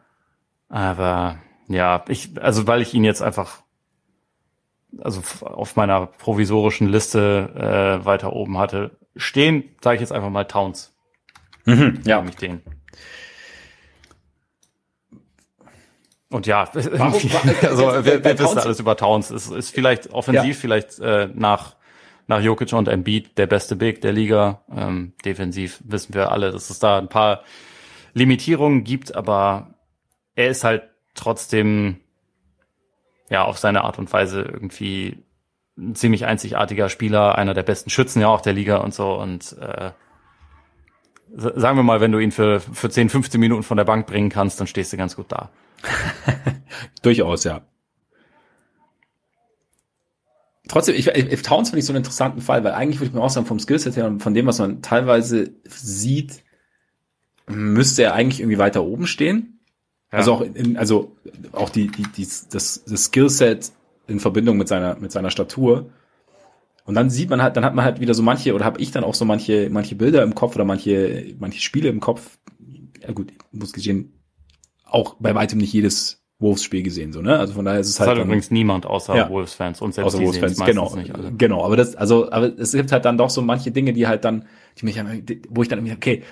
[0.69, 3.63] Aber ja, ich, also weil ich ihn jetzt einfach
[5.01, 10.45] also auf meiner provisorischen Liste äh, weiter oben hatte, stehen, sage ich jetzt einfach mal
[10.45, 10.95] Towns.
[11.65, 12.23] Mhm, ja.
[12.23, 12.63] Mich den.
[16.29, 17.31] Und ja, Warum,
[17.63, 19.31] also wer, wer wisst alles über Towns?
[19.31, 20.61] Ist, ist vielleicht offensiv, ja.
[20.61, 21.77] vielleicht äh, nach
[22.27, 24.63] nach Jokic und Embiid der beste Big der Liga.
[24.75, 27.43] Ähm, defensiv wissen wir alle, dass es da ein paar
[28.15, 29.75] Limitierungen gibt, aber
[30.35, 30.83] er ist halt
[31.15, 32.01] trotzdem
[33.31, 35.23] ja auf seine Art und Weise irgendwie
[35.79, 39.15] ein ziemlich einzigartiger Spieler, einer der besten Schützen ja auch der Liga und so.
[39.15, 39.91] Und äh,
[41.35, 44.31] sagen wir mal, wenn du ihn für, für 10, 15 Minuten von der Bank bringen
[44.31, 45.51] kannst, dann stehst du ganz gut da.
[47.03, 47.63] Durchaus, ja.
[50.69, 53.23] Trotzdem, ich, ich, Towns finde ich so einen interessanten Fall, weil eigentlich würde ich mir
[53.23, 56.43] auch sagen, vom Skillset her und von dem, was man teilweise sieht,
[57.47, 59.56] müsste er eigentlich irgendwie weiter oben stehen.
[60.13, 60.19] Ja.
[60.19, 61.17] Also auch in, also
[61.53, 63.73] auch die, die, die das, das Skillset
[64.07, 65.91] in Verbindung mit seiner, mit seiner Statur.
[66.85, 68.93] Und dann sieht man halt, dann hat man halt wieder so manche, oder habe ich
[68.93, 72.39] dann auch so manche, manche Bilder im Kopf oder manche, manche Spiele im Kopf.
[73.03, 74.13] Ja gut, muss gestehen,
[74.85, 77.39] auch bei weitem nicht jedes Wolves-Spiel gesehen, so, ne?
[77.39, 78.17] Also von daher ist es das halt.
[78.17, 80.95] Das hat übrigens niemand außer ja, Wolves-Fans und selbst außer Wolves-Fans, genau.
[81.39, 84.25] Genau, aber das, also, aber es gibt halt dann doch so manche Dinge, die halt
[84.25, 84.47] dann,
[84.79, 85.03] die mich,
[85.49, 86.23] wo ich dann irgendwie, okay,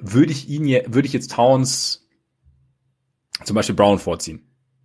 [0.00, 2.08] würde ich ihn, würde ich jetzt Towns
[3.44, 4.42] zum Beispiel Brown vorziehen.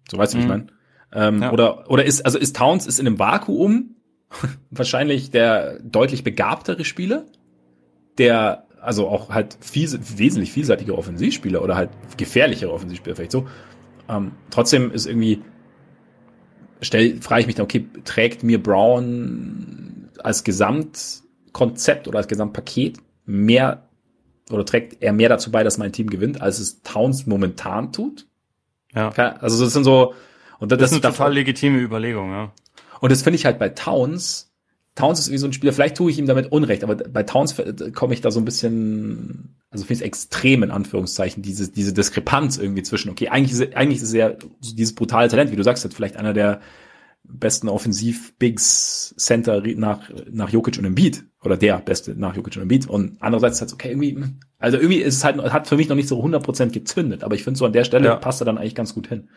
[0.10, 0.52] So weißt du, wie ich mhm.
[0.52, 0.68] meine?
[1.14, 1.52] Ähm, ja.
[1.52, 3.96] Oder oder ist also ist Towns ist in einem Vakuum
[4.70, 7.26] wahrscheinlich der deutlich begabtere Spieler,
[8.18, 13.48] der also auch halt viel, wesentlich vielseitiger Offensivspieler oder halt gefährlichere Offensivspieler vielleicht so.
[14.08, 15.42] Ähm, trotzdem ist irgendwie
[16.82, 23.90] stell frage ich mich dann okay trägt mir Brown als Gesamtkonzept oder als Gesamtpaket mehr
[24.52, 28.28] oder trägt er mehr dazu bei, dass mein Team gewinnt, als es Towns momentan tut?
[28.96, 29.10] Ja.
[29.10, 30.14] Also das sind so
[30.60, 32.52] und das, das ist eine total legitime Überlegung, ja.
[33.02, 34.52] Und das finde ich halt bei Towns.
[34.96, 37.56] Towns ist wie so ein Spieler, vielleicht tue ich ihm damit Unrecht, aber bei Towns
[37.94, 41.92] komme ich da so ein bisschen, also finde ich es extrem in Anführungszeichen, diese, diese
[41.92, 44.32] Diskrepanz irgendwie zwischen, okay, eigentlich ist, eigentlich ist ja
[44.62, 46.62] dieses brutale Talent, wie du sagst, vielleicht einer der
[47.28, 51.24] besten Offensiv-Bigs-Center nach, nach Jokic und Embiid.
[51.44, 52.88] Oder der beste nach Jokic und Embiid.
[52.88, 54.24] Und andererseits ist es halt okay, irgendwie,
[54.60, 57.24] also irgendwie ist es halt, hat für mich noch nicht so 100% gezündet.
[57.24, 58.16] Aber ich finde so an der Stelle ja.
[58.16, 59.30] passt er dann eigentlich ganz gut hin.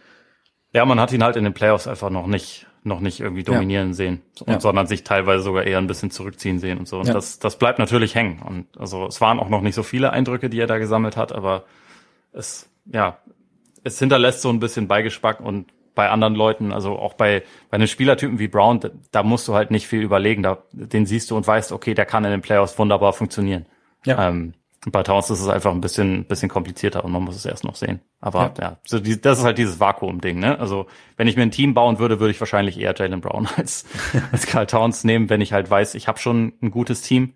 [0.73, 3.89] Ja, man hat ihn halt in den Playoffs einfach noch nicht, noch nicht irgendwie dominieren
[3.89, 3.95] ja.
[3.95, 4.23] sehen.
[4.41, 4.61] Und, ja.
[4.61, 6.99] sondern sich teilweise sogar eher ein bisschen zurückziehen sehen und so.
[6.99, 8.43] Und das, das bleibt natürlich hängen.
[8.43, 11.33] Und also es waren auch noch nicht so viele Eindrücke, die er da gesammelt hat,
[11.33, 11.65] aber
[12.33, 13.19] es, ja,
[13.85, 17.89] es hinterlässt so ein bisschen Beigespack und bei anderen Leuten, also auch bei, bei einem
[17.89, 20.45] Spielertypen wie Brown, da, da musst du halt nicht viel überlegen.
[20.45, 23.67] Da, den siehst du und weißt, okay, der kann in den Playoffs wunderbar funktionieren.
[24.07, 24.29] Ja.
[24.29, 24.55] Ähm,
[24.93, 27.75] bei Towns ist es einfach ein bisschen, bisschen komplizierter und man muss es erst noch
[27.75, 27.99] sehen.
[28.21, 30.61] Aber ja, ja so die, das ist halt dieses Vakuum-Ding, ne?
[30.61, 30.87] Also,
[31.17, 33.85] wenn ich mir ein Team bauen würde, würde ich wahrscheinlich eher Jalen Brown als,
[34.31, 37.35] als Carl Towns nehmen, wenn ich halt weiß, ich habe schon ein gutes Team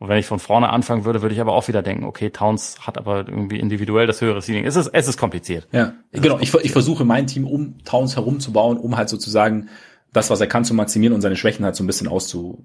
[0.00, 2.86] und wenn ich von vorne anfangen würde, würde ich aber auch wieder denken, okay, Towns
[2.86, 4.64] hat aber irgendwie individuell das höhere Ceiling.
[4.64, 5.68] Es ist, es ist kompliziert.
[5.72, 6.38] Ja, es genau.
[6.40, 9.68] Ich, ich versuche mein Team um Towns herumzubauen, um halt sozusagen
[10.14, 12.64] das, was er kann, zu maximieren und seine Schwächen halt so ein bisschen auszubügeln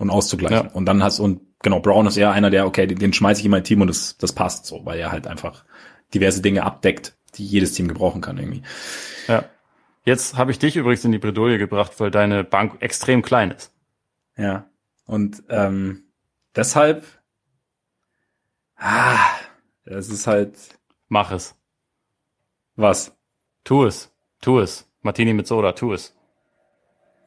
[0.00, 0.66] und auszugleichen.
[0.66, 0.72] Ja.
[0.72, 3.44] Und dann hast und genau, Brown ist eher einer, der, okay, den, den schmeiße ich
[3.44, 5.64] in mein Team und das, das passt so, weil er halt einfach
[6.12, 8.62] diverse Dinge abdeckt, die jedes Team gebrauchen kann irgendwie.
[9.28, 9.44] Ja.
[10.04, 13.72] Jetzt habe ich dich übrigens in die Bredouille gebracht, weil deine Bank extrem klein ist.
[14.36, 14.66] Ja.
[15.06, 16.04] Und ähm,
[16.54, 17.04] deshalb,
[18.76, 19.30] ah,
[19.84, 20.56] es ist halt.
[21.08, 21.54] Mach es.
[22.74, 23.16] Was?
[23.64, 24.12] Tu es.
[24.40, 24.88] Tu es.
[25.02, 26.14] Martini mit Soda, tu es.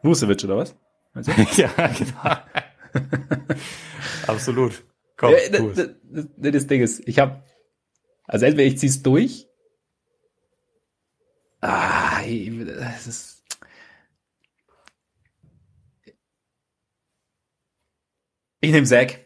[0.04, 0.76] Vucevic oder was?
[1.58, 2.38] Ja, genau.
[4.28, 4.84] Absolut.
[5.18, 5.90] Komm, tu es.
[6.04, 7.44] Das, das Ding ist, ich habe,
[8.26, 9.48] also entweder ich zieh's durch.
[11.62, 13.39] Ah, das ist.
[18.62, 19.20] Ich nehme Zack.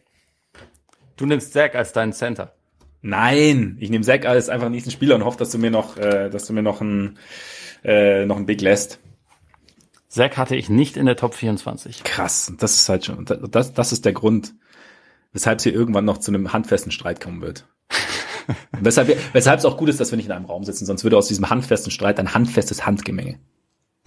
[1.18, 2.54] Du nimmst Zack als deinen Center.
[3.02, 6.30] Nein, ich nehme Zack als einfach nächsten Spieler und hoffe, dass du mir noch, äh,
[6.30, 7.18] dass du mir noch ein,
[7.84, 9.00] äh, noch ein Big lässt.
[10.08, 12.04] Zack hatte ich nicht in der Top 24.
[12.04, 14.54] Krass, das ist halt schon, das, das ist der Grund,
[15.32, 17.68] weshalb es hier irgendwann noch zu einem handfesten Streit kommen wird.
[18.80, 21.18] weshalb, weshalb es auch gut ist, dass wir nicht in einem Raum sitzen, sonst würde
[21.18, 23.40] aus diesem handfesten Streit ein handfestes Handgemenge.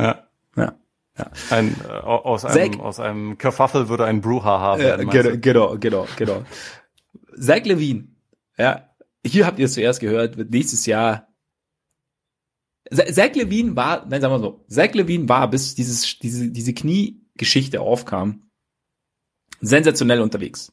[0.00, 0.28] Ja.
[0.56, 0.74] Ja.
[1.18, 1.30] Ja.
[1.50, 5.10] Ein, äh, aus, einem, aus einem Kerfuffle würde ein Brouhaha werden.
[5.10, 6.44] Ja, genau, genau, genau, genau.
[7.38, 8.08] Zach Levine,
[8.58, 8.90] ja,
[9.24, 11.26] hier habt ihr es zuerst gehört, wird nächstes Jahr
[12.90, 17.80] Zach Levine war, nein, sagen wir so, Zach Levine war, bis dieses, diese, diese Kniegeschichte
[17.80, 18.50] aufkam,
[19.60, 20.72] sensationell unterwegs.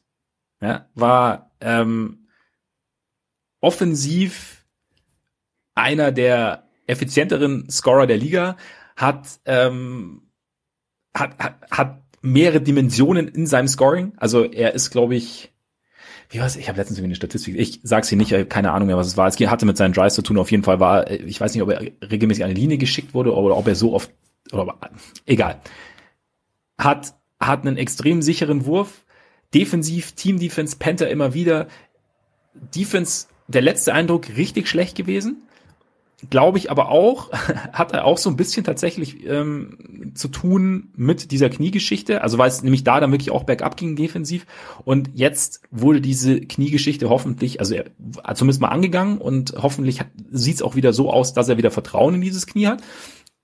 [0.60, 2.28] Ja, war ähm,
[3.60, 4.64] offensiv
[5.74, 8.56] einer der effizienteren Scorer der Liga,
[8.96, 10.23] hat ähm,
[11.14, 14.12] hat, hat, hat mehrere Dimensionen in seinem Scoring.
[14.16, 15.52] Also er ist, glaube ich,
[16.30, 16.56] wie war's?
[16.56, 17.56] Ich habe letztens irgendwie eine Statistik.
[17.56, 19.28] Ich sag's hier nicht, ich keine Ahnung mehr, was es war.
[19.28, 20.38] Es hatte mit seinen Drives zu tun.
[20.38, 23.34] Auf jeden Fall war, ich weiß nicht, ob er regelmäßig an eine Linie geschickt wurde
[23.34, 24.10] oder ob er so oft,
[24.52, 24.76] oder
[25.26, 25.60] egal.
[26.78, 29.04] Hat hat einen extrem sicheren Wurf.
[29.52, 31.68] Defensiv, Team Defense, Panther immer wieder.
[32.74, 35.42] Defense, der letzte Eindruck richtig schlecht gewesen
[36.30, 37.32] glaube ich aber auch,
[37.72, 42.22] hat er auch so ein bisschen tatsächlich ähm, zu tun mit dieser Kniegeschichte.
[42.22, 44.46] Also weil es nämlich da dann wirklich auch bergab ging defensiv.
[44.84, 47.84] Und jetzt wurde diese Kniegeschichte hoffentlich, also er
[48.34, 50.00] zumindest mal angegangen und hoffentlich
[50.30, 52.82] sieht es auch wieder so aus, dass er wieder Vertrauen in dieses Knie hat.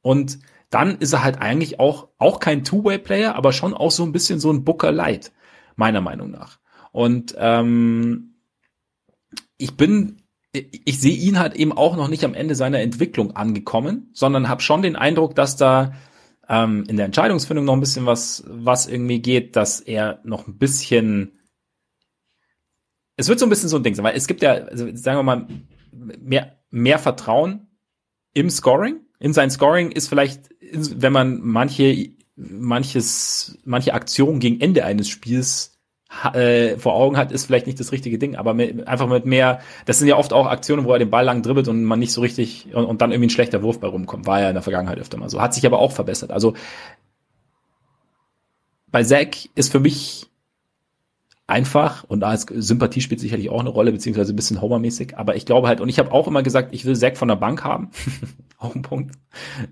[0.03, 0.39] Und
[0.71, 4.39] dann ist er halt eigentlich auch, auch kein Two-Way-Player, aber schon auch so ein bisschen
[4.39, 5.33] so ein Booker Light,
[5.77, 6.59] meiner Meinung nach.
[6.93, 8.35] Und ähm,
[9.57, 10.20] ich bin
[10.53, 14.63] ich sehe ihn halt eben auch noch nicht am Ende seiner Entwicklung angekommen, sondern habe
[14.63, 15.93] schon den Eindruck, dass da
[16.49, 20.59] ähm, in der Entscheidungsfindung noch ein bisschen was, was irgendwie geht, dass er noch ein
[20.59, 21.41] bisschen
[23.21, 25.19] es wird so ein bisschen so ein Ding sein, weil es gibt ja, also sagen
[25.19, 25.47] wir mal,
[25.93, 27.69] mehr, mehr Vertrauen
[28.33, 29.01] im Scoring.
[29.19, 35.80] In sein Scoring ist vielleicht, wenn man manche, manches, manche Aktion gegen Ende eines Spiels
[36.33, 39.61] äh, vor Augen hat, ist vielleicht nicht das richtige Ding, aber mit, einfach mit mehr,
[39.87, 42.13] das sind ja oft auch Aktionen, wo er den Ball lang dribbelt und man nicht
[42.13, 44.27] so richtig und, und dann irgendwie ein schlechter Wurf bei rumkommt.
[44.27, 45.41] War ja in der Vergangenheit öfter mal so.
[45.41, 46.33] Hat sich aber auch verbessert.
[46.33, 46.55] Also
[48.89, 50.27] bei Zack ist für mich
[51.47, 55.37] einfach und da ist Sympathie spielt sicherlich auch eine Rolle, beziehungsweise ein bisschen Homer-mäßig, aber
[55.37, 57.65] ich glaube halt, und ich habe auch immer gesagt, ich will Zack von der Bank
[57.65, 57.91] haben.
[58.59, 59.15] auch ein Punkt.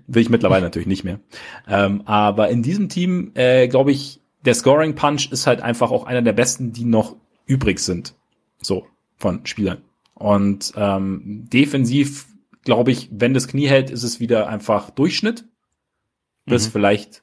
[0.07, 1.19] Will ich mittlerweile natürlich nicht mehr.
[1.67, 6.07] Ähm, aber in diesem Team, äh, glaube ich, der Scoring Punch ist halt einfach auch
[6.07, 7.15] einer der besten, die noch
[7.45, 8.15] übrig sind.
[8.59, 9.83] So, von Spielern.
[10.15, 12.25] Und ähm, defensiv,
[12.63, 15.45] glaube ich, wenn das Knie hält, ist es wieder einfach Durchschnitt.
[16.47, 16.71] Bis mhm.
[16.71, 17.21] vielleicht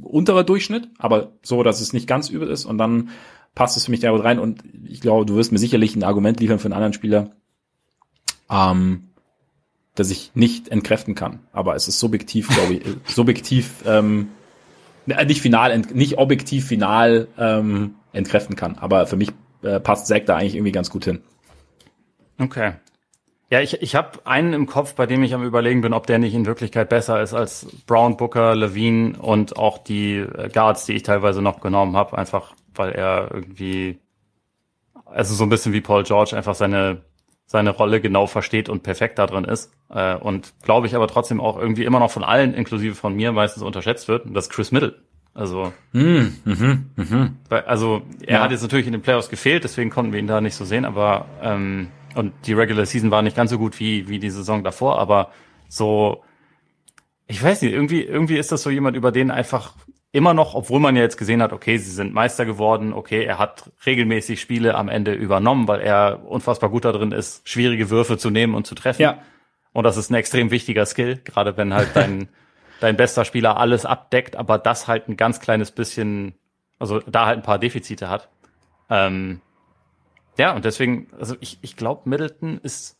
[0.00, 2.64] unterer Durchschnitt, aber so, dass es nicht ganz übel ist.
[2.64, 3.10] Und dann
[3.56, 4.38] passt es für mich da rein.
[4.38, 7.32] Und ich glaube, du wirst mir sicherlich ein Argument liefern für einen anderen Spieler,
[8.48, 9.08] ähm,
[9.96, 11.40] das ich nicht entkräften kann.
[11.52, 14.41] Aber es ist subjektiv, glaube ich, subjektiv ähm, äh,
[15.06, 18.78] nicht final, nicht objektiv final ähm, entkräften kann.
[18.78, 19.30] Aber für mich
[19.62, 21.22] äh, passt Zack da eigentlich irgendwie ganz gut hin.
[22.38, 22.72] Okay.
[23.50, 26.18] Ja, ich, ich habe einen im Kopf, bei dem ich am überlegen bin, ob der
[26.18, 30.94] nicht in Wirklichkeit besser ist als Brown, Booker, Levine und auch die äh, Guards, die
[30.94, 33.98] ich teilweise noch genommen habe, einfach weil er irgendwie,
[35.04, 37.02] also so ein bisschen wie Paul George, einfach seine
[37.52, 39.70] seine Rolle genau versteht und perfekt da drin ist.
[39.90, 43.30] Äh, und glaube ich aber trotzdem auch irgendwie immer noch von allen, inklusive von mir,
[43.30, 44.94] meistens unterschätzt wird, das ist Chris Middle.
[45.34, 47.36] Also, mm, mhm, mhm.
[47.48, 48.42] also er ja.
[48.42, 50.86] hat jetzt natürlich in den Playoffs gefehlt, deswegen konnten wir ihn da nicht so sehen,
[50.86, 54.64] aber ähm, und die Regular Season war nicht ganz so gut wie wie die Saison
[54.64, 55.30] davor, aber
[55.68, 56.22] so
[57.26, 59.74] ich weiß nicht, irgendwie irgendwie ist das so jemand, über den einfach
[60.12, 63.38] immer noch, obwohl man ja jetzt gesehen hat, okay, sie sind Meister geworden, okay, er
[63.38, 68.30] hat regelmäßig Spiele am Ende übernommen, weil er unfassbar gut darin ist, schwierige Würfe zu
[68.30, 69.02] nehmen und zu treffen.
[69.02, 69.22] Ja.
[69.72, 72.28] Und das ist ein extrem wichtiger Skill, gerade wenn halt dein,
[72.80, 76.34] dein bester Spieler alles abdeckt, aber das halt ein ganz kleines bisschen,
[76.78, 78.28] also da halt ein paar Defizite hat.
[78.90, 79.40] Ähm,
[80.36, 82.98] ja, und deswegen, also ich, ich glaube, Middleton ist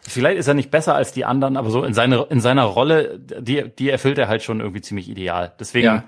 [0.00, 3.18] vielleicht ist er nicht besser als die anderen, aber so in, seine, in seiner Rolle,
[3.18, 5.52] die, die erfüllt er halt schon irgendwie ziemlich ideal.
[5.58, 6.04] Deswegen Ja.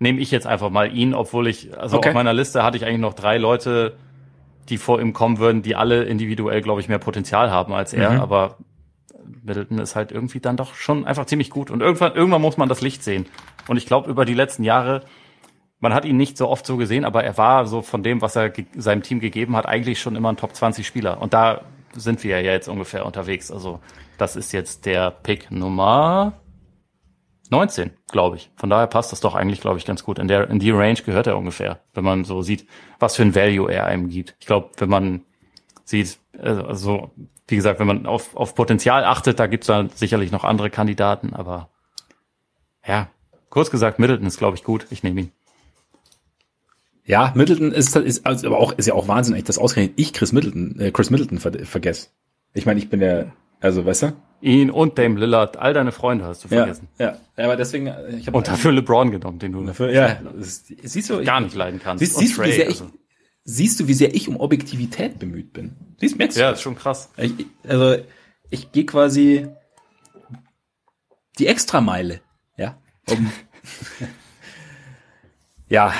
[0.00, 2.08] Nehme ich jetzt einfach mal ihn, obwohl ich, also Okay.
[2.08, 3.96] auf meiner Liste hatte ich eigentlich noch drei Leute,
[4.68, 8.10] die vor ihm kommen würden, die alle individuell, glaube ich, mehr Potenzial haben als er,
[8.12, 8.20] Mhm.
[8.20, 8.56] aber
[9.42, 11.70] Middleton ist halt irgendwie dann doch schon einfach ziemlich gut.
[11.70, 13.26] Und irgendwann, irgendwann muss man das Licht sehen.
[13.68, 15.02] Und ich glaube, über die letzten Jahre,
[15.80, 18.36] man hat ihn nicht so oft so gesehen, aber er war so von dem, was
[18.36, 21.20] er seinem Team gegeben hat, eigentlich schon immer ein Top 20 Spieler.
[21.22, 21.62] Und da
[21.94, 23.50] sind wir ja jetzt ungefähr unterwegs.
[23.50, 23.80] Also
[24.18, 26.34] das ist jetzt der Pick Nummer
[27.50, 28.50] 19, glaube ich.
[28.56, 30.18] Von daher passt das doch eigentlich, glaube ich, ganz gut.
[30.18, 32.66] In der, in die Range gehört er ungefähr, wenn man so sieht,
[32.98, 34.36] was für ein Value er einem gibt.
[34.40, 35.22] Ich glaube, wenn man
[35.84, 37.10] sieht, also, also
[37.48, 41.34] wie gesagt, wenn man auf, auf Potenzial achtet, da gibt's da sicherlich noch andere Kandidaten,
[41.34, 41.68] aber
[42.86, 43.08] ja,
[43.50, 44.86] kurz gesagt, Middleton ist, glaube ich, gut.
[44.90, 45.32] Ich nehme ihn.
[47.04, 50.12] Ja, Middleton ist, ist also aber auch ist ja auch Wahnsinn, echt, dass ausgerechnet ich
[50.12, 52.08] Chris Middleton, äh, Chris Middleton ver vergesse.
[52.54, 54.12] Ich meine, ich bin der, also weißt du?
[54.42, 56.88] Ihn und Dame Lillard, all deine Freunde hast du vergessen.
[56.98, 60.14] Ja, ja, aber deswegen, äh, ich habe Und dafür LeBron genommen, den du dafür, ja,
[60.14, 62.02] das, siehst du, gar nicht leiden kannst.
[62.02, 62.90] Siehst, siehst du, wie Trey, sehr ich, also.
[63.44, 65.76] siehst du, wie sehr ich um Objektivität bemüht bin?
[65.98, 66.40] Siehst, merkst du?
[66.40, 67.10] Ja, ist schon krass.
[67.18, 67.34] Ich,
[67.68, 67.96] also
[68.48, 69.48] ich gehe quasi
[71.38, 72.20] die Extrameile,
[72.56, 72.78] ja.
[73.10, 73.30] Um,
[75.68, 75.92] ja.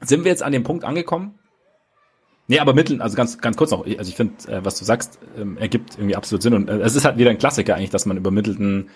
[0.00, 1.38] Sind wir jetzt an dem Punkt angekommen?
[2.46, 5.18] Nee, aber Mitteln, also ganz, ganz kurz noch, also ich finde, äh, was du sagst,
[5.38, 8.04] ähm, ergibt irgendwie absolut Sinn und äh, es ist halt wieder ein Klassiker eigentlich, dass
[8.06, 8.90] man über Middleton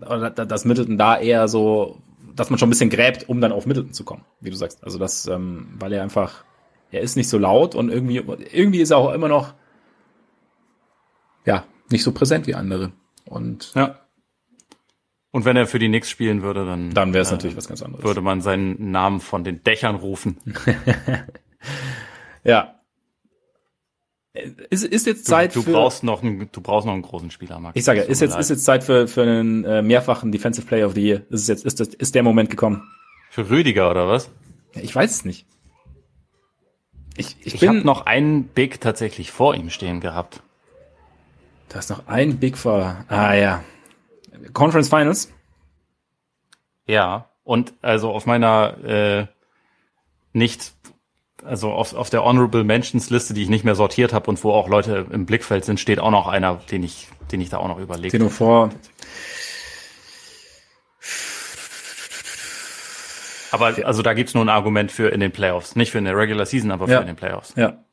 [0.00, 1.98] oder da- dass Middleton da eher so,
[2.34, 4.82] dass man schon ein bisschen gräbt, um dann auf Middleton zu kommen, wie du sagst.
[4.82, 6.44] Also das, ähm, weil er einfach,
[6.90, 9.52] er ist nicht so laut und irgendwie, irgendwie ist er auch immer noch,
[11.44, 12.92] ja, nicht so präsent wie andere.
[13.26, 13.96] Und Ja.
[15.32, 17.68] Und wenn er für die Knicks spielen würde, dann, dann wäre es äh, natürlich was
[17.68, 18.04] ganz anderes.
[18.04, 20.38] würde man seinen Namen von den Dächern rufen.
[22.44, 22.74] Ja.
[24.70, 27.30] Ist, ist jetzt Du, Zeit du für, brauche noch einen, du brauchst noch einen großen
[27.30, 27.76] Spieler, Max.
[27.76, 28.40] ich sage, ist jetzt, leid.
[28.40, 31.22] ist jetzt Zeit für, für einen äh, mehrfachen Defensive Player of the Year.
[31.30, 32.88] Ist jetzt, ist das, ist der Moment gekommen?
[33.30, 34.28] für Rüdiger oder was?
[34.74, 35.46] Ich weiß es nicht.
[37.16, 40.42] Ich, ich, Ich habe noch einen Big tatsächlich vor ihm stehen gehabt.
[41.68, 43.62] du hast noch einen Big vor, ah ja.
[44.52, 45.32] Conference Finals?
[46.86, 49.26] Ja, und also auf meiner äh,
[50.32, 50.72] nicht,
[51.44, 54.52] also auf, auf der Honorable Mentions Liste, die ich nicht mehr sortiert habe und wo
[54.52, 57.68] auch Leute im Blickfeld sind, steht auch noch einer, den ich, den ich da auch
[57.68, 58.70] noch überlegt Den du vor,
[63.52, 65.74] Aber also da gibt's nur ein Argument für in den Playoffs.
[65.74, 67.00] Nicht für in der Regular Season, aber für Ja.
[67.00, 67.54] in den Playoffs.
[67.56, 67.84] Ja.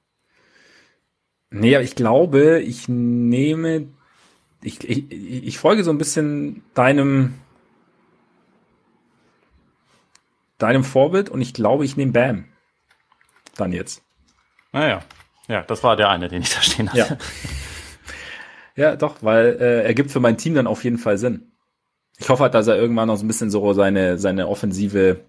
[1.50, 3.88] Nee, aber ich glaube, ich nehme,
[4.62, 7.36] ich, ich, ich folge so ein bisschen deinem,
[10.58, 12.46] deinem Vorbild und ich glaube, ich nehme Bam.
[13.58, 14.02] Dann jetzt.
[14.72, 15.02] Naja.
[15.48, 16.98] Ja, das war der eine, den ich da stehen hatte.
[17.00, 17.18] Ja.
[18.76, 21.52] Ja, doch, weil äh, er gibt für mein Team dann auf jeden Fall Sinn.
[22.20, 25.22] Ich hoffe halt, dass er irgendwann noch so ein bisschen so seine, seine offensive,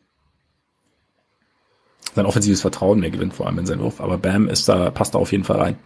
[2.14, 4.00] sein offensives Vertrauen mehr gewinnt, vor allem in seinen Wurf.
[4.00, 5.78] Aber Bam ist da, passt da auf jeden Fall rein.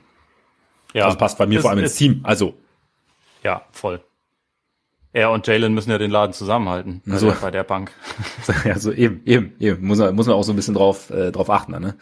[0.95, 2.21] Ja, Also passt bei mir Ist- vor allem ins Team.
[2.25, 2.55] Also,
[3.43, 4.03] Ja, voll.
[5.15, 7.27] Er und Jalen müssen ja den Laden zusammenhalten bei, So.
[7.31, 7.93] der, bei der Bank.
[8.65, 9.87] ja, so eben, eben, eben.
[9.87, 11.97] Muss man, muss man auch so ein bisschen drauf, äh, drauf achten, ne?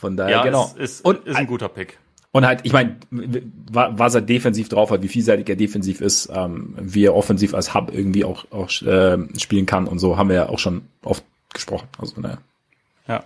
[0.00, 0.64] Ja, Von daher, ja genau.
[0.64, 1.98] ist, ist, und, ist ein guter Pick.
[2.32, 6.74] und halt, ich meine, was er defensiv drauf hat, wie vielseitig er defensiv ist, ähm,
[6.80, 10.36] wie er offensiv als Hub irgendwie auch, auch äh, spielen kann und so, haben wir
[10.36, 11.88] ja auch schon oft gesprochen.
[11.98, 12.38] Also, von daher.
[13.08, 13.24] Ja.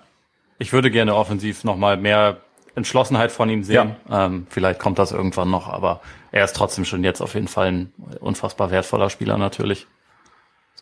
[0.58, 2.38] Ich würde gerne offensiv nochmal mehr
[2.74, 3.94] Entschlossenheit von ihm sehen.
[4.10, 6.00] Ähm, vielleicht kommt das irgendwann noch, aber
[6.32, 9.86] er ist trotzdem schon jetzt auf jeden Fall ein unfassbar wertvoller Spieler natürlich.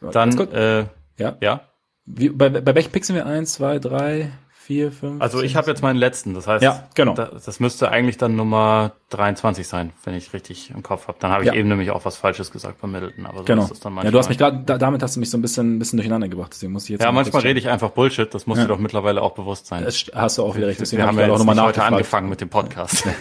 [0.00, 0.86] Dann, äh,
[1.18, 1.36] Ja.
[1.40, 1.60] ja.
[2.06, 3.26] Wie, bei, bei welchen Picks sind wir?
[3.26, 4.32] Eins, zwei, drei,
[4.64, 5.20] vier, fünf?
[5.20, 7.14] Also ich habe jetzt meinen letzten, das heißt, Ja, genau.
[7.14, 11.18] da, das müsste eigentlich dann Nummer 23 sein, wenn ich richtig im Kopf habe.
[11.20, 11.54] Dann habe ich Ja.
[11.54, 13.62] eben nämlich auch was Falsches gesagt bei Middleton, aber so Genau.
[13.62, 14.12] ist das dann Ja, manchmal.
[14.12, 16.28] du hast mich gerade, da, damit hast du mich so ein bisschen, ein bisschen durcheinander
[16.28, 17.00] gebracht, deswegen muss ich jetzt.
[17.02, 18.64] ja, mal manchmal rede ich einfach Bullshit, das muss Ja.
[18.64, 19.84] dir doch mittlerweile auch bewusst sein.
[19.84, 21.82] Das hast du auch wieder recht, deswegen Wir hab haben ich ja auch nochmal heute
[21.82, 23.06] angefangen mit dem Podcast.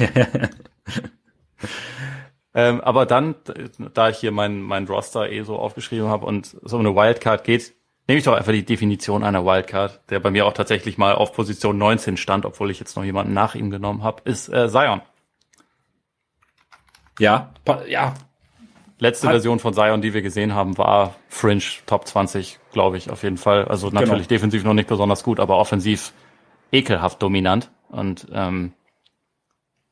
[2.53, 3.35] ähm, aber dann,
[3.93, 7.73] da ich hier mein, mein Roster eh so aufgeschrieben habe und so eine Wildcard geht,
[8.11, 11.31] nehme ich doch einfach die Definition einer Wildcard, der bei mir auch tatsächlich mal auf
[11.31, 15.01] Position 19 stand, obwohl ich jetzt noch jemanden nach ihm genommen habe, ist äh, Zion.
[17.19, 17.53] Ja,
[17.87, 18.15] ja,
[18.99, 23.09] Letzte Hat- Version von Zion, die wir gesehen haben, war Fringe Top 20, glaube ich,
[23.09, 23.63] auf jeden Fall.
[23.63, 26.11] Also natürlich defensiv noch nicht besonders gut, aber offensiv
[26.73, 27.71] ekelhaft dominant.
[27.87, 28.73] Und ähm,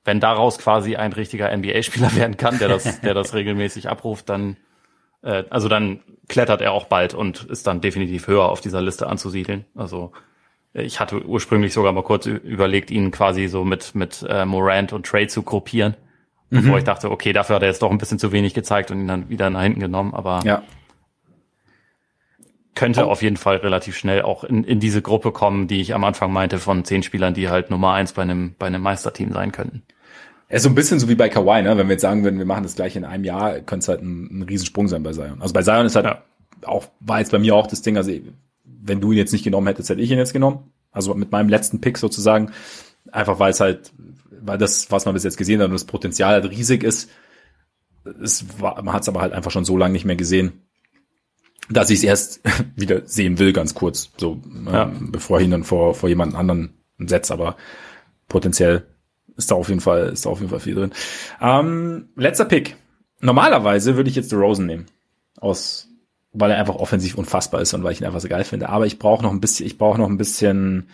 [0.03, 4.57] wenn daraus quasi ein richtiger NBA-Spieler werden kann, der das, der das regelmäßig abruft, dann
[5.21, 9.07] äh, also dann klettert er auch bald und ist dann definitiv höher auf dieser Liste
[9.07, 9.65] anzusiedeln.
[9.75, 10.11] Also
[10.73, 15.05] ich hatte ursprünglich sogar mal kurz überlegt, ihn quasi so mit, mit äh, Morant und
[15.05, 15.95] Trey zu gruppieren.
[16.49, 16.61] Mhm.
[16.61, 18.99] Bevor ich dachte, okay, dafür hat er jetzt doch ein bisschen zu wenig gezeigt und
[18.99, 20.13] ihn dann wieder nach hinten genommen.
[20.13, 20.61] Aber ja.
[22.75, 23.11] könnte oh.
[23.11, 26.31] auf jeden Fall relativ schnell auch in, in diese Gruppe kommen, die ich am Anfang
[26.31, 29.83] meinte, von zehn Spielern, die halt Nummer eins bei einem, bei einem Meisterteam sein könnten.
[30.49, 31.77] Er ist so ein bisschen so wie bei Kawhi, ne?
[31.77, 34.01] Wenn wir jetzt sagen würden, wir machen das gleich in einem Jahr, könnte es halt
[34.01, 35.41] ein, ein Riesensprung sein bei Zion.
[35.41, 36.23] Also bei Zion ist halt ja.
[36.63, 38.11] auch, war jetzt bei mir auch das Ding, also
[38.63, 40.71] wenn du ihn jetzt nicht genommen hättest, hätte ich ihn jetzt genommen.
[40.91, 42.51] Also mit meinem letzten Pick sozusagen.
[43.11, 43.93] Einfach weil es halt,
[44.41, 47.11] weil das, was man bis jetzt gesehen hat und das Potenzial halt riesig ist.
[48.21, 50.63] Es war, man hat es aber halt einfach schon so lange nicht mehr gesehen,
[51.69, 52.41] dass ich es erst
[52.75, 54.11] wieder sehen will, ganz kurz.
[54.17, 54.85] So, ja.
[54.85, 57.33] ähm, bevor ich ihn dann vor, vor jemand anderen setze.
[57.33, 57.55] Aber
[58.27, 58.87] potenziell
[59.39, 60.91] ist da auf jeden Fall, ist da auf jeden Fall viel drin.
[61.41, 62.75] Ähm, letzter Pick.
[63.21, 64.85] Normalerweise würde ich jetzt The Rosen nehmen.
[65.39, 65.87] Aus,
[66.33, 68.69] weil er einfach offensiv unfassbar ist und weil ich ihn einfach so geil finde.
[68.69, 70.89] Aber ich brauche noch ein bisschen, ich brauche noch ein bisschen,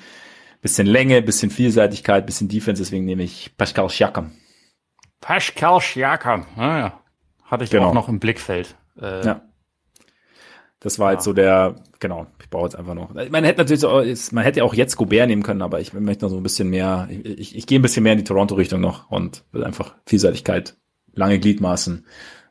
[0.62, 4.32] bisschen Länge, bisschen Vielseitigkeit, bisschen Defense, deswegen nehme ich Pascal Siakam.
[5.20, 7.02] Pascal Siakam, ah, ja.
[7.44, 7.90] Hatte ich genau.
[7.90, 8.76] auch noch im Blickfeld.
[9.00, 9.42] Äh, ja.
[10.86, 11.14] Das war ja.
[11.14, 13.12] jetzt so der, genau, ich brauche jetzt einfach noch.
[13.12, 14.04] Man hätte natürlich so,
[14.36, 17.10] man hätte auch jetzt Gobert nehmen können, aber ich möchte noch so ein bisschen mehr,
[17.10, 20.78] ich, ich, gehe ein bisschen mehr in die Toronto-Richtung noch und will einfach Vielseitigkeit,
[21.16, 22.06] lange Gliedmaßen,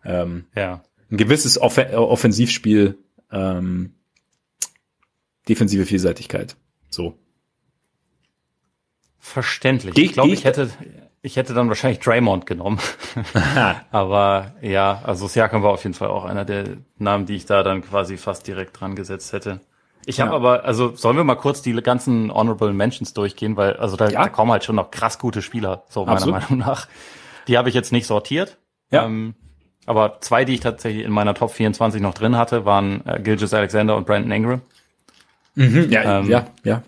[0.04, 0.82] ähm, ja.
[1.12, 2.98] ein gewisses Off Offensivspiel,
[3.30, 3.94] ähm,
[5.48, 6.56] defensive Vielseitigkeit.
[6.90, 7.16] So.
[9.20, 9.96] Verständlich.
[9.96, 10.70] Ich glaube, ich hätte,
[11.24, 12.78] ich hätte dann wahrscheinlich Draymond genommen.
[13.90, 16.64] Aber ja, also Siakam war auf jeden Fall auch einer der
[16.98, 19.60] Namen, die ich da dann quasi fast direkt dran gesetzt hätte.
[20.04, 20.36] Ich habe ja.
[20.36, 24.22] aber, also sollen wir mal kurz die ganzen Honorable Mentions durchgehen, weil also da, ja.
[24.22, 26.42] da kommen halt schon noch krass gute Spieler, so meiner Absolut.
[26.42, 26.88] Meinung nach.
[27.48, 28.58] Die habe ich jetzt nicht sortiert.
[28.90, 29.06] Ja.
[29.06, 29.34] Ähm,
[29.86, 33.54] aber zwei, die ich tatsächlich in meiner Top 24 noch drin hatte, waren äh, Gilgis
[33.54, 34.60] Alexander und Brandon Ingram.
[35.54, 36.82] Mhm, ja, ähm, ja, ja.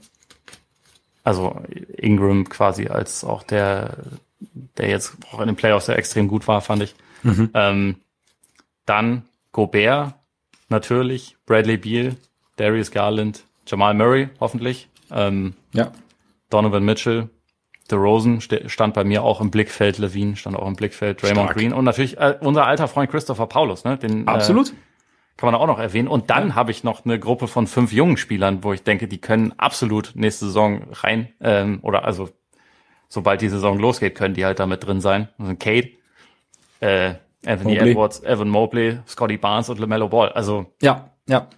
[1.25, 1.59] Also
[1.97, 3.97] Ingram quasi als auch der
[4.41, 6.95] der jetzt auch in den Playoffs sehr extrem gut war, fand ich.
[7.23, 7.51] Mhm.
[7.55, 7.97] Ähm,
[8.85, 10.15] dann Gobert,
[10.69, 12.17] natürlich, Bradley Beal,
[12.57, 14.89] Darius Garland, Jamal Murray, hoffentlich.
[15.11, 15.93] Ähm, ja.
[16.51, 17.29] Donovan Mitchell,
[17.91, 21.57] DeRozan stand bei mir auch im Blickfeld, Levine stand auch im Blickfeld, Draymond Stark.
[21.57, 23.97] Green und natürlich äh, unser alter Freund Christopher Paulus, ne?
[23.97, 24.71] Den, äh, Absolut.
[24.71, 24.77] Äh,
[25.37, 26.09] kann man auch noch erwähnen.
[26.09, 26.55] Und dann ja.
[26.55, 30.13] habe ich noch eine Gruppe von fünf jungen Spielern, wo ich denke, die können absolut
[30.15, 32.31] nächste Saison rein, ähm, oder also
[33.09, 35.29] sobald die Saison losgeht, können die halt damit drin sein.
[35.39, 35.91] Also Kate,
[36.81, 37.15] äh,
[37.45, 37.91] Anthony Mobley.
[37.91, 40.31] Edwards, Evan Mobley, Scotty Barnes und LaMelo Ball.
[40.33, 41.49] Also ja, ja.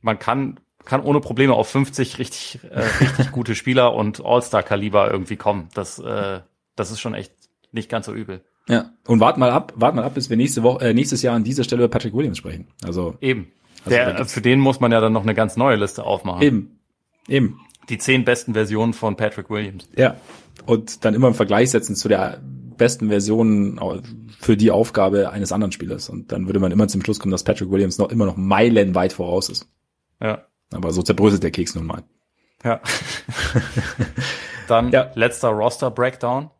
[0.00, 5.36] Man kann kann ohne Probleme auf 50 richtig äh, richtig gute Spieler und All-Star-Kaliber irgendwie
[5.36, 5.68] kommen.
[5.74, 6.40] Das äh,
[6.76, 7.32] das ist schon echt
[7.72, 8.42] nicht ganz so übel.
[8.68, 8.90] Ja.
[9.06, 11.44] Und wart mal ab, wart mal ab, bis wir nächste Woche, äh, nächstes Jahr an
[11.44, 12.68] dieser Stelle über Patrick Williams sprechen.
[12.84, 13.50] Also eben.
[13.84, 16.42] Also Der, für den muss man ja dann noch eine ganz neue Liste aufmachen.
[16.42, 16.80] Eben.
[17.28, 17.60] Eben.
[17.88, 19.88] Die zehn besten Versionen von Patrick Williams.
[19.96, 20.16] Ja
[20.66, 22.40] und dann immer im Vergleich setzen zu der
[22.76, 23.78] besten Version
[24.38, 26.08] für die Aufgabe eines anderen Spielers.
[26.08, 29.12] Und dann würde man immer zum Schluss kommen, dass Patrick Williams noch immer noch meilenweit
[29.12, 29.68] voraus ist.
[30.20, 30.46] Ja.
[30.72, 32.04] Aber so zerbröselt der Keks nun mal.
[32.64, 32.80] Ja.
[34.68, 35.10] dann ja.
[35.14, 36.50] letzter Roster Breakdown.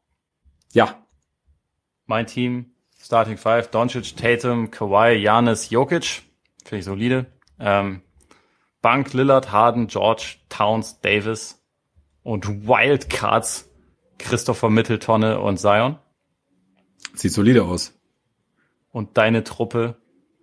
[0.72, 0.96] Ja.
[2.06, 6.22] Mein Team, Starting Five, Doncic, Tatum, Kawhi, Janis, Jokic.
[6.64, 7.26] Finde ich solide.
[7.58, 8.02] Ähm,
[8.82, 11.62] Bank, Lillard, Harden, George, Towns, Davis
[12.22, 13.67] und Wildcards
[14.18, 15.98] Christopher Mitteltonne und Zion.
[17.14, 17.94] Sieht solide aus.
[18.90, 19.96] Und deine Truppe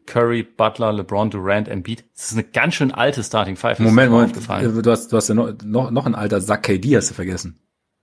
[0.06, 2.06] Curry, Butler, LeBron, Durant, Embiid.
[2.14, 3.80] Das ist eine ganz schön alte Starting Five.
[3.80, 4.36] Moment, Moment.
[4.36, 7.60] Du hast, du hast ja noch, noch, noch ein alter Sack KD hast du vergessen.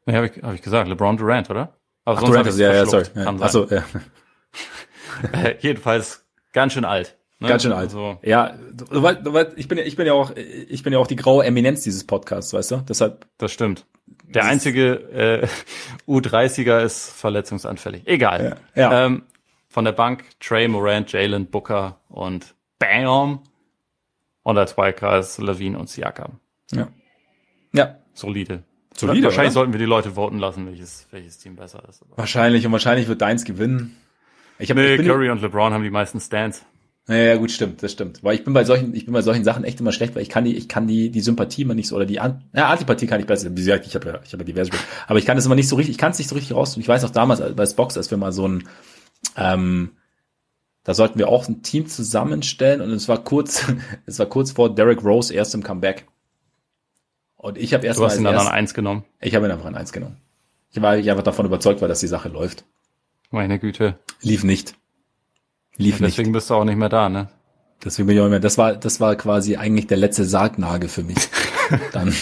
[0.06, 0.88] Ja, habe ich, hab ich gesagt.
[0.88, 1.78] LeBron, Durant, oder?
[2.04, 3.04] Aber Ach, Durant, ja, ja, sorry.
[3.14, 3.26] Ja.
[3.26, 3.84] Achso, ja.
[5.32, 7.18] Äh, jedenfalls ganz schön alt.
[7.42, 7.48] Ne?
[7.48, 7.90] Ganz schön alt.
[7.90, 8.54] Also, ja,
[9.56, 12.04] ich bin ja, ich bin ja auch, ich bin ja auch die graue Eminenz dieses
[12.04, 12.76] Podcasts, weißt du?
[12.88, 13.26] Deshalb.
[13.38, 13.86] Das stimmt.
[14.28, 15.48] Der einzige äh,
[16.08, 18.06] U30er ist verletzungsanfällig.
[18.06, 18.56] Egal.
[18.74, 19.06] Ja, ja.
[19.06, 19.24] Ähm,
[19.68, 23.40] von der Bank Trey Morant, Jalen Booker und Bam.
[24.42, 26.40] Und als Wildcards Levine und Siakam.
[26.72, 26.88] Ja.
[27.72, 27.96] Ja.
[28.12, 28.64] Solide.
[28.94, 29.24] Solide.
[29.24, 29.52] Wahrscheinlich oder?
[29.52, 32.04] sollten wir die Leute voten lassen, welches, welches Team besser ist.
[32.16, 33.96] Wahrscheinlich und wahrscheinlich wird deins gewinnen.
[34.58, 36.64] Ich hab, nee, ich Curry und LeBron haben die meisten Stands.
[37.08, 38.22] Ja, ja, gut, stimmt, das stimmt.
[38.22, 40.28] Weil ich bin bei solchen, ich bin bei solchen Sachen echt immer schlecht, weil ich
[40.28, 43.08] kann die, ich kann die, die Sympathie immer nicht so, oder die An ja, Antipathie
[43.08, 43.50] kann ich besser.
[43.50, 44.84] Wie gesagt, ich habe ja, ich habe ja diverse Spiele.
[45.08, 46.76] Aber ich kann das immer nicht so richtig, ich kann es nicht so richtig raus.
[46.76, 48.68] Ich weiß auch damals bei Spox, als wir mal so ein,
[49.36, 49.90] ähm,
[50.84, 53.66] da sollten wir auch ein Team zusammenstellen und es war kurz,
[54.06, 56.06] es war kurz vor Derek Rose erstem Comeback.
[57.36, 59.04] Und ich habe erst Du hast ihn dann erst, an eins genommen.
[59.20, 60.18] Ich habe ihn einfach an eins genommen.
[60.70, 62.64] Ich war ich einfach davon überzeugt war, dass die Sache läuft.
[63.30, 63.98] Meine Güte.
[64.20, 64.76] Lief nicht.
[65.76, 66.34] Lief ja, deswegen nicht.
[66.34, 67.28] bist du auch nicht mehr da, ne?
[67.84, 68.40] Deswegen bin ich auch nicht mehr.
[68.40, 71.18] Das war, das war quasi eigentlich der letzte Sargnagel für mich.
[71.92, 72.14] Dann.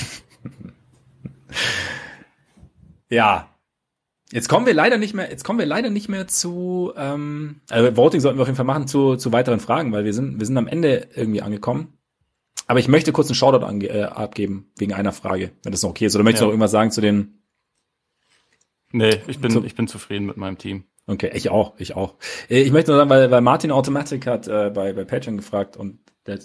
[3.09, 3.49] ja.
[4.33, 7.97] Jetzt kommen wir leider nicht mehr, jetzt kommen wir leider nicht mehr zu, ähm, also
[7.97, 10.47] Voting sollten wir auf jeden Fall machen zu, zu weiteren Fragen, weil wir sind, wir
[10.47, 11.99] sind am Ende irgendwie angekommen.
[12.69, 16.07] Aber ich möchte kurz einen Shoutout äh, abgeben, wegen einer Frage, wenn das noch okay
[16.07, 16.15] ist.
[16.15, 16.45] Oder möchtest ja.
[16.45, 17.43] du noch irgendwas sagen zu den?
[18.93, 20.85] Nee, ich bin, zu, ich bin zufrieden mit meinem Team.
[21.11, 22.15] Okay, ich auch, ich auch.
[22.49, 25.77] Äh, ich möchte nur sagen, weil, weil Martin Automatic hat äh, bei, bei Patreon gefragt
[25.77, 26.39] und der,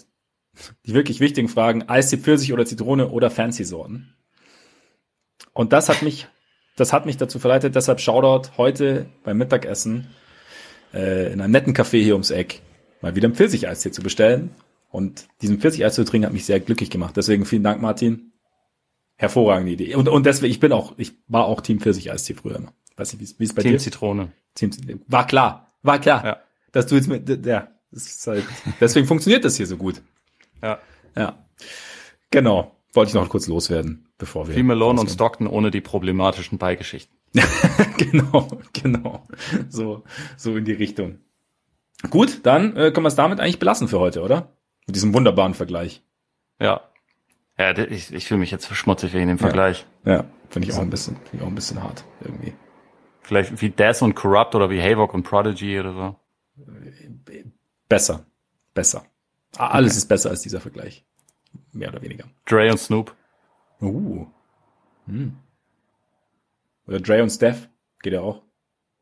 [0.86, 4.16] die wirklich wichtigen Fragen, Eistee Pfirsich oder Zitrone oder Fancy-Sorten.
[5.54, 6.28] Und das hat mich,
[6.78, 10.08] das hat mich dazu verleitet, deshalb Shoutout heute beim Mittagessen
[10.96, 12.62] äh, in einem netten Café hier ums Eck
[13.02, 14.56] mal wieder ein Pfirsich-Eistee zu bestellen.
[14.90, 17.16] Und diesen Pfirsich-Eis zu trinken hat mich sehr glücklich gemacht.
[17.16, 18.32] Deswegen vielen Dank, Martin.
[19.18, 19.94] Hervorragende Idee.
[19.94, 22.60] Und, und deswegen, ich bin auch, ich war auch Team Pfirsich-Eistee früher.
[22.60, 22.74] Noch.
[22.97, 23.80] Weiß nicht, wie es bei Team dir?
[23.80, 24.31] Zitrone.
[24.53, 24.99] Team Zitrone.
[25.07, 26.26] War klar, war klar.
[26.26, 26.38] Ja.
[26.72, 28.43] Dass du jetzt mit, ja, das ist halt,
[28.80, 30.01] deswegen funktioniert das hier so gut.
[30.61, 30.80] Ja.
[31.15, 31.45] Ja.
[32.31, 32.76] Genau.
[32.93, 34.53] Wollte ich noch kurz loswerden, bevor wir.
[34.53, 37.15] Free Malone und Stockton ohne die problematischen Beigeschichten.
[37.97, 39.27] genau, genau.
[39.69, 40.03] So,
[40.38, 41.19] so in die Richtung.
[42.09, 44.53] Gut, dann äh, können wir es damit eigentlich belassen für heute, oder?
[44.88, 46.03] Mit diesem wunderbaren Vergleich.
[46.59, 46.81] Ja.
[47.57, 49.85] Ja, ich, ich fühle mich jetzt schmutzig wegen dem Vergleich.
[50.05, 52.53] Ja, ja finde ich auch ein bisschen, finde ich auch ein bisschen hart irgendwie.
[53.26, 56.15] Vielleicht wie Death und Corrupt oder wie Havok und Prodigy oder so.
[57.89, 58.26] Besser.
[58.76, 59.03] Besser.
[59.57, 59.97] Alles okay.
[59.97, 61.03] ist besser als dieser Vergleich.
[61.72, 62.26] Mehr oder weniger.
[62.45, 63.15] Dre und Snoop.
[63.81, 64.27] Uh.
[65.07, 65.38] Hm.
[66.85, 67.68] Oder Dre und Steph.
[68.03, 68.43] Geht ja auch.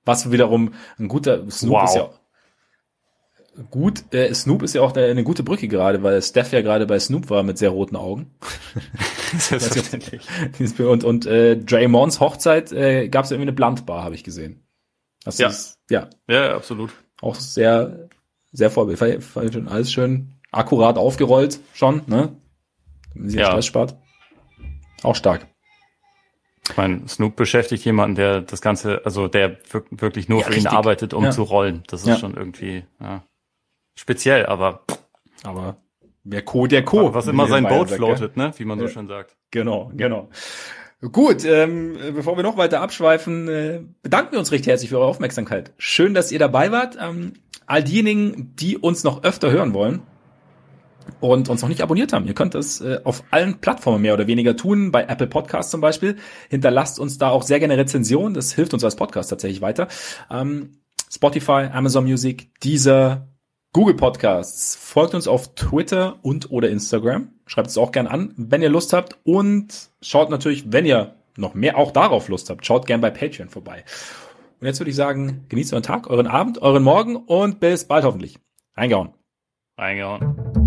[0.05, 1.83] Was wiederum ein guter Snoop wow.
[1.83, 2.09] ist ja
[3.69, 4.13] gut.
[4.13, 7.30] Äh, Snoop ist ja auch eine gute Brücke gerade, weil Steph ja gerade bei Snoop
[7.30, 8.31] war mit sehr roten Augen.
[10.80, 14.63] und und äh, Draymond's Hochzeit äh, gab es irgendwie eine Blundbar, habe ich gesehen.
[15.25, 15.51] Hast ja.
[15.89, 16.09] ja.
[16.27, 16.91] Ja, absolut.
[17.21, 18.09] Auch sehr,
[18.51, 19.67] sehr vorbildlich.
[19.67, 22.35] Alles schön akkurat aufgerollt schon, ne?
[23.15, 23.47] Wenn sie ja.
[23.47, 23.97] Stress spart.
[25.01, 25.47] Auch stark.
[26.69, 29.57] Ich meine, Snoop beschäftigt jemanden, der das Ganze, also der
[29.91, 30.71] wirklich nur ja, für richtig.
[30.71, 31.31] ihn arbeitet, um ja.
[31.31, 31.84] zu rollen.
[31.88, 32.17] Das ist ja.
[32.17, 33.23] schon irgendwie ja,
[33.95, 34.83] speziell, aber
[35.43, 35.77] aber
[36.23, 37.13] der Co, der Co.
[37.13, 38.51] Was immer sein Boot floatet, ne?
[38.57, 39.35] Wie man so schön sagt.
[39.51, 40.29] Genau, genau.
[41.11, 45.07] Gut, ähm, bevor wir noch weiter abschweifen, äh, bedanken wir uns recht herzlich für eure
[45.07, 45.73] Aufmerksamkeit.
[45.77, 46.97] Schön, dass ihr dabei wart.
[46.99, 47.33] Ähm,
[47.65, 50.03] all diejenigen, die uns noch öfter hören wollen,
[51.19, 54.27] und uns noch nicht abonniert haben, ihr könnt das äh, auf allen Plattformen mehr oder
[54.27, 56.17] weniger tun, bei Apple Podcasts zum Beispiel.
[56.49, 59.87] Hinterlasst uns da auch sehr gerne Rezensionen, das hilft uns als Podcast tatsächlich weiter.
[60.29, 60.77] Ähm,
[61.11, 63.27] Spotify, Amazon Music, dieser
[63.73, 64.75] Google Podcasts.
[64.75, 67.29] Folgt uns auf Twitter und oder Instagram.
[67.47, 69.17] Schreibt es auch gern an, wenn ihr Lust habt.
[69.23, 73.49] Und schaut natürlich, wenn ihr noch mehr auch darauf Lust habt, schaut gern bei Patreon
[73.49, 73.83] vorbei.
[74.61, 78.05] Und jetzt würde ich sagen, genießt euren Tag, euren Abend, euren Morgen und bis bald
[78.05, 78.37] hoffentlich.
[78.77, 79.09] Reingehauen.
[79.75, 80.62] Reingehauen.